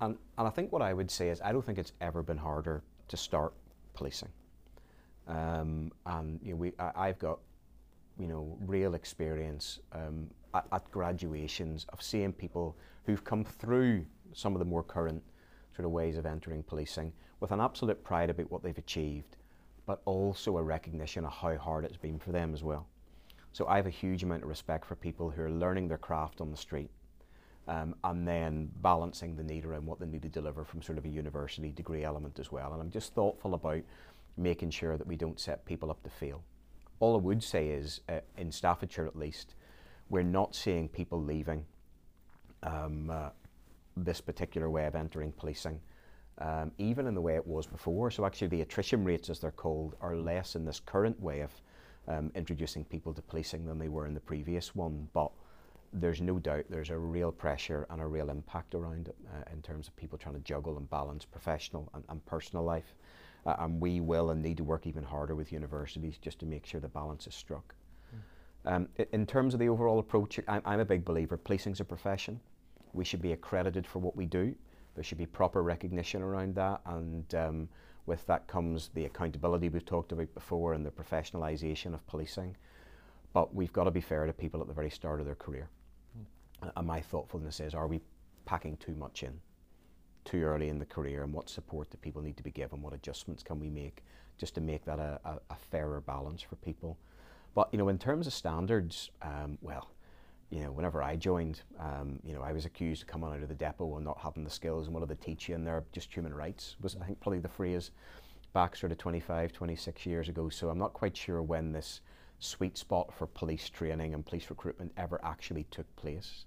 and, 0.00 0.16
and 0.36 0.46
I 0.46 0.50
think 0.50 0.72
what 0.72 0.82
I 0.82 0.92
would 0.92 1.10
say 1.10 1.28
is 1.28 1.40
I 1.40 1.52
don't 1.52 1.64
think 1.64 1.78
it's 1.78 1.92
ever 2.00 2.22
been 2.22 2.36
harder 2.36 2.82
to 3.08 3.16
start 3.16 3.52
policing. 3.94 4.28
Um, 5.26 5.90
and 6.06 6.40
you 6.42 6.52
know, 6.52 6.56
we, 6.56 6.72
I, 6.78 7.08
I've 7.08 7.18
got, 7.18 7.38
you 8.18 8.28
know, 8.28 8.56
real 8.60 8.94
experience 8.94 9.80
um, 9.92 10.28
at, 10.54 10.66
at 10.72 10.90
graduations 10.90 11.86
of 11.90 12.02
seeing 12.02 12.32
people 12.32 12.76
who've 13.04 13.24
come 13.24 13.44
through 13.44 14.04
some 14.32 14.54
of 14.54 14.58
the 14.58 14.64
more 14.64 14.82
current 14.82 15.22
sort 15.74 15.84
of 15.86 15.92
ways 15.92 16.16
of 16.16 16.26
entering 16.26 16.62
policing 16.62 17.12
with 17.40 17.52
an 17.52 17.60
absolute 17.60 18.02
pride 18.02 18.30
about 18.30 18.50
what 18.50 18.62
they've 18.62 18.78
achieved 18.78 19.36
but 19.88 20.02
also 20.04 20.58
a 20.58 20.62
recognition 20.62 21.24
of 21.24 21.32
how 21.32 21.56
hard 21.56 21.82
it's 21.82 21.96
been 21.96 22.18
for 22.18 22.30
them 22.30 22.52
as 22.52 22.62
well. 22.62 22.86
So 23.52 23.66
I 23.66 23.76
have 23.76 23.86
a 23.86 23.90
huge 23.90 24.22
amount 24.22 24.42
of 24.42 24.48
respect 24.50 24.84
for 24.84 24.94
people 24.94 25.30
who 25.30 25.40
are 25.40 25.50
learning 25.50 25.88
their 25.88 25.96
craft 25.96 26.42
on 26.42 26.50
the 26.50 26.58
street 26.58 26.90
um, 27.68 27.94
and 28.04 28.26
then 28.26 28.70
balancing 28.82 29.36
the 29.36 29.42
need 29.42 29.64
around 29.64 29.86
what 29.86 30.00
they 30.00 30.06
need 30.06 30.22
to 30.22 30.28
deliver 30.28 30.64
from 30.64 30.82
sort 30.82 30.98
of 30.98 31.04
a 31.04 31.08
university 31.08 31.70
degree 31.70 32.04
element 32.04 32.38
as 32.38 32.50
well. 32.50 32.72
And 32.72 32.82
I'm 32.82 32.90
just 32.90 33.14
thoughtful 33.14 33.54
about 33.54 33.82
making 34.36 34.70
sure 34.70 34.96
that 34.96 35.06
we 35.06 35.16
don't 35.16 35.38
set 35.38 35.64
people 35.64 35.90
up 35.90 36.02
to 36.02 36.10
fail. 36.10 36.42
All 37.00 37.14
I 37.14 37.20
would 37.20 37.42
say 37.42 37.68
is, 37.68 38.00
uh, 38.08 38.20
in 38.36 38.50
Staffordshire 38.50 39.06
at 39.06 39.16
least, 39.16 39.54
we're 40.08 40.22
not 40.22 40.54
seeing 40.54 40.88
people 40.88 41.22
leaving 41.22 41.64
um, 42.62 43.10
uh, 43.10 43.28
this 43.96 44.20
particular 44.20 44.70
way 44.70 44.86
of 44.86 44.96
entering 44.96 45.32
policing 45.32 45.80
um, 46.40 46.70
even 46.78 47.06
in 47.06 47.14
the 47.14 47.20
way 47.20 47.34
it 47.34 47.46
was 47.46 47.66
before. 47.66 48.10
So 48.10 48.24
actually 48.24 48.48
the 48.48 48.60
attrition 48.60 49.04
rates, 49.04 49.28
as 49.28 49.40
they're 49.40 49.50
called, 49.50 49.96
are 50.00 50.16
less 50.16 50.54
in 50.54 50.64
this 50.64 50.80
current 50.80 51.20
way 51.20 51.40
of 51.40 51.50
um, 52.06 52.30
introducing 52.34 52.84
people 52.84 53.12
to 53.14 53.22
policing 53.22 53.66
than 53.66 53.78
they 53.78 53.88
were 53.88 54.06
in 54.06 54.14
the 54.14 54.20
previous 54.20 54.74
one. 54.74 55.08
But 55.12 55.30
there's 55.92 56.20
no 56.20 56.38
doubt 56.38 56.64
there's 56.68 56.90
a 56.90 56.98
real 56.98 57.32
pressure 57.32 57.86
and 57.90 58.00
a 58.00 58.06
real 58.06 58.30
impact 58.30 58.74
around 58.74 59.08
it 59.08 59.16
uh, 59.32 59.52
in 59.52 59.62
terms 59.62 59.88
of 59.88 59.96
people 59.96 60.18
trying 60.18 60.34
to 60.34 60.40
juggle 60.40 60.76
and 60.76 60.88
balance 60.90 61.24
professional 61.24 61.88
and, 61.94 62.04
and 62.08 62.24
personal 62.26 62.64
life. 62.64 62.94
Uh, 63.46 63.54
and 63.60 63.80
we 63.80 64.00
will 64.00 64.30
and 64.30 64.42
need 64.42 64.56
to 64.56 64.64
work 64.64 64.86
even 64.86 65.02
harder 65.02 65.34
with 65.34 65.52
universities 65.52 66.18
just 66.18 66.38
to 66.38 66.46
make 66.46 66.66
sure 66.66 66.80
the 66.80 66.88
balance 66.88 67.26
is 67.26 67.34
struck. 67.34 67.74
Mm. 68.66 68.74
Um, 68.74 68.88
in 69.12 69.24
terms 69.24 69.54
of 69.54 69.60
the 69.60 69.68
overall 69.68 69.98
approach, 69.98 70.38
I'm, 70.48 70.60
I'm 70.64 70.80
a 70.80 70.84
big 70.84 71.04
believer 71.04 71.36
policing's 71.36 71.80
a 71.80 71.84
profession. 71.84 72.40
We 72.92 73.04
should 73.04 73.22
be 73.22 73.32
accredited 73.32 73.86
for 73.86 74.00
what 74.00 74.16
we 74.16 74.26
do. 74.26 74.54
There 74.94 75.04
should 75.04 75.18
be 75.18 75.26
proper 75.26 75.62
recognition 75.62 76.22
around 76.22 76.56
that, 76.56 76.80
and 76.84 77.34
um, 77.34 77.68
with 78.06 78.26
that 78.26 78.48
comes 78.48 78.90
the 78.94 79.04
accountability 79.04 79.68
we've 79.68 79.84
talked 79.84 80.12
about 80.12 80.34
before 80.34 80.72
and 80.72 80.84
the 80.84 80.90
professionalisation 80.90 81.94
of 81.94 82.04
policing. 82.08 82.56
But 83.32 83.54
we've 83.54 83.72
got 83.72 83.84
to 83.84 83.90
be 83.90 84.00
fair 84.00 84.26
to 84.26 84.32
people 84.32 84.60
at 84.60 84.66
the 84.66 84.74
very 84.74 84.90
start 84.90 85.20
of 85.20 85.26
their 85.26 85.36
career. 85.36 85.68
And 86.62 86.86
my 86.86 87.00
thoughtfulness 87.00 87.60
is, 87.60 87.74
are 87.74 87.86
we 87.86 88.00
packing 88.44 88.76
too 88.78 88.94
much 88.94 89.22
in 89.22 89.40
too 90.24 90.42
early 90.42 90.68
in 90.68 90.78
the 90.78 90.84
career 90.84 91.22
and 91.22 91.32
what 91.32 91.48
support 91.48 91.90
do 91.90 91.96
people 91.96 92.20
need 92.20 92.36
to 92.36 92.42
be 92.42 92.50
given, 92.50 92.82
what 92.82 92.92
adjustments 92.92 93.42
can 93.42 93.58
we 93.58 93.70
make 93.70 94.04
just 94.36 94.54
to 94.54 94.60
make 94.60 94.84
that 94.84 94.98
a, 94.98 95.18
a, 95.24 95.38
a 95.50 95.56
fairer 95.70 96.00
balance 96.00 96.42
for 96.42 96.56
people. 96.56 96.98
But 97.54 97.68
you 97.72 97.78
know, 97.78 97.88
in 97.88 97.98
terms 97.98 98.26
of 98.26 98.34
standards, 98.34 99.10
um, 99.22 99.56
well, 99.62 99.90
you 100.50 100.60
know, 100.60 100.70
whenever 100.70 101.02
I 101.02 101.16
joined, 101.16 101.62
um, 101.78 102.20
you 102.22 102.34
know, 102.34 102.42
I 102.42 102.52
was 102.52 102.66
accused 102.66 103.02
of 103.02 103.08
coming 103.08 103.30
out 103.30 103.42
of 103.42 103.48
the 103.48 103.54
depot 103.54 103.96
and 103.96 104.04
not 104.04 104.18
having 104.18 104.44
the 104.44 104.50
skills 104.50 104.86
and 104.86 104.94
what 104.94 105.00
do 105.00 105.06
they 105.06 105.22
teach 105.22 105.48
you 105.48 105.54
and 105.54 105.66
they're 105.66 105.84
just 105.92 106.12
human 106.12 106.34
rights 106.34 106.76
was 106.80 106.96
I 107.00 107.06
think 107.06 107.20
probably 107.20 107.40
the 107.40 107.48
phrase 107.48 107.90
back 108.52 108.76
sort 108.76 108.92
of 108.92 108.98
25, 108.98 109.52
26 109.52 110.06
years 110.06 110.28
ago. 110.28 110.48
So 110.50 110.68
I'm 110.68 110.78
not 110.78 110.92
quite 110.92 111.16
sure 111.16 111.42
when 111.42 111.72
this 111.72 112.00
sweet 112.38 112.78
spot 112.78 113.12
for 113.12 113.26
police 113.26 113.68
training 113.68 114.14
and 114.14 114.24
police 114.24 114.48
recruitment 114.50 114.92
ever 114.96 115.20
actually 115.24 115.64
took 115.70 115.94
place. 115.96 116.44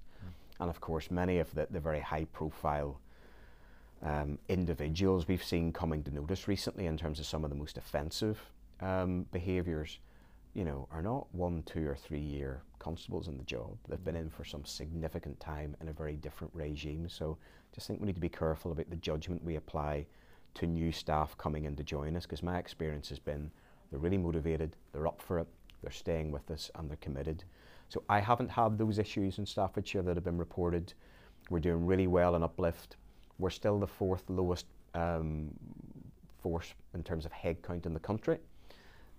And 0.62 0.70
of 0.70 0.80
course, 0.80 1.12
many 1.12 1.40
of 1.40 1.54
the, 1.54 1.68
the 1.70 1.80
very 1.82 2.00
high 2.00 2.26
profile 2.32 3.02
um, 4.02 4.38
individuals 4.48 5.28
we've 5.28 5.44
seen 5.44 5.74
coming 5.74 6.04
to 6.04 6.12
notice 6.12 6.48
recently 6.48 6.86
in 6.86 6.98
terms 6.98 7.20
of 7.20 7.26
some 7.26 7.44
of 7.44 7.50
the 7.50 7.56
most 7.56 7.78
offensive 7.78 8.40
um, 8.80 9.26
behaviours 9.34 10.00
you 10.54 10.66
know, 10.66 10.88
are 10.92 11.02
not 11.02 11.28
one, 11.34 11.64
two, 11.64 11.88
or 11.88 11.96
three 11.96 12.20
year 12.20 12.62
constables 12.80 13.28
in 13.28 13.38
the 13.38 13.44
job. 13.44 13.78
They've 13.88 14.04
been 14.04 14.16
in 14.16 14.30
for 14.30 14.44
some 14.44 14.66
significant 14.66 15.40
time 15.40 15.76
in 15.82 15.88
a 15.88 15.94
very 15.94 16.16
different 16.16 16.54
regime. 16.54 17.08
So 17.08 17.38
just 17.74 17.88
think 17.88 18.02
we 18.02 18.08
need 18.08 18.16
to 18.16 18.22
be 18.22 18.30
careful 18.30 18.72
about 18.72 18.90
the 18.90 18.98
judgment 18.98 19.44
we 19.44 19.56
apply 19.56 20.06
to 20.56 20.68
new 20.68 20.92
staff 20.92 21.38
coming 21.38 21.66
in 21.66 21.76
to 21.78 21.84
join 21.84 22.18
us 22.18 22.24
because 22.24 22.44
my 22.44 22.58
experience 22.58 23.08
has 23.10 23.20
been 23.20 23.50
they're 23.90 24.00
really 24.00 24.18
motivated, 24.18 24.76
they're 24.92 25.08
up 25.08 25.22
for 25.22 25.40
it, 25.40 25.48
they're 25.82 25.92
staying 25.92 26.32
with 26.32 26.50
us, 26.52 26.70
and 26.76 26.90
they're 26.90 26.98
committed. 26.98 27.44
So 27.92 28.02
I 28.08 28.22
haven't 28.22 28.50
had 28.50 28.78
those 28.78 29.00
issues 29.00 29.38
in 29.38 29.46
Staffordshire 29.46 30.02
that 30.04 30.16
have 30.16 30.24
been 30.24 30.38
reported. 30.38 30.94
We're 31.50 31.60
doing 31.60 31.86
really 31.86 32.08
well 32.08 32.38
in 32.38 32.42
uplift. 32.42 32.96
We're 33.38 33.50
still 33.50 33.80
the 33.80 33.88
fourth 33.88 34.24
lowest 34.30 34.66
um, 34.96 35.50
force 36.42 36.74
in 36.94 37.04
terms 37.04 37.26
of 37.26 37.34
headcount 37.34 37.86
in 37.86 37.94
the 37.94 38.00
country. 38.00 38.38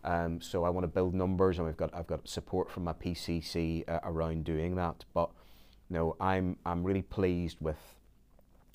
Um, 0.05 0.41
so 0.41 0.65
I 0.65 0.71
want 0.71 0.85
to 0.85 0.89
build 0.89 1.13
numbers, 1.13 1.59
and 1.59 1.67
we've 1.67 1.77
got 1.77 1.95
I've 1.95 2.07
got 2.07 2.27
support 2.27 2.71
from 2.71 2.85
my 2.85 2.95
PCC 2.95 3.85
uh, 3.87 4.01
around 4.05 4.45
doing 4.45 4.75
that. 4.77 5.05
But 5.13 5.29
no, 5.91 6.17
I'm 6.19 6.57
I'm 6.65 6.83
really 6.83 7.03
pleased 7.03 7.59
with 7.61 7.77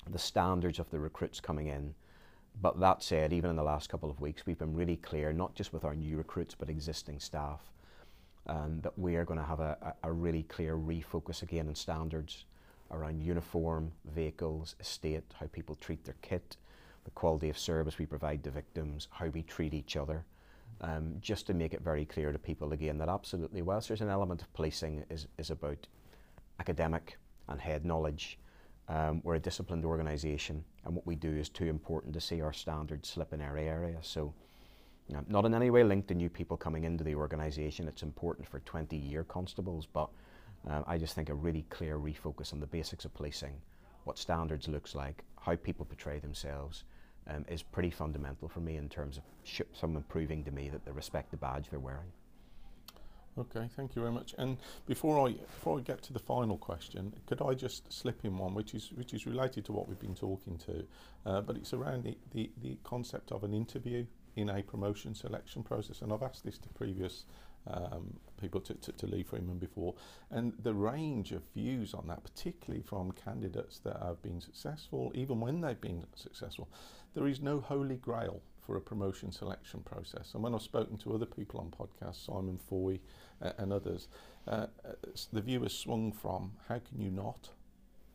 the 0.08 0.18
standards 0.18 0.78
of 0.78 0.88
the 0.90 1.00
recruits 1.00 1.40
coming 1.40 1.66
in. 1.66 1.92
But 2.62 2.78
that 2.78 3.02
said, 3.02 3.32
even 3.32 3.50
in 3.50 3.56
the 3.56 3.64
last 3.64 3.88
couple 3.88 4.10
of 4.10 4.20
weeks, 4.20 4.46
we've 4.46 4.58
been 4.58 4.76
really 4.76 4.96
clear, 4.96 5.32
not 5.32 5.56
just 5.56 5.72
with 5.72 5.84
our 5.84 5.96
new 5.96 6.16
recruits, 6.16 6.54
but 6.54 6.70
existing 6.70 7.18
staff, 7.18 7.72
that 8.48 8.98
we 8.98 9.16
are 9.16 9.24
going 9.24 9.38
to 9.38 9.44
have 9.44 9.60
a, 9.60 9.94
a, 10.02 10.12
really 10.12 10.42
clear 10.44 10.76
refocus 10.76 11.42
again 11.42 11.68
on 11.68 11.74
standards 11.74 12.46
around 12.90 13.20
uniform, 13.20 13.92
vehicles, 14.14 14.74
estate, 14.80 15.24
how 15.38 15.46
people 15.48 15.74
treat 15.74 16.04
their 16.04 16.16
kit, 16.22 16.56
the 17.04 17.10
quality 17.10 17.50
of 17.50 17.58
service 17.58 17.98
we 17.98 18.06
provide 18.06 18.42
to 18.44 18.50
victims, 18.50 19.08
how 19.10 19.26
we 19.26 19.42
treat 19.42 19.74
each 19.74 19.96
other 19.96 20.24
um, 20.80 21.16
just 21.20 21.46
to 21.46 21.54
make 21.54 21.74
it 21.74 21.82
very 21.82 22.04
clear 22.04 22.32
to 22.32 22.38
people 22.38 22.72
again 22.72 22.98
that 22.98 23.08
absolutely, 23.08 23.62
whilst 23.62 23.88
there's 23.88 24.00
an 24.00 24.08
element 24.08 24.42
of 24.42 24.52
policing 24.54 25.04
is, 25.10 25.26
is 25.38 25.50
about 25.50 25.86
academic 26.60 27.18
and 27.48 27.60
head 27.60 27.84
knowledge, 27.84 28.38
um, 28.88 29.20
we're 29.22 29.34
a 29.34 29.40
disciplined 29.40 29.84
organisation 29.84 30.64
and 30.84 30.94
what 30.94 31.06
we 31.06 31.14
do 31.14 31.36
is 31.36 31.48
too 31.48 31.66
important 31.66 32.14
to 32.14 32.20
see 32.20 32.40
our 32.40 32.52
standards 32.52 33.10
slip 33.10 33.32
in 33.32 33.42
every 33.42 33.68
area. 33.68 33.98
So 34.00 34.32
not 35.28 35.44
in 35.44 35.54
any 35.54 35.70
way 35.70 35.84
linked 35.84 36.08
to 36.08 36.14
new 36.14 36.28
people 36.28 36.56
coming 36.56 36.84
into 36.84 37.04
the 37.04 37.14
organisation, 37.14 37.88
it's 37.88 38.02
important 38.02 38.46
for 38.46 38.60
20 38.60 38.96
year 38.96 39.24
constables, 39.24 39.86
but 39.86 40.08
um, 40.66 40.84
I 40.86 40.98
just 40.98 41.14
think 41.14 41.28
a 41.28 41.34
really 41.34 41.64
clear 41.70 41.98
refocus 41.98 42.52
on 42.52 42.60
the 42.60 42.66
basics 42.66 43.04
of 43.04 43.14
policing, 43.14 43.54
what 44.04 44.18
standards 44.18 44.68
looks 44.68 44.94
like, 44.94 45.24
how 45.40 45.56
people 45.56 45.86
portray 45.86 46.18
themselves, 46.18 46.84
um, 47.28 47.44
is 47.48 47.62
pretty 47.62 47.90
fundamental 47.90 48.48
for 48.48 48.60
me 48.60 48.76
in 48.76 48.88
terms 48.88 49.18
of 49.18 49.24
someone 49.72 50.02
proving 50.08 50.44
to 50.44 50.50
me 50.50 50.68
that 50.68 50.84
they 50.84 50.92
respect 50.92 51.30
the 51.30 51.36
badge 51.36 51.68
they're 51.70 51.78
wearing. 51.78 52.12
Okay, 53.38 53.68
thank 53.76 53.94
you 53.94 54.02
very 54.02 54.12
much. 54.12 54.34
And 54.36 54.56
before 54.86 55.28
I 55.28 55.32
before 55.32 55.78
I 55.78 55.82
get 55.82 56.02
to 56.02 56.12
the 56.12 56.18
final 56.18 56.58
question, 56.58 57.14
could 57.26 57.40
I 57.40 57.54
just 57.54 57.92
slip 57.92 58.24
in 58.24 58.36
one, 58.36 58.52
which 58.52 58.74
is 58.74 58.90
which 58.94 59.14
is 59.14 59.26
related 59.26 59.64
to 59.66 59.72
what 59.72 59.88
we've 59.88 60.00
been 60.00 60.16
talking 60.16 60.58
to, 60.66 60.84
uh, 61.24 61.40
but 61.42 61.56
it's 61.56 61.72
around 61.72 62.02
the, 62.02 62.18
the, 62.32 62.50
the 62.62 62.76
concept 62.82 63.30
of 63.30 63.44
an 63.44 63.54
interview 63.54 64.06
in 64.38 64.48
a 64.48 64.62
promotion 64.62 65.14
selection 65.14 65.62
process? 65.62 66.02
And 66.02 66.12
I've 66.12 66.22
asked 66.22 66.44
this 66.44 66.58
to 66.58 66.68
previous 66.68 67.24
um, 67.66 68.14
people 68.40 68.60
to, 68.60 68.74
to, 68.74 68.92
to 68.92 69.06
Lee 69.06 69.22
Freeman 69.22 69.58
before, 69.58 69.94
and 70.30 70.52
the 70.62 70.72
range 70.72 71.32
of 71.32 71.42
views 71.54 71.92
on 71.92 72.06
that, 72.06 72.22
particularly 72.22 72.82
from 72.82 73.12
candidates 73.12 73.78
that 73.80 73.98
have 74.02 74.22
been 74.22 74.40
successful, 74.40 75.12
even 75.14 75.40
when 75.40 75.60
they've 75.60 75.80
been 75.80 76.04
successful, 76.14 76.68
there 77.14 77.26
is 77.26 77.40
no 77.40 77.60
holy 77.60 77.96
grail 77.96 78.40
for 78.64 78.76
a 78.76 78.80
promotion 78.80 79.32
selection 79.32 79.80
process. 79.80 80.34
And 80.34 80.42
when 80.42 80.54
I've 80.54 80.62
spoken 80.62 80.98
to 80.98 81.14
other 81.14 81.26
people 81.26 81.60
on 81.60 81.70
podcasts, 81.70 82.26
Simon 82.26 82.58
Foy 82.58 83.00
uh, 83.42 83.52
and 83.58 83.72
others, 83.72 84.08
uh, 84.46 84.66
uh, 84.84 84.92
the 85.32 85.40
view 85.40 85.62
has 85.62 85.72
swung 85.72 86.12
from 86.12 86.52
how 86.68 86.78
can 86.78 87.00
you 87.00 87.10
not 87.10 87.48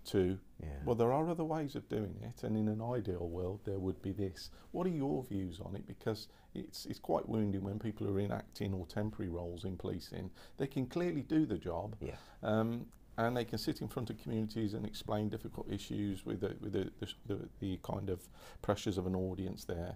to 0.05 0.39
Yeah. 0.61 0.69
well, 0.85 0.95
there 0.95 1.11
are 1.11 1.29
other 1.29 1.43
ways 1.43 1.75
of 1.75 1.87
doing 1.89 2.17
it, 2.21 2.43
and 2.43 2.55
in 2.55 2.67
an 2.67 2.81
ideal 2.81 3.27
world, 3.27 3.59
there 3.65 3.79
would 3.79 4.01
be 4.01 4.11
this. 4.11 4.49
What 4.71 4.87
are 4.87 4.91
your 4.91 5.23
views 5.23 5.59
on 5.59 5.75
it? 5.75 5.85
Because 5.87 6.27
it's 6.53 6.85
it's 6.85 6.99
quite 6.99 7.27
wounding 7.27 7.63
when 7.63 7.79
people 7.79 8.07
are 8.07 8.19
in 8.19 8.31
acting 8.31 8.73
or 8.73 8.85
temporary 8.85 9.29
roles 9.29 9.65
in 9.65 9.77
policing. 9.77 10.31
They 10.57 10.67
can 10.67 10.85
clearly 10.87 11.21
do 11.21 11.45
the 11.45 11.57
job, 11.57 11.95
yeah. 11.99 12.15
um, 12.41 12.85
and 13.17 13.35
they 13.35 13.45
can 13.45 13.57
sit 13.57 13.81
in 13.81 13.87
front 13.87 14.09
of 14.09 14.17
communities 14.21 14.73
and 14.73 14.85
explain 14.85 15.29
difficult 15.29 15.71
issues 15.71 16.25
with 16.25 16.41
the, 16.41 16.55
with 16.61 16.73
the, 16.73 16.91
the, 16.99 17.07
the, 17.27 17.49
the 17.59 17.79
kind 17.83 18.09
of 18.09 18.27
pressures 18.61 18.97
of 18.97 19.05
an 19.05 19.15
audience 19.15 19.65
there. 19.65 19.95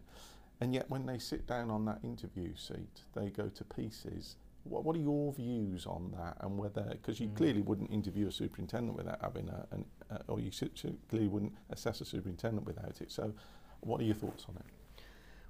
And 0.60 0.74
yet, 0.74 0.90
when 0.90 1.06
they 1.06 1.20
sit 1.20 1.46
down 1.48 1.70
on 1.70 1.86
that 1.86 2.00
interview 2.04 2.56
seat, 2.56 3.02
they 3.14 3.30
go 3.30 3.48
to 3.50 3.64
pieces. 3.64 4.38
What, 4.70 4.84
what 4.84 4.96
are 4.96 5.00
your 5.00 5.34
views 5.34 5.86
on 5.86 6.12
that, 6.18 6.38
and 6.42 6.58
whether 6.58 6.84
because 6.92 7.20
you 7.20 7.28
Mm. 7.28 7.36
clearly 7.36 7.62
wouldn't 7.62 7.92
interview 7.92 8.28
a 8.28 8.32
superintendent 8.32 8.96
without 8.98 9.22
having 9.22 9.50
a, 9.50 9.66
an, 9.72 9.86
uh, 10.10 10.18
or 10.28 10.40
you 10.40 10.52
su- 10.52 10.70
su- 10.76 10.98
clearly 11.10 11.28
wouldn't 11.28 11.54
assess 11.70 12.02
a 12.02 12.06
superintendent 12.06 12.66
without 12.66 13.02
it. 13.02 13.12
So, 13.12 13.34
what 13.82 14.02
are 14.02 14.04
your 14.04 14.16
thoughts 14.16 14.46
on 14.50 14.56
it? 14.58 14.66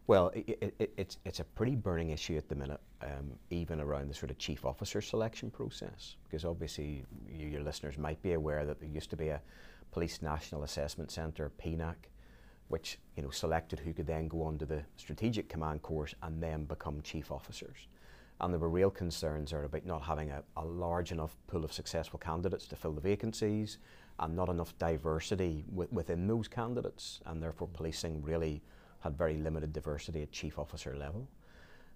Well, 0.07 0.31
i 0.35 0.43
i 0.61 0.71
i 0.79 0.87
it's, 0.97 1.17
it's 1.25 1.39
a 1.41 1.43
pretty 1.43 1.75
burning 1.75 2.11
issue 2.11 2.37
at 2.37 2.47
the 2.47 2.55
minute, 2.55 2.79
um, 3.01 3.33
even 3.49 3.81
around 3.81 4.09
the 4.09 4.13
sort 4.13 4.31
of 4.31 4.37
chief 4.37 4.65
officer 4.65 5.01
selection 5.01 5.51
process, 5.51 6.15
because 6.23 6.45
obviously 6.45 7.03
you, 7.29 7.47
your 7.47 7.61
listeners 7.61 7.97
might 7.97 8.21
be 8.21 8.33
aware 8.33 8.65
that 8.65 8.79
there 8.79 8.89
used 8.89 9.09
to 9.09 9.17
be 9.17 9.29
a 9.29 9.41
Police 9.91 10.21
National 10.21 10.63
Assessment 10.63 11.11
Centre, 11.11 11.51
PNAC, 11.61 11.95
which 12.69 12.99
you 13.15 13.23
know 13.23 13.29
selected 13.29 13.79
who 13.79 13.93
could 13.93 14.07
then 14.07 14.27
go 14.27 14.43
on 14.43 14.57
to 14.59 14.65
the 14.65 14.81
Strategic 14.97 15.49
Command 15.49 15.81
course 15.81 16.13
and 16.23 16.41
then 16.41 16.65
become 16.65 17.01
chief 17.01 17.31
officers. 17.31 17.87
And 18.39 18.53
there 18.53 18.59
were 18.59 18.69
real 18.69 18.91
concerns 18.91 19.51
there 19.51 19.63
about 19.63 19.85
not 19.85 20.03
having 20.03 20.29
a, 20.29 20.43
a 20.55 20.63
large 20.63 21.11
enough 21.11 21.35
pool 21.47 21.65
of 21.65 21.73
successful 21.73 22.19
candidates 22.19 22.67
to 22.67 22.75
fill 22.75 22.93
the 22.93 23.01
vacancies 23.01 23.79
and 24.19 24.35
not 24.35 24.49
enough 24.49 24.77
diversity 24.77 25.65
wi- 25.69 25.89
within 25.91 26.27
those 26.27 26.47
candidates, 26.47 27.19
and 27.25 27.41
therefore 27.41 27.67
policing 27.73 28.21
really 28.21 28.61
had 28.99 29.17
very 29.17 29.37
limited 29.37 29.73
diversity 29.73 30.21
at 30.21 30.31
chief 30.31 30.59
officer 30.59 30.95
level. 30.95 31.27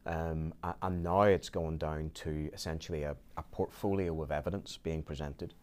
Um, 0.05 0.53
and 0.81 1.03
now 1.03 1.23
it's 1.23 1.49
going 1.49 1.77
down 1.77 2.09
to 2.15 2.49
essentially 2.53 3.03
a, 3.03 3.15
a 3.37 3.43
portfolio 3.43 4.19
of 4.23 4.31
evidence 4.31 4.77
being 4.77 5.03
presented, 5.03 5.53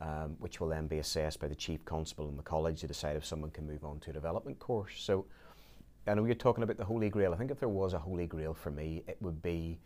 um, 0.00 0.36
which 0.40 0.60
will 0.60 0.68
then 0.68 0.88
be 0.88 0.98
assessed 0.98 1.38
by 1.38 1.46
the 1.46 1.54
chief 1.54 1.84
constable 1.84 2.28
in 2.28 2.36
the 2.36 2.42
college 2.42 2.80
to 2.80 2.88
decide 2.88 3.14
if 3.14 3.24
someone 3.24 3.50
can 3.50 3.66
move 3.66 3.84
on 3.84 4.00
to 4.00 4.10
a 4.10 4.12
development 4.12 4.58
course. 4.58 4.94
So 4.96 5.26
I 6.04 6.14
know 6.14 6.24
you're 6.24 6.34
talking 6.34 6.64
about 6.64 6.78
the 6.78 6.84
Holy 6.84 7.08
Grail. 7.08 7.32
I 7.32 7.36
think 7.36 7.52
if 7.52 7.60
there 7.60 7.68
was 7.68 7.92
a 7.92 7.98
Holy 8.00 8.26
Grail 8.26 8.54
for 8.54 8.72
me, 8.72 9.04
it 9.06 9.18
would 9.20 9.40
be 9.40 9.78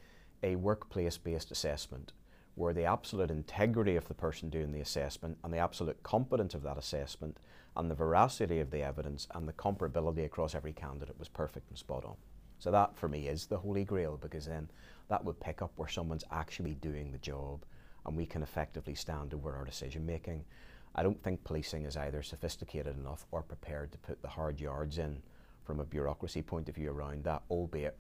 a 0.43 0.57
workplace 0.57 1.19
based 1.19 1.51
assessment 1.51 2.14
where 2.55 2.73
the 2.73 2.85
absolute 2.85 3.31
integrity 3.31 3.97
of 3.97 4.09
the 4.09 4.14
person 4.14 4.49
doing 4.49 4.73
the 4.73 4.81
assessment 4.81 5.37
and 5.45 5.53
the 5.53 5.59
absolute 5.59 6.03
competence 6.03 6.55
of 6.55 6.62
that 6.62 6.79
assessment 6.79 7.37
and 7.77 7.91
the 7.91 7.95
veracity 7.95 8.61
of 8.61 8.71
the 8.71 8.83
evidence 8.83 9.29
and 9.35 9.47
the 9.47 9.53
comparability 9.53 10.25
across 10.25 10.55
every 10.55 10.73
candidate 10.73 11.19
was 11.19 11.29
perfect 11.29 11.69
and 11.69 11.77
spot 11.77 12.03
on. 12.07 12.17
So 12.59 12.71
that 12.71 12.97
for 12.97 13.09
me 13.09 13.29
is 13.29 13.45
the 13.45 13.59
Holy 13.59 13.85
Grail 13.85 14.17
because 14.17 14.47
then 14.47 14.71
that 15.09 15.23
would 15.23 15.39
pick 15.39 15.61
up 15.61 15.73
where 15.77 15.87
someone's 15.87 16.25
actually 16.33 16.77
doing 16.77 17.12
the 17.12 17.19
job 17.19 17.67
and 18.07 18.17
we 18.17 18.25
can 18.25 18.43
effectively 18.43 18.95
stand 18.95 19.35
over 19.35 19.55
our 19.55 19.67
decision 19.67 20.07
making. 20.07 20.47
I 20.95 21.03
don't 21.03 21.23
think 21.23 21.45
policing 21.45 21.85
is 21.85 21.99
either 21.99 22.23
sophisticated 22.23 22.97
enough 22.97 23.27
or 23.33 23.43
prepared 23.43 23.93
to 23.93 23.99
put 23.99 24.23
the 24.23 24.29
hard 24.29 24.62
yards 24.62 24.97
in 24.97 25.21
from 25.67 25.81
a 25.81 25.85
bureaucracy 25.85 26.43
point 26.43 26.69
of 26.69 26.75
view 26.77 26.91
around 26.91 27.25
that, 27.25 27.43
albeit 27.51 27.97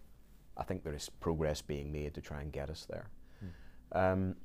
I 0.56 0.62
think 0.62 0.84
there 0.84 0.94
is 0.94 1.08
progress 1.08 1.60
being 1.60 1.92
made 1.92 2.14
to 2.14 2.20
try 2.20 2.40
and 2.40 2.52
get 2.52 2.70
us 2.70 2.86
there. 2.88 3.10
Um, 3.92 4.36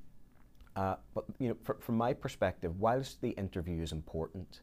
uh, 0.76 0.96
but 1.14 1.26
you 1.40 1.50
know, 1.50 1.58
fr- 1.64 1.80
from 1.80 1.96
my 1.96 2.14
perspective, 2.14 2.80
whilst 2.80 3.22
the 3.22 3.32
interview 3.32 3.82
is 3.82 3.92
important, 3.92 4.62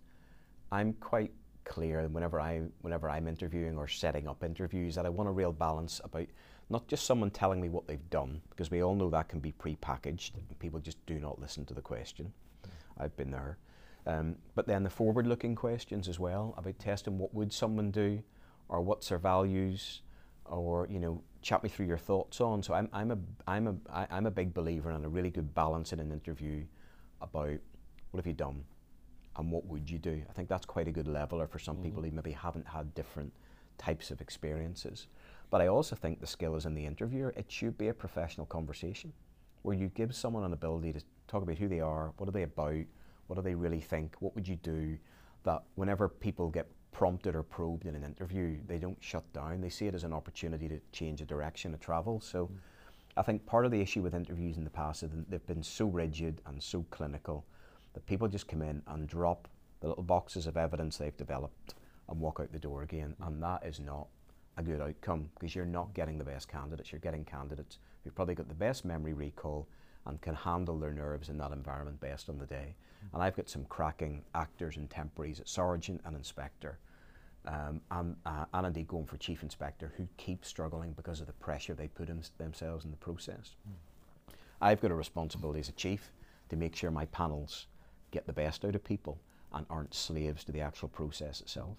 I'm 0.73 0.93
quite 0.95 1.33
clear 1.65 2.09
whenever 2.09 2.41
I 2.41 2.63
whenever 2.81 3.11
I'm 3.11 3.29
interviewing 3.29 3.77
or 3.77 3.89
setting 3.89 4.27
up 4.27 4.43
interviews 4.43 4.95
that 4.95 5.05
I 5.05 5.11
want 5.11 5.29
a 5.29 5.33
real 5.33 5.53
balance 5.53 6.01
about 6.03 6.27
not 6.71 6.89
just 6.89 7.05
someone 7.07 7.31
telling 7.31 7.61
me 7.61 7.69
what 7.69 7.87
they've 7.87 8.11
done 8.11 8.41
because 8.51 8.71
we 8.71 8.83
all 8.83 8.95
know 8.95 9.11
that 9.11 9.29
can 9.29 9.41
be 9.41 9.53
pre-packaged 9.53 10.37
and 10.37 10.59
people 10.59 10.81
just 10.81 11.05
do 11.07 11.19
not 11.19 11.39
listen 11.41 11.65
to 11.67 11.75
the 11.75 11.81
question. 11.81 12.33
I've 12.99 13.17
been 13.17 13.31
there. 13.31 13.59
Um, 14.07 14.37
but 14.55 14.67
then 14.67 14.83
the 14.83 14.91
forward-looking 14.91 15.55
questions 15.55 16.09
as 16.09 16.19
well 16.19 16.55
about 16.57 16.79
testing 16.79 17.19
what 17.19 17.35
would 17.35 17.53
someone 17.53 17.91
do, 17.91 18.23
or 18.69 18.81
what's 18.81 19.09
their 19.09 19.19
values, 19.19 20.03
or 20.45 20.87
you 20.91 20.99
know, 20.99 21.23
chat 21.43 21.63
me 21.63 21.69
through 21.69 21.87
your 21.87 21.99
thoughts 21.99 22.41
on. 22.41 22.63
So 22.63 22.75
I'm 22.75 22.89
I'm 22.93 23.11
a 23.11 23.19
I'm 23.47 23.67
a 23.69 23.75
I, 23.93 24.07
I'm 24.11 24.27
a 24.27 24.31
big 24.31 24.55
believer 24.55 24.91
in 24.91 25.05
a 25.05 25.09
really 25.09 25.31
good 25.31 25.55
balance 25.55 25.93
in 25.93 26.01
an 26.01 26.13
interview 26.13 26.65
about 27.21 27.59
what 28.11 28.19
have 28.19 28.27
you 28.27 28.33
done, 28.33 28.65
and 29.37 29.51
what 29.51 29.67
would 29.67 29.91
you 29.91 29.99
do. 29.99 30.23
I 30.29 30.33
think 30.33 30.49
that's 30.49 30.67
quite 30.67 30.89
a 30.89 30.93
good 30.93 31.09
leveler 31.09 31.47
for 31.47 31.59
some 31.59 31.77
people 31.77 32.03
mm-hmm. 32.03 32.11
who 32.11 32.17
maybe 32.17 32.33
haven't 32.33 32.67
had 32.67 32.95
different 32.95 33.33
types 33.79 34.11
of 34.11 34.21
experiences. 34.21 35.07
But 35.51 35.63
I 35.63 35.69
also 35.69 35.97
think 35.97 36.21
the 36.21 36.27
skill 36.27 36.57
is 36.57 36.67
in 36.67 36.75
the 36.75 36.85
interviewer. 36.85 37.33
It 37.37 37.51
should 37.51 37.79
be 37.79 37.89
a 37.89 37.95
professional 37.95 38.47
conversation 38.47 39.13
where 39.63 39.77
you 39.77 39.89
give 39.95 40.15
someone 40.15 40.45
an 40.45 40.53
ability 40.53 40.93
to 40.93 41.01
talk 41.27 41.43
about 41.43 41.59
who 41.59 41.69
they 41.69 41.81
are, 41.81 42.13
what 42.19 42.29
are 42.29 42.33
they 42.33 42.43
about, 42.43 42.85
what 43.27 43.37
do 43.37 43.43
they 43.43 43.55
really 43.55 43.81
think, 43.81 44.17
what 44.21 44.35
would 44.35 44.47
you 44.47 44.57
do, 44.57 44.99
that 45.45 45.63
whenever 45.75 46.09
people 46.09 46.49
get 46.49 46.69
prompted 46.99 47.37
or 47.37 47.45
probed 47.45 47.87
in 47.87 47.95
an 47.95 48.03
interview, 48.03 48.57
they 48.67 48.77
don't 48.77 48.99
shut 48.99 49.23
down. 49.33 49.61
They 49.61 49.69
see 49.69 49.87
it 49.87 49.95
as 49.95 50.03
an 50.03 50.13
opportunity 50.13 50.69
to 50.69 50.81
change 50.91 51.21
the 51.21 51.27
direction 51.27 51.73
of 51.73 51.79
travel. 51.79 52.21
So 52.21 52.47
mm. 52.47 52.57
I 53.17 53.23
think 53.23 53.47
part 53.47 53.65
of 53.65 53.71
the 53.71 53.81
issue 53.81 54.03
with 54.03 54.17
interviews 54.17 54.57
in 54.57 54.65
the 54.65 54.71
past 54.71 55.05
is 55.05 55.11
that 55.11 55.31
they've 55.31 55.47
been 55.47 55.63
so 55.63 55.87
rigid 55.87 56.41
and 56.47 56.61
so 56.61 56.85
clinical 56.91 57.45
that 57.95 58.05
people 58.07 58.27
just 58.27 58.49
come 58.49 58.63
in 58.63 58.83
and 58.89 59.07
drop 59.07 59.47
the 59.79 59.87
little 59.87 60.03
boxes 60.03 60.49
of 60.49 60.57
evidence 60.57 60.97
they've 60.97 61.17
developed 61.17 61.77
and 62.09 62.19
walk 62.19 62.41
out 62.41 62.51
the 62.51 62.59
door 62.59 62.83
again. 62.83 63.15
Mm. 63.23 63.29
And 63.29 63.43
that 63.45 63.65
is 63.65 63.79
not 63.79 64.09
a 64.57 64.63
good 64.65 64.81
outcome 64.81 65.31
because 65.39 65.55
you're 65.55 65.67
not 65.67 65.95
getting 65.95 66.19
the 66.19 66.25
best 66.25 66.49
candidates. 66.49 66.91
You're 66.91 66.99
getting 66.99 67.25
candidates 67.25 67.79
who've 68.03 68.15
probably 68.17 68.35
got 68.35 68.49
the 68.49 68.55
best 68.55 68.85
memory 68.85 69.13
recall 69.13 69.69
and 70.07 70.21
can 70.21 70.35
handle 70.35 70.77
their 70.77 70.93
nerves 70.93 71.29
in 71.29 71.39
that 71.39 71.53
environment 71.53 72.01
best 72.01 72.29
on 72.29 72.39
the 72.39 72.47
day. 72.47 72.75
Mm. 72.75 73.15
And 73.15 73.23
I've 73.23 73.37
got 73.37 73.49
some 73.49 73.67
cracking 73.67 74.25
actors 74.35 74.79
and 74.79 74.91
temporaries 74.91 75.39
at 75.39 75.49
sergeant 75.49 76.01
and 76.05 76.17
inspector. 76.17 76.81
Um, 77.49 77.81
and, 77.91 78.15
uh, 78.27 78.45
and 78.53 78.67
indeed 78.67 78.89
going 78.89 79.07
for 79.07 79.17
chief 79.17 79.43
inspector 79.43 79.91
who 79.97 80.07
keep 80.19 80.45
struggling 80.45 80.93
because 80.93 81.23
of 81.23 81.27
the 81.27 81.33
pressure 81.33 81.73
they 81.75 81.89
put 81.89 82.11
in 82.11 82.23
themselves 82.37 82.85
in 82.85 82.91
the 82.91 82.97
process. 82.99 83.57
I've 84.61 84.83
got 84.83 84.91
a 84.91 84.95
responsibility 84.95 85.61
as 85.61 85.71
a 85.71 85.73
chief 85.73 86.13
to 86.51 86.57
make 86.57 86.77
sure 86.77 86.91
my 86.91 87.07
panels 87.07 87.67
get 88.11 88.27
the 88.27 88.35
best 88.35 88.67
out 88.67 88.75
of 88.75 88.85
people 88.85 89.19
and 89.55 89.65
aren't 89.71 89.95
slaves 89.95 90.45
to 90.45 90.53
the 90.53 90.61
actual 90.61 90.89
process 90.89 91.41
itself. 91.41 91.79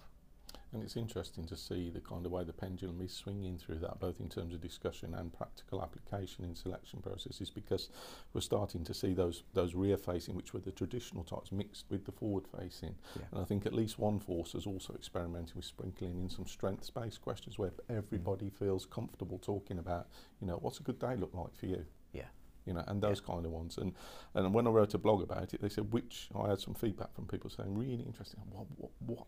And 0.72 0.82
it's 0.82 0.96
interesting 0.96 1.44
to 1.46 1.56
see 1.56 1.90
the 1.90 2.00
kind 2.00 2.24
of 2.24 2.32
way 2.32 2.44
the 2.44 2.52
pendulum 2.52 3.00
is 3.00 3.12
swinging 3.12 3.58
through 3.58 3.80
that, 3.80 3.98
both 3.98 4.20
in 4.20 4.28
terms 4.28 4.54
of 4.54 4.60
discussion 4.60 5.14
and 5.14 5.32
practical 5.32 5.82
application 5.82 6.44
in 6.44 6.54
selection 6.54 7.00
processes, 7.00 7.50
because 7.50 7.88
we're 8.32 8.40
starting 8.40 8.84
to 8.84 8.94
see 8.94 9.12
those 9.12 9.42
those 9.52 9.74
rear 9.74 9.96
facing, 9.96 10.34
which 10.34 10.54
were 10.54 10.60
the 10.60 10.70
traditional 10.70 11.24
types, 11.24 11.50
mixed 11.50 11.86
with 11.90 12.04
the 12.04 12.12
forward 12.12 12.44
facing. 12.56 12.94
Yeah. 13.16 13.22
And 13.32 13.40
I 13.40 13.44
think 13.44 13.66
at 13.66 13.74
least 13.74 13.98
one 13.98 14.20
force 14.20 14.54
is 14.54 14.66
also 14.66 14.94
experimenting 14.94 15.54
with 15.56 15.64
sprinkling 15.64 16.20
in 16.20 16.30
some 16.30 16.46
strengths 16.46 16.90
based 16.90 17.20
questions 17.20 17.58
where 17.58 17.72
everybody 17.88 18.46
mm. 18.46 18.54
feels 18.54 18.86
comfortable 18.86 19.38
talking 19.38 19.78
about, 19.78 20.06
you 20.40 20.46
know, 20.46 20.58
what's 20.60 20.78
a 20.78 20.84
good 20.84 20.98
day 20.98 21.16
look 21.16 21.34
like 21.34 21.54
for 21.56 21.66
you? 21.66 21.84
Yeah. 22.12 22.28
You 22.70 22.74
know, 22.74 22.84
and 22.86 23.02
those 23.02 23.20
kind 23.20 23.44
of 23.44 23.50
ones. 23.50 23.78
And 23.78 23.92
and 24.34 24.54
when 24.54 24.64
I 24.68 24.70
wrote 24.70 24.94
a 24.94 24.98
blog 24.98 25.22
about 25.22 25.52
it, 25.52 25.60
they 25.60 25.68
said 25.68 25.92
which 25.92 26.28
I 26.40 26.48
had 26.48 26.60
some 26.60 26.74
feedback 26.74 27.12
from 27.12 27.26
people 27.26 27.50
saying 27.50 27.76
really 27.76 28.04
interesting. 28.04 28.40
What 28.52 28.66
what, 28.76 28.92
what? 29.06 29.26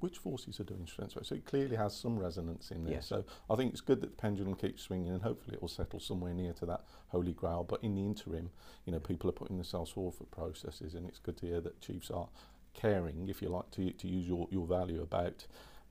Which 0.00 0.16
forces 0.16 0.58
are 0.58 0.64
doing 0.64 0.86
strengths? 0.86 1.16
So 1.28 1.34
it 1.34 1.44
clearly 1.44 1.76
has 1.76 1.94
some 1.94 2.18
resonance 2.18 2.70
in 2.70 2.84
there. 2.84 2.94
Yes. 2.94 3.06
So 3.06 3.24
I 3.50 3.56
think 3.56 3.72
it's 3.72 3.82
good 3.82 4.00
that 4.00 4.10
the 4.10 4.16
pendulum 4.16 4.54
keeps 4.54 4.82
swinging, 4.82 5.12
and 5.12 5.20
hopefully 5.20 5.56
it 5.56 5.60
will 5.60 5.68
settle 5.68 6.00
somewhere 6.00 6.32
near 6.32 6.54
to 6.54 6.66
that 6.66 6.84
holy 7.08 7.34
grail. 7.34 7.62
But 7.62 7.84
in 7.84 7.94
the 7.94 8.06
interim, 8.06 8.48
you 8.86 8.92
know, 8.92 9.00
people 9.00 9.28
are 9.28 9.34
putting 9.34 9.58
themselves 9.58 9.90
forward 9.90 10.14
for 10.14 10.24
processes, 10.24 10.94
and 10.94 11.06
it's 11.06 11.18
good 11.18 11.36
to 11.38 11.46
hear 11.46 11.60
that 11.60 11.78
chiefs 11.82 12.10
are 12.10 12.28
caring, 12.72 13.28
if 13.28 13.42
you 13.42 13.50
like, 13.50 13.70
to 13.72 13.90
to 13.90 14.08
use 14.08 14.26
your 14.26 14.48
your 14.50 14.66
value 14.66 15.02
about. 15.02 15.46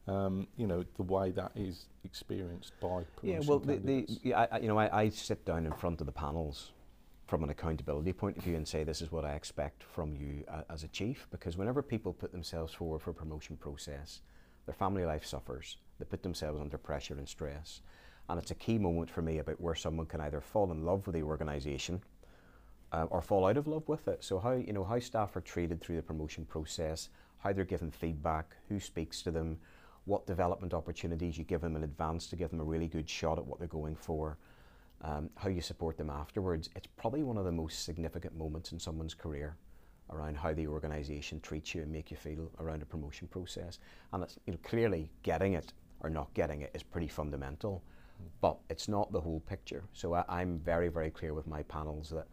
Um, 0.08 0.48
you 0.58 0.66
know 0.66 0.84
the 0.98 1.04
way 1.04 1.30
that 1.32 1.52
is 1.56 1.86
experienced 2.04 2.74
by 2.82 3.04
Yeah, 3.22 3.40
well, 3.46 3.60
the, 3.60 3.78
the, 3.78 4.06
yeah, 4.24 4.48
I, 4.52 4.58
you 4.58 4.68
know, 4.68 4.80
I, 4.80 5.04
I 5.04 5.10
sit 5.10 5.46
down 5.46 5.66
in 5.66 5.74
front 5.74 6.02
of 6.02 6.08
the 6.08 6.12
panels 6.12 6.72
from 7.28 7.44
an 7.44 7.50
accountability 7.52 8.12
point 8.12 8.36
of 8.36 8.44
view 8.44 8.56
and 8.56 8.68
say 8.68 8.84
this 8.84 9.02
is 9.02 9.12
what 9.12 9.24
I 9.24 9.36
expect 9.36 9.84
from 9.84 10.16
you 10.16 10.44
uh, 10.50 10.64
as 10.70 10.84
a 10.84 10.88
chief 10.88 11.28
because 11.32 11.56
whenever 11.56 11.84
people 11.84 12.14
put 12.14 12.32
themselves 12.32 12.74
forward 12.74 13.02
for 13.02 13.12
a 13.12 13.14
promotion 13.14 13.56
process 13.58 14.22
their 14.66 14.74
family 14.74 15.06
life 15.06 15.26
suffers, 15.26 15.78
they 16.00 16.06
put 16.06 16.24
themselves 16.24 16.60
under 16.60 16.78
pressure 16.78 17.16
and 17.16 17.28
stress. 17.28 17.82
And 18.30 18.40
it's 18.40 18.52
a 18.52 18.56
key 18.56 18.78
moment 18.78 19.10
for 19.10 19.22
me 19.22 19.40
about 19.40 19.60
where 19.60 19.76
someone 19.76 20.06
can 20.06 20.22
either 20.22 20.42
fall 20.42 20.72
in 20.72 20.86
love 20.86 21.06
with 21.06 21.16
the 21.16 21.24
organisation 21.24 22.02
uh, 22.92 23.06
or 23.10 23.22
fall 23.22 23.46
out 23.46 23.58
of 23.58 23.68
love 23.68 23.88
with 23.88 24.08
it. 24.08 24.24
So 24.24 24.40
how 24.40 24.54
you 24.54 24.74
know 24.74 24.84
how 24.84 25.00
staff 25.00 25.36
are 25.36 25.42
treated 25.42 25.82
through 25.82 25.98
the 25.98 26.02
promotion 26.02 26.46
process, 26.46 27.10
how 27.40 27.54
they're 27.54 27.66
given 27.66 27.92
feedback, 27.92 28.56
who 28.70 28.80
speaks 28.80 29.22
to 29.24 29.32
them, 29.32 29.58
what 30.06 30.26
development 30.26 30.74
opportunities 30.74 31.38
you 31.38 31.44
give 31.44 31.62
them 31.62 31.76
in 31.76 31.84
advance 31.84 32.28
to 32.28 32.36
give 32.36 32.50
them 32.50 32.60
a 32.60 32.64
really 32.64 32.88
good 32.88 33.10
shot 33.10 33.38
at 33.38 33.46
what 33.46 33.60
they're 33.60 33.68
going 33.68 33.96
for, 33.96 34.38
um, 35.04 35.30
how 35.36 35.50
you 35.50 35.62
support 35.62 35.98
them 35.98 36.10
afterwards. 36.10 36.70
It's 36.76 36.88
probably 36.88 37.24
one 37.24 37.38
of 37.38 37.46
the 37.46 37.52
most 37.52 37.84
significant 37.84 38.38
moments 38.38 38.72
in 38.72 38.80
someone's 38.80 39.14
career 39.14 39.56
around 40.12 40.36
how 40.36 40.54
the 40.54 40.68
organisation 40.68 41.40
treats 41.40 41.74
you 41.74 41.82
and 41.82 41.92
make 41.92 42.12
you 42.12 42.18
feel 42.18 42.52
around 42.60 42.82
a 42.82 42.86
promotion 42.86 43.28
process. 43.28 43.80
And 44.14 44.24
it's 44.24 44.38
you 44.46 44.54
know 44.54 44.60
clearly 44.64 45.10
getting 45.24 45.54
it 45.54 45.74
or 46.02 46.10
not 46.10 46.34
getting 46.34 46.62
it 46.62 46.72
is 46.74 46.84
pretty 46.84 47.08
fundamental, 47.08 47.84
but 48.42 48.58
it's 48.70 48.88
not 48.88 49.12
the 49.12 49.22
whole 49.22 49.40
picture. 49.42 49.84
So 49.94 50.14
I, 50.14 50.24
I'm 50.28 50.60
very 50.60 50.90
very 50.90 51.10
clear 51.10 51.34
with 51.34 51.48
my 51.48 51.64
panels 51.64 52.10
that 52.10 52.28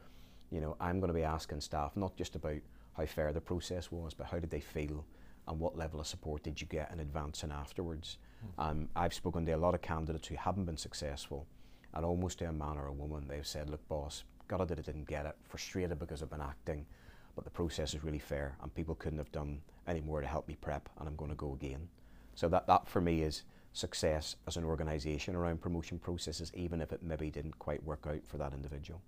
you 0.51 0.61
know 0.61 0.77
I'm 0.81 1.01
going 1.01 1.09
to 1.09 1.15
be 1.15 1.25
asking 1.25 1.61
staff 1.61 1.97
not 1.97 2.17
just 2.17 2.35
about 2.35 2.61
how 2.95 3.07
fair 3.07 3.33
the 3.33 3.41
process 3.41 3.93
was, 3.93 4.15
but 4.15 4.27
how 4.27 4.39
did 4.39 4.51
they 4.51 4.61
feel 4.61 5.05
and 5.49 5.59
what 5.59 5.77
level 5.77 5.99
of 5.99 6.07
support 6.07 6.43
did 6.43 6.61
you 6.61 6.67
get 6.67 6.93
in 6.93 7.01
advance 7.01 7.43
and 7.43 7.53
afterwards. 7.53 8.19
Mm. 8.45 8.71
Um, 8.71 8.89
I've 8.95 9.15
spoken 9.15 9.47
to 9.47 9.53
a 9.53 9.57
lot 9.57 9.75
of 9.75 9.83
candidates 9.83 10.29
who 10.29 10.37
haven't 10.37 10.67
been 10.67 10.77
successful, 10.77 11.47
and 11.95 12.05
almost 12.05 12.39
to 12.39 12.49
a 12.49 12.53
man 12.53 12.77
or 12.77 12.87
a 12.87 12.93
woman, 12.93 13.27
they've 13.27 13.47
said, 13.47 13.71
"Look, 13.71 13.87
boss, 13.89 14.25
got 14.47 14.61
it 14.61 14.69
that 14.69 14.79
I 14.79 14.83
didn't 14.83 15.09
get 15.09 15.27
it, 15.27 15.37
frustrated 15.43 15.99
because 15.99 16.23
I've 16.23 16.31
been 16.31 16.41
acting, 16.41 16.87
but 17.35 17.45
the 17.45 17.51
process 17.51 17.95
is 17.95 18.05
really 18.05 18.19
fair, 18.19 18.57
and 18.63 18.75
people 18.75 18.95
couldn't 18.95 19.19
have 19.19 19.33
done 19.33 19.63
any 19.87 20.01
more 20.01 20.21
to 20.21 20.27
help 20.27 20.47
me 20.47 20.57
prep, 20.61 20.89
and 20.99 21.09
I'm 21.09 21.17
going 21.17 21.31
to 21.31 21.37
go 21.37 21.55
again." 21.55 21.89
So 22.35 22.49
that 22.51 22.67
that 22.67 22.87
for 22.87 23.01
me 23.01 23.23
is 23.23 23.43
success 23.73 24.37
as 24.47 24.57
an 24.57 24.65
organisation 24.65 25.35
around 25.35 25.61
promotion 25.61 25.99
processes, 25.99 26.53
even 26.55 26.81
if 26.81 26.93
it 26.93 27.03
maybe 27.03 27.31
didn't 27.31 27.59
quite 27.59 27.83
work 27.85 28.07
out 28.07 28.27
for 28.27 28.37
that 28.39 28.53
individual. 28.53 29.01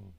Mm. 0.00 0.10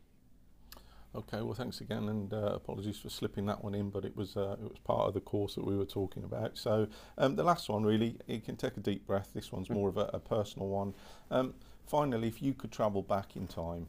Okay, 1.16 1.42
well, 1.42 1.54
thanks 1.54 1.80
again, 1.80 2.10
and 2.10 2.34
uh, 2.34 2.52
apologies 2.56 2.98
for 2.98 3.10
slipping 3.10 3.46
that 3.46 3.64
one 3.64 3.74
in, 3.74 3.90
but 3.90 4.04
it 4.04 4.18
was 4.18 4.36
uh, 4.36 4.58
it 4.62 4.70
was 4.70 4.80
part 4.84 5.08
of 5.08 5.14
the 5.14 5.22
course 5.22 5.56
that 5.56 5.66
we 5.66 5.78
were 5.78 5.86
talking 5.86 6.26
about. 6.26 6.58
So 6.58 6.88
um, 7.18 7.38
the 7.38 7.44
last 7.44 7.70
one, 7.70 7.84
really, 7.84 8.18
you 8.28 8.42
can 8.42 8.58
take 8.58 8.76
a 8.76 8.82
deep 8.82 9.08
breath. 9.08 9.30
This 9.34 9.50
one's 9.50 9.70
more 9.70 9.88
of 9.88 9.96
a, 9.96 10.10
a 10.14 10.20
personal 10.20 10.68
one. 10.68 10.94
Um, 11.32 11.54
finally, 11.88 12.28
if 12.28 12.42
you 12.42 12.54
could 12.54 12.72
travel 12.72 13.02
back 13.02 13.38
in 13.38 13.48
time 13.48 13.88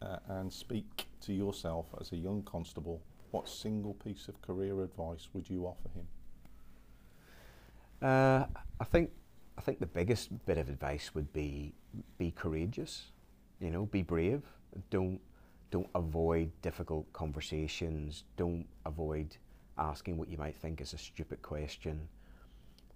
uh, 0.00 0.18
and 0.28 0.52
speak 0.52 1.06
to 1.22 1.32
yourself 1.32 1.88
as 2.00 2.12
a 2.12 2.16
young 2.16 2.42
constable, 2.42 3.02
what 3.32 3.48
single 3.48 3.94
piece 3.94 4.28
of 4.28 4.40
career 4.40 4.80
advice 4.84 5.28
would 5.32 5.50
you 5.50 5.66
offer 5.66 5.88
him? 5.96 6.06
Uh, 8.00 8.44
I 8.78 8.84
think 8.84 9.10
I 9.56 9.62
think 9.62 9.80
the 9.80 9.86
biggest 9.86 10.46
bit 10.46 10.58
of 10.58 10.68
advice 10.68 11.12
would 11.12 11.32
be 11.32 11.74
be 12.18 12.30
courageous. 12.30 13.06
You 13.60 13.72
know, 13.72 13.86
be 13.86 14.02
brave. 14.02 14.42
Don't 14.90 15.20
don't 15.70 15.88
avoid 15.94 16.50
difficult 16.62 17.12
conversations. 17.12 18.24
Don't 18.36 18.66
avoid 18.86 19.36
asking 19.76 20.16
what 20.16 20.28
you 20.28 20.38
might 20.38 20.56
think 20.56 20.80
is 20.80 20.92
a 20.92 20.98
stupid 20.98 21.42
question. 21.42 22.08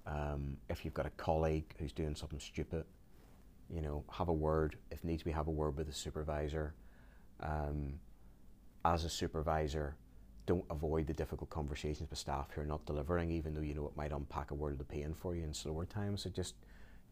Um, 0.07 0.57
if 0.69 0.85
you've 0.85 0.95
got 0.95 1.07
a 1.07 1.11
colleague 1.11 1.75
who's 1.79 1.93
doing 1.93 2.15
something 2.15 2.41
stupid, 2.41 2.85
you 3.73 3.83
know, 3.83 4.05
have 4.11 4.29
a 4.29 4.33
word. 4.33 4.77
If 4.91 5.05
needs 5.05 5.23
be, 5.23 5.31
have 5.31 5.49
a 5.49 5.53
word 5.53 5.77
with 5.77 5.87
the 5.87 5.93
supervisor. 5.93 6.75
Um, 7.41 7.95
as 8.85 9.05
a 9.05 9.09
supervisor, 9.09 9.97
don't 10.47 10.65
avoid 10.71 11.07
the 11.07 11.13
difficult 11.13 11.51
conversations 11.51 12.11
with 12.11 12.19
staff 12.19 12.51
who 12.53 12.63
are 12.63 12.67
not 12.67 12.85
delivering, 12.85 13.31
even 13.31 13.55
though 13.55 13.61
you 13.61 13.75
know 13.75 13.87
it 13.87 13.97
might 13.97 14.13
unpack 14.13 14.51
a 14.51 14.55
world 14.55 14.81
of 14.81 14.89
pain 14.89 15.15
for 15.15 15.37
you 15.37 15.45
in 15.45 15.55
slower 15.55 15.85
times. 15.85 16.23
So 16.23 16.31
just, 16.31 16.55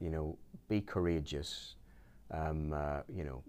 you 0.01 0.11
know, 0.11 0.37
be 0.69 0.81
courageous. 0.81 1.77
Um, 2.33 2.73
uh, 2.73 3.01
you 3.13 3.25
know, 3.25 3.43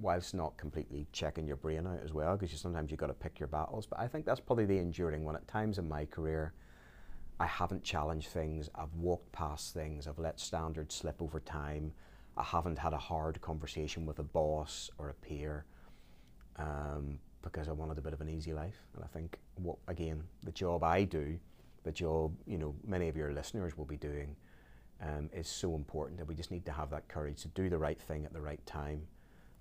whilst 0.00 0.34
not 0.34 0.56
completely 0.56 1.06
checking 1.12 1.46
your 1.46 1.56
brain 1.56 1.86
out 1.86 2.00
as 2.04 2.12
well, 2.12 2.36
because 2.36 2.52
you, 2.52 2.58
sometimes 2.58 2.90
you've 2.90 3.00
got 3.00 3.08
to 3.08 3.14
pick 3.14 3.38
your 3.38 3.48
battles. 3.48 3.86
But 3.86 3.98
I 3.98 4.06
think 4.06 4.26
that's 4.26 4.40
probably 4.40 4.66
the 4.66 4.78
enduring 4.78 5.24
one. 5.24 5.34
At 5.34 5.48
times 5.48 5.78
in 5.78 5.88
my 5.88 6.04
career, 6.04 6.52
I 7.40 7.46
haven't 7.46 7.84
challenged 7.84 8.28
things, 8.28 8.68
I've 8.74 8.92
walked 8.94 9.30
past 9.32 9.72
things, 9.72 10.06
I've 10.06 10.18
let 10.18 10.40
standards 10.40 10.94
slip 10.94 11.22
over 11.22 11.40
time. 11.40 11.92
I 12.36 12.42
haven't 12.42 12.78
had 12.78 12.92
a 12.92 12.98
hard 12.98 13.40
conversation 13.40 14.06
with 14.06 14.20
a 14.20 14.22
boss 14.22 14.90
or 14.98 15.08
a 15.08 15.14
peer 15.14 15.64
um, 16.56 17.18
because 17.42 17.68
I 17.68 17.72
wanted 17.72 17.98
a 17.98 18.00
bit 18.00 18.12
of 18.12 18.20
an 18.20 18.28
easy 18.28 18.52
life. 18.52 18.76
And 18.94 19.04
I 19.04 19.08
think, 19.08 19.38
what 19.56 19.76
again, 19.88 20.22
the 20.44 20.52
job 20.52 20.84
I 20.84 21.04
do, 21.04 21.38
the 21.84 21.92
job 21.92 22.32
you 22.46 22.58
know 22.58 22.74
many 22.84 23.08
of 23.08 23.16
your 23.16 23.32
listeners 23.32 23.76
will 23.76 23.84
be 23.84 23.96
doing, 23.96 24.36
um, 25.02 25.30
is 25.32 25.48
so 25.48 25.74
important 25.74 26.18
that 26.18 26.26
we 26.26 26.34
just 26.34 26.50
need 26.50 26.64
to 26.66 26.72
have 26.72 26.90
that 26.90 27.08
courage 27.08 27.42
to 27.42 27.48
do 27.48 27.68
the 27.68 27.78
right 27.78 28.00
thing 28.00 28.24
at 28.24 28.32
the 28.32 28.40
right 28.40 28.64
time 28.66 29.06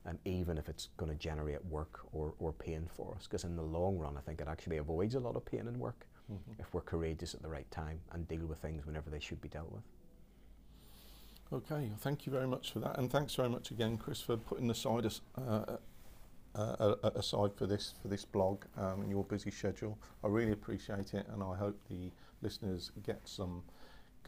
um, 0.07 0.17
even 0.25 0.57
if 0.57 0.69
it's 0.69 0.89
going 0.97 1.11
to 1.11 1.17
generate 1.17 1.63
work 1.65 1.99
or, 2.13 2.33
or 2.39 2.53
pain 2.53 2.87
for 2.95 3.13
us. 3.15 3.23
Because 3.23 3.43
in 3.43 3.55
the 3.55 3.61
long 3.61 3.97
run, 3.97 4.15
I 4.17 4.21
think 4.21 4.39
it 4.39 4.47
actually 4.47 4.77
avoids 4.77 5.15
a 5.15 5.19
lot 5.19 5.35
of 5.35 5.45
pain 5.45 5.67
and 5.67 5.77
work 5.77 6.07
mm-hmm. 6.31 6.59
if 6.59 6.73
we're 6.73 6.81
courageous 6.81 7.35
at 7.35 7.41
the 7.41 7.49
right 7.49 7.69
time 7.71 7.99
and 8.13 8.27
deal 8.27 8.45
with 8.45 8.59
things 8.59 8.85
whenever 8.85 9.09
they 9.09 9.19
should 9.19 9.41
be 9.41 9.49
dealt 9.49 9.71
with. 9.71 9.83
Okay, 11.51 11.91
thank 11.99 12.25
you 12.25 12.31
very 12.31 12.47
much 12.47 12.71
for 12.71 12.79
that, 12.79 12.97
and 12.97 13.09
thanks 13.09 13.35
very 13.35 13.47
much 13.47 13.71
again, 13.71 13.97
Chris, 13.97 14.19
for 14.19 14.35
putting 14.35 14.69
aside 14.69 15.05
as, 15.05 15.21
uh, 15.37 15.77
uh, 16.55 16.95
aside 17.15 17.53
for 17.55 17.65
this 17.65 17.93
for 18.01 18.09
this 18.09 18.25
blog 18.25 18.65
um, 18.77 19.01
in 19.03 19.09
your 19.09 19.23
busy 19.23 19.49
schedule. 19.49 19.97
I 20.25 20.27
really 20.27 20.51
appreciate 20.51 21.13
it, 21.13 21.25
and 21.31 21.41
I 21.41 21.55
hope 21.55 21.79
the 21.89 22.11
listeners 22.41 22.91
get 23.01 23.21
some 23.23 23.63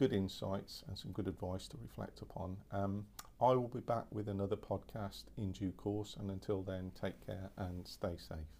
good 0.00 0.12
insights 0.14 0.82
and 0.88 0.96
some 0.96 1.12
good 1.12 1.28
advice 1.28 1.68
to 1.68 1.76
reflect 1.82 2.22
upon. 2.22 2.56
Um, 2.72 3.04
I 3.38 3.52
will 3.52 3.68
be 3.68 3.80
back 3.80 4.06
with 4.10 4.28
another 4.28 4.56
podcast 4.56 5.24
in 5.36 5.52
due 5.52 5.72
course, 5.72 6.16
and 6.18 6.30
until 6.30 6.62
then, 6.62 6.90
take 6.98 7.26
care 7.26 7.50
and 7.58 7.86
stay 7.86 8.16
safe. 8.16 8.59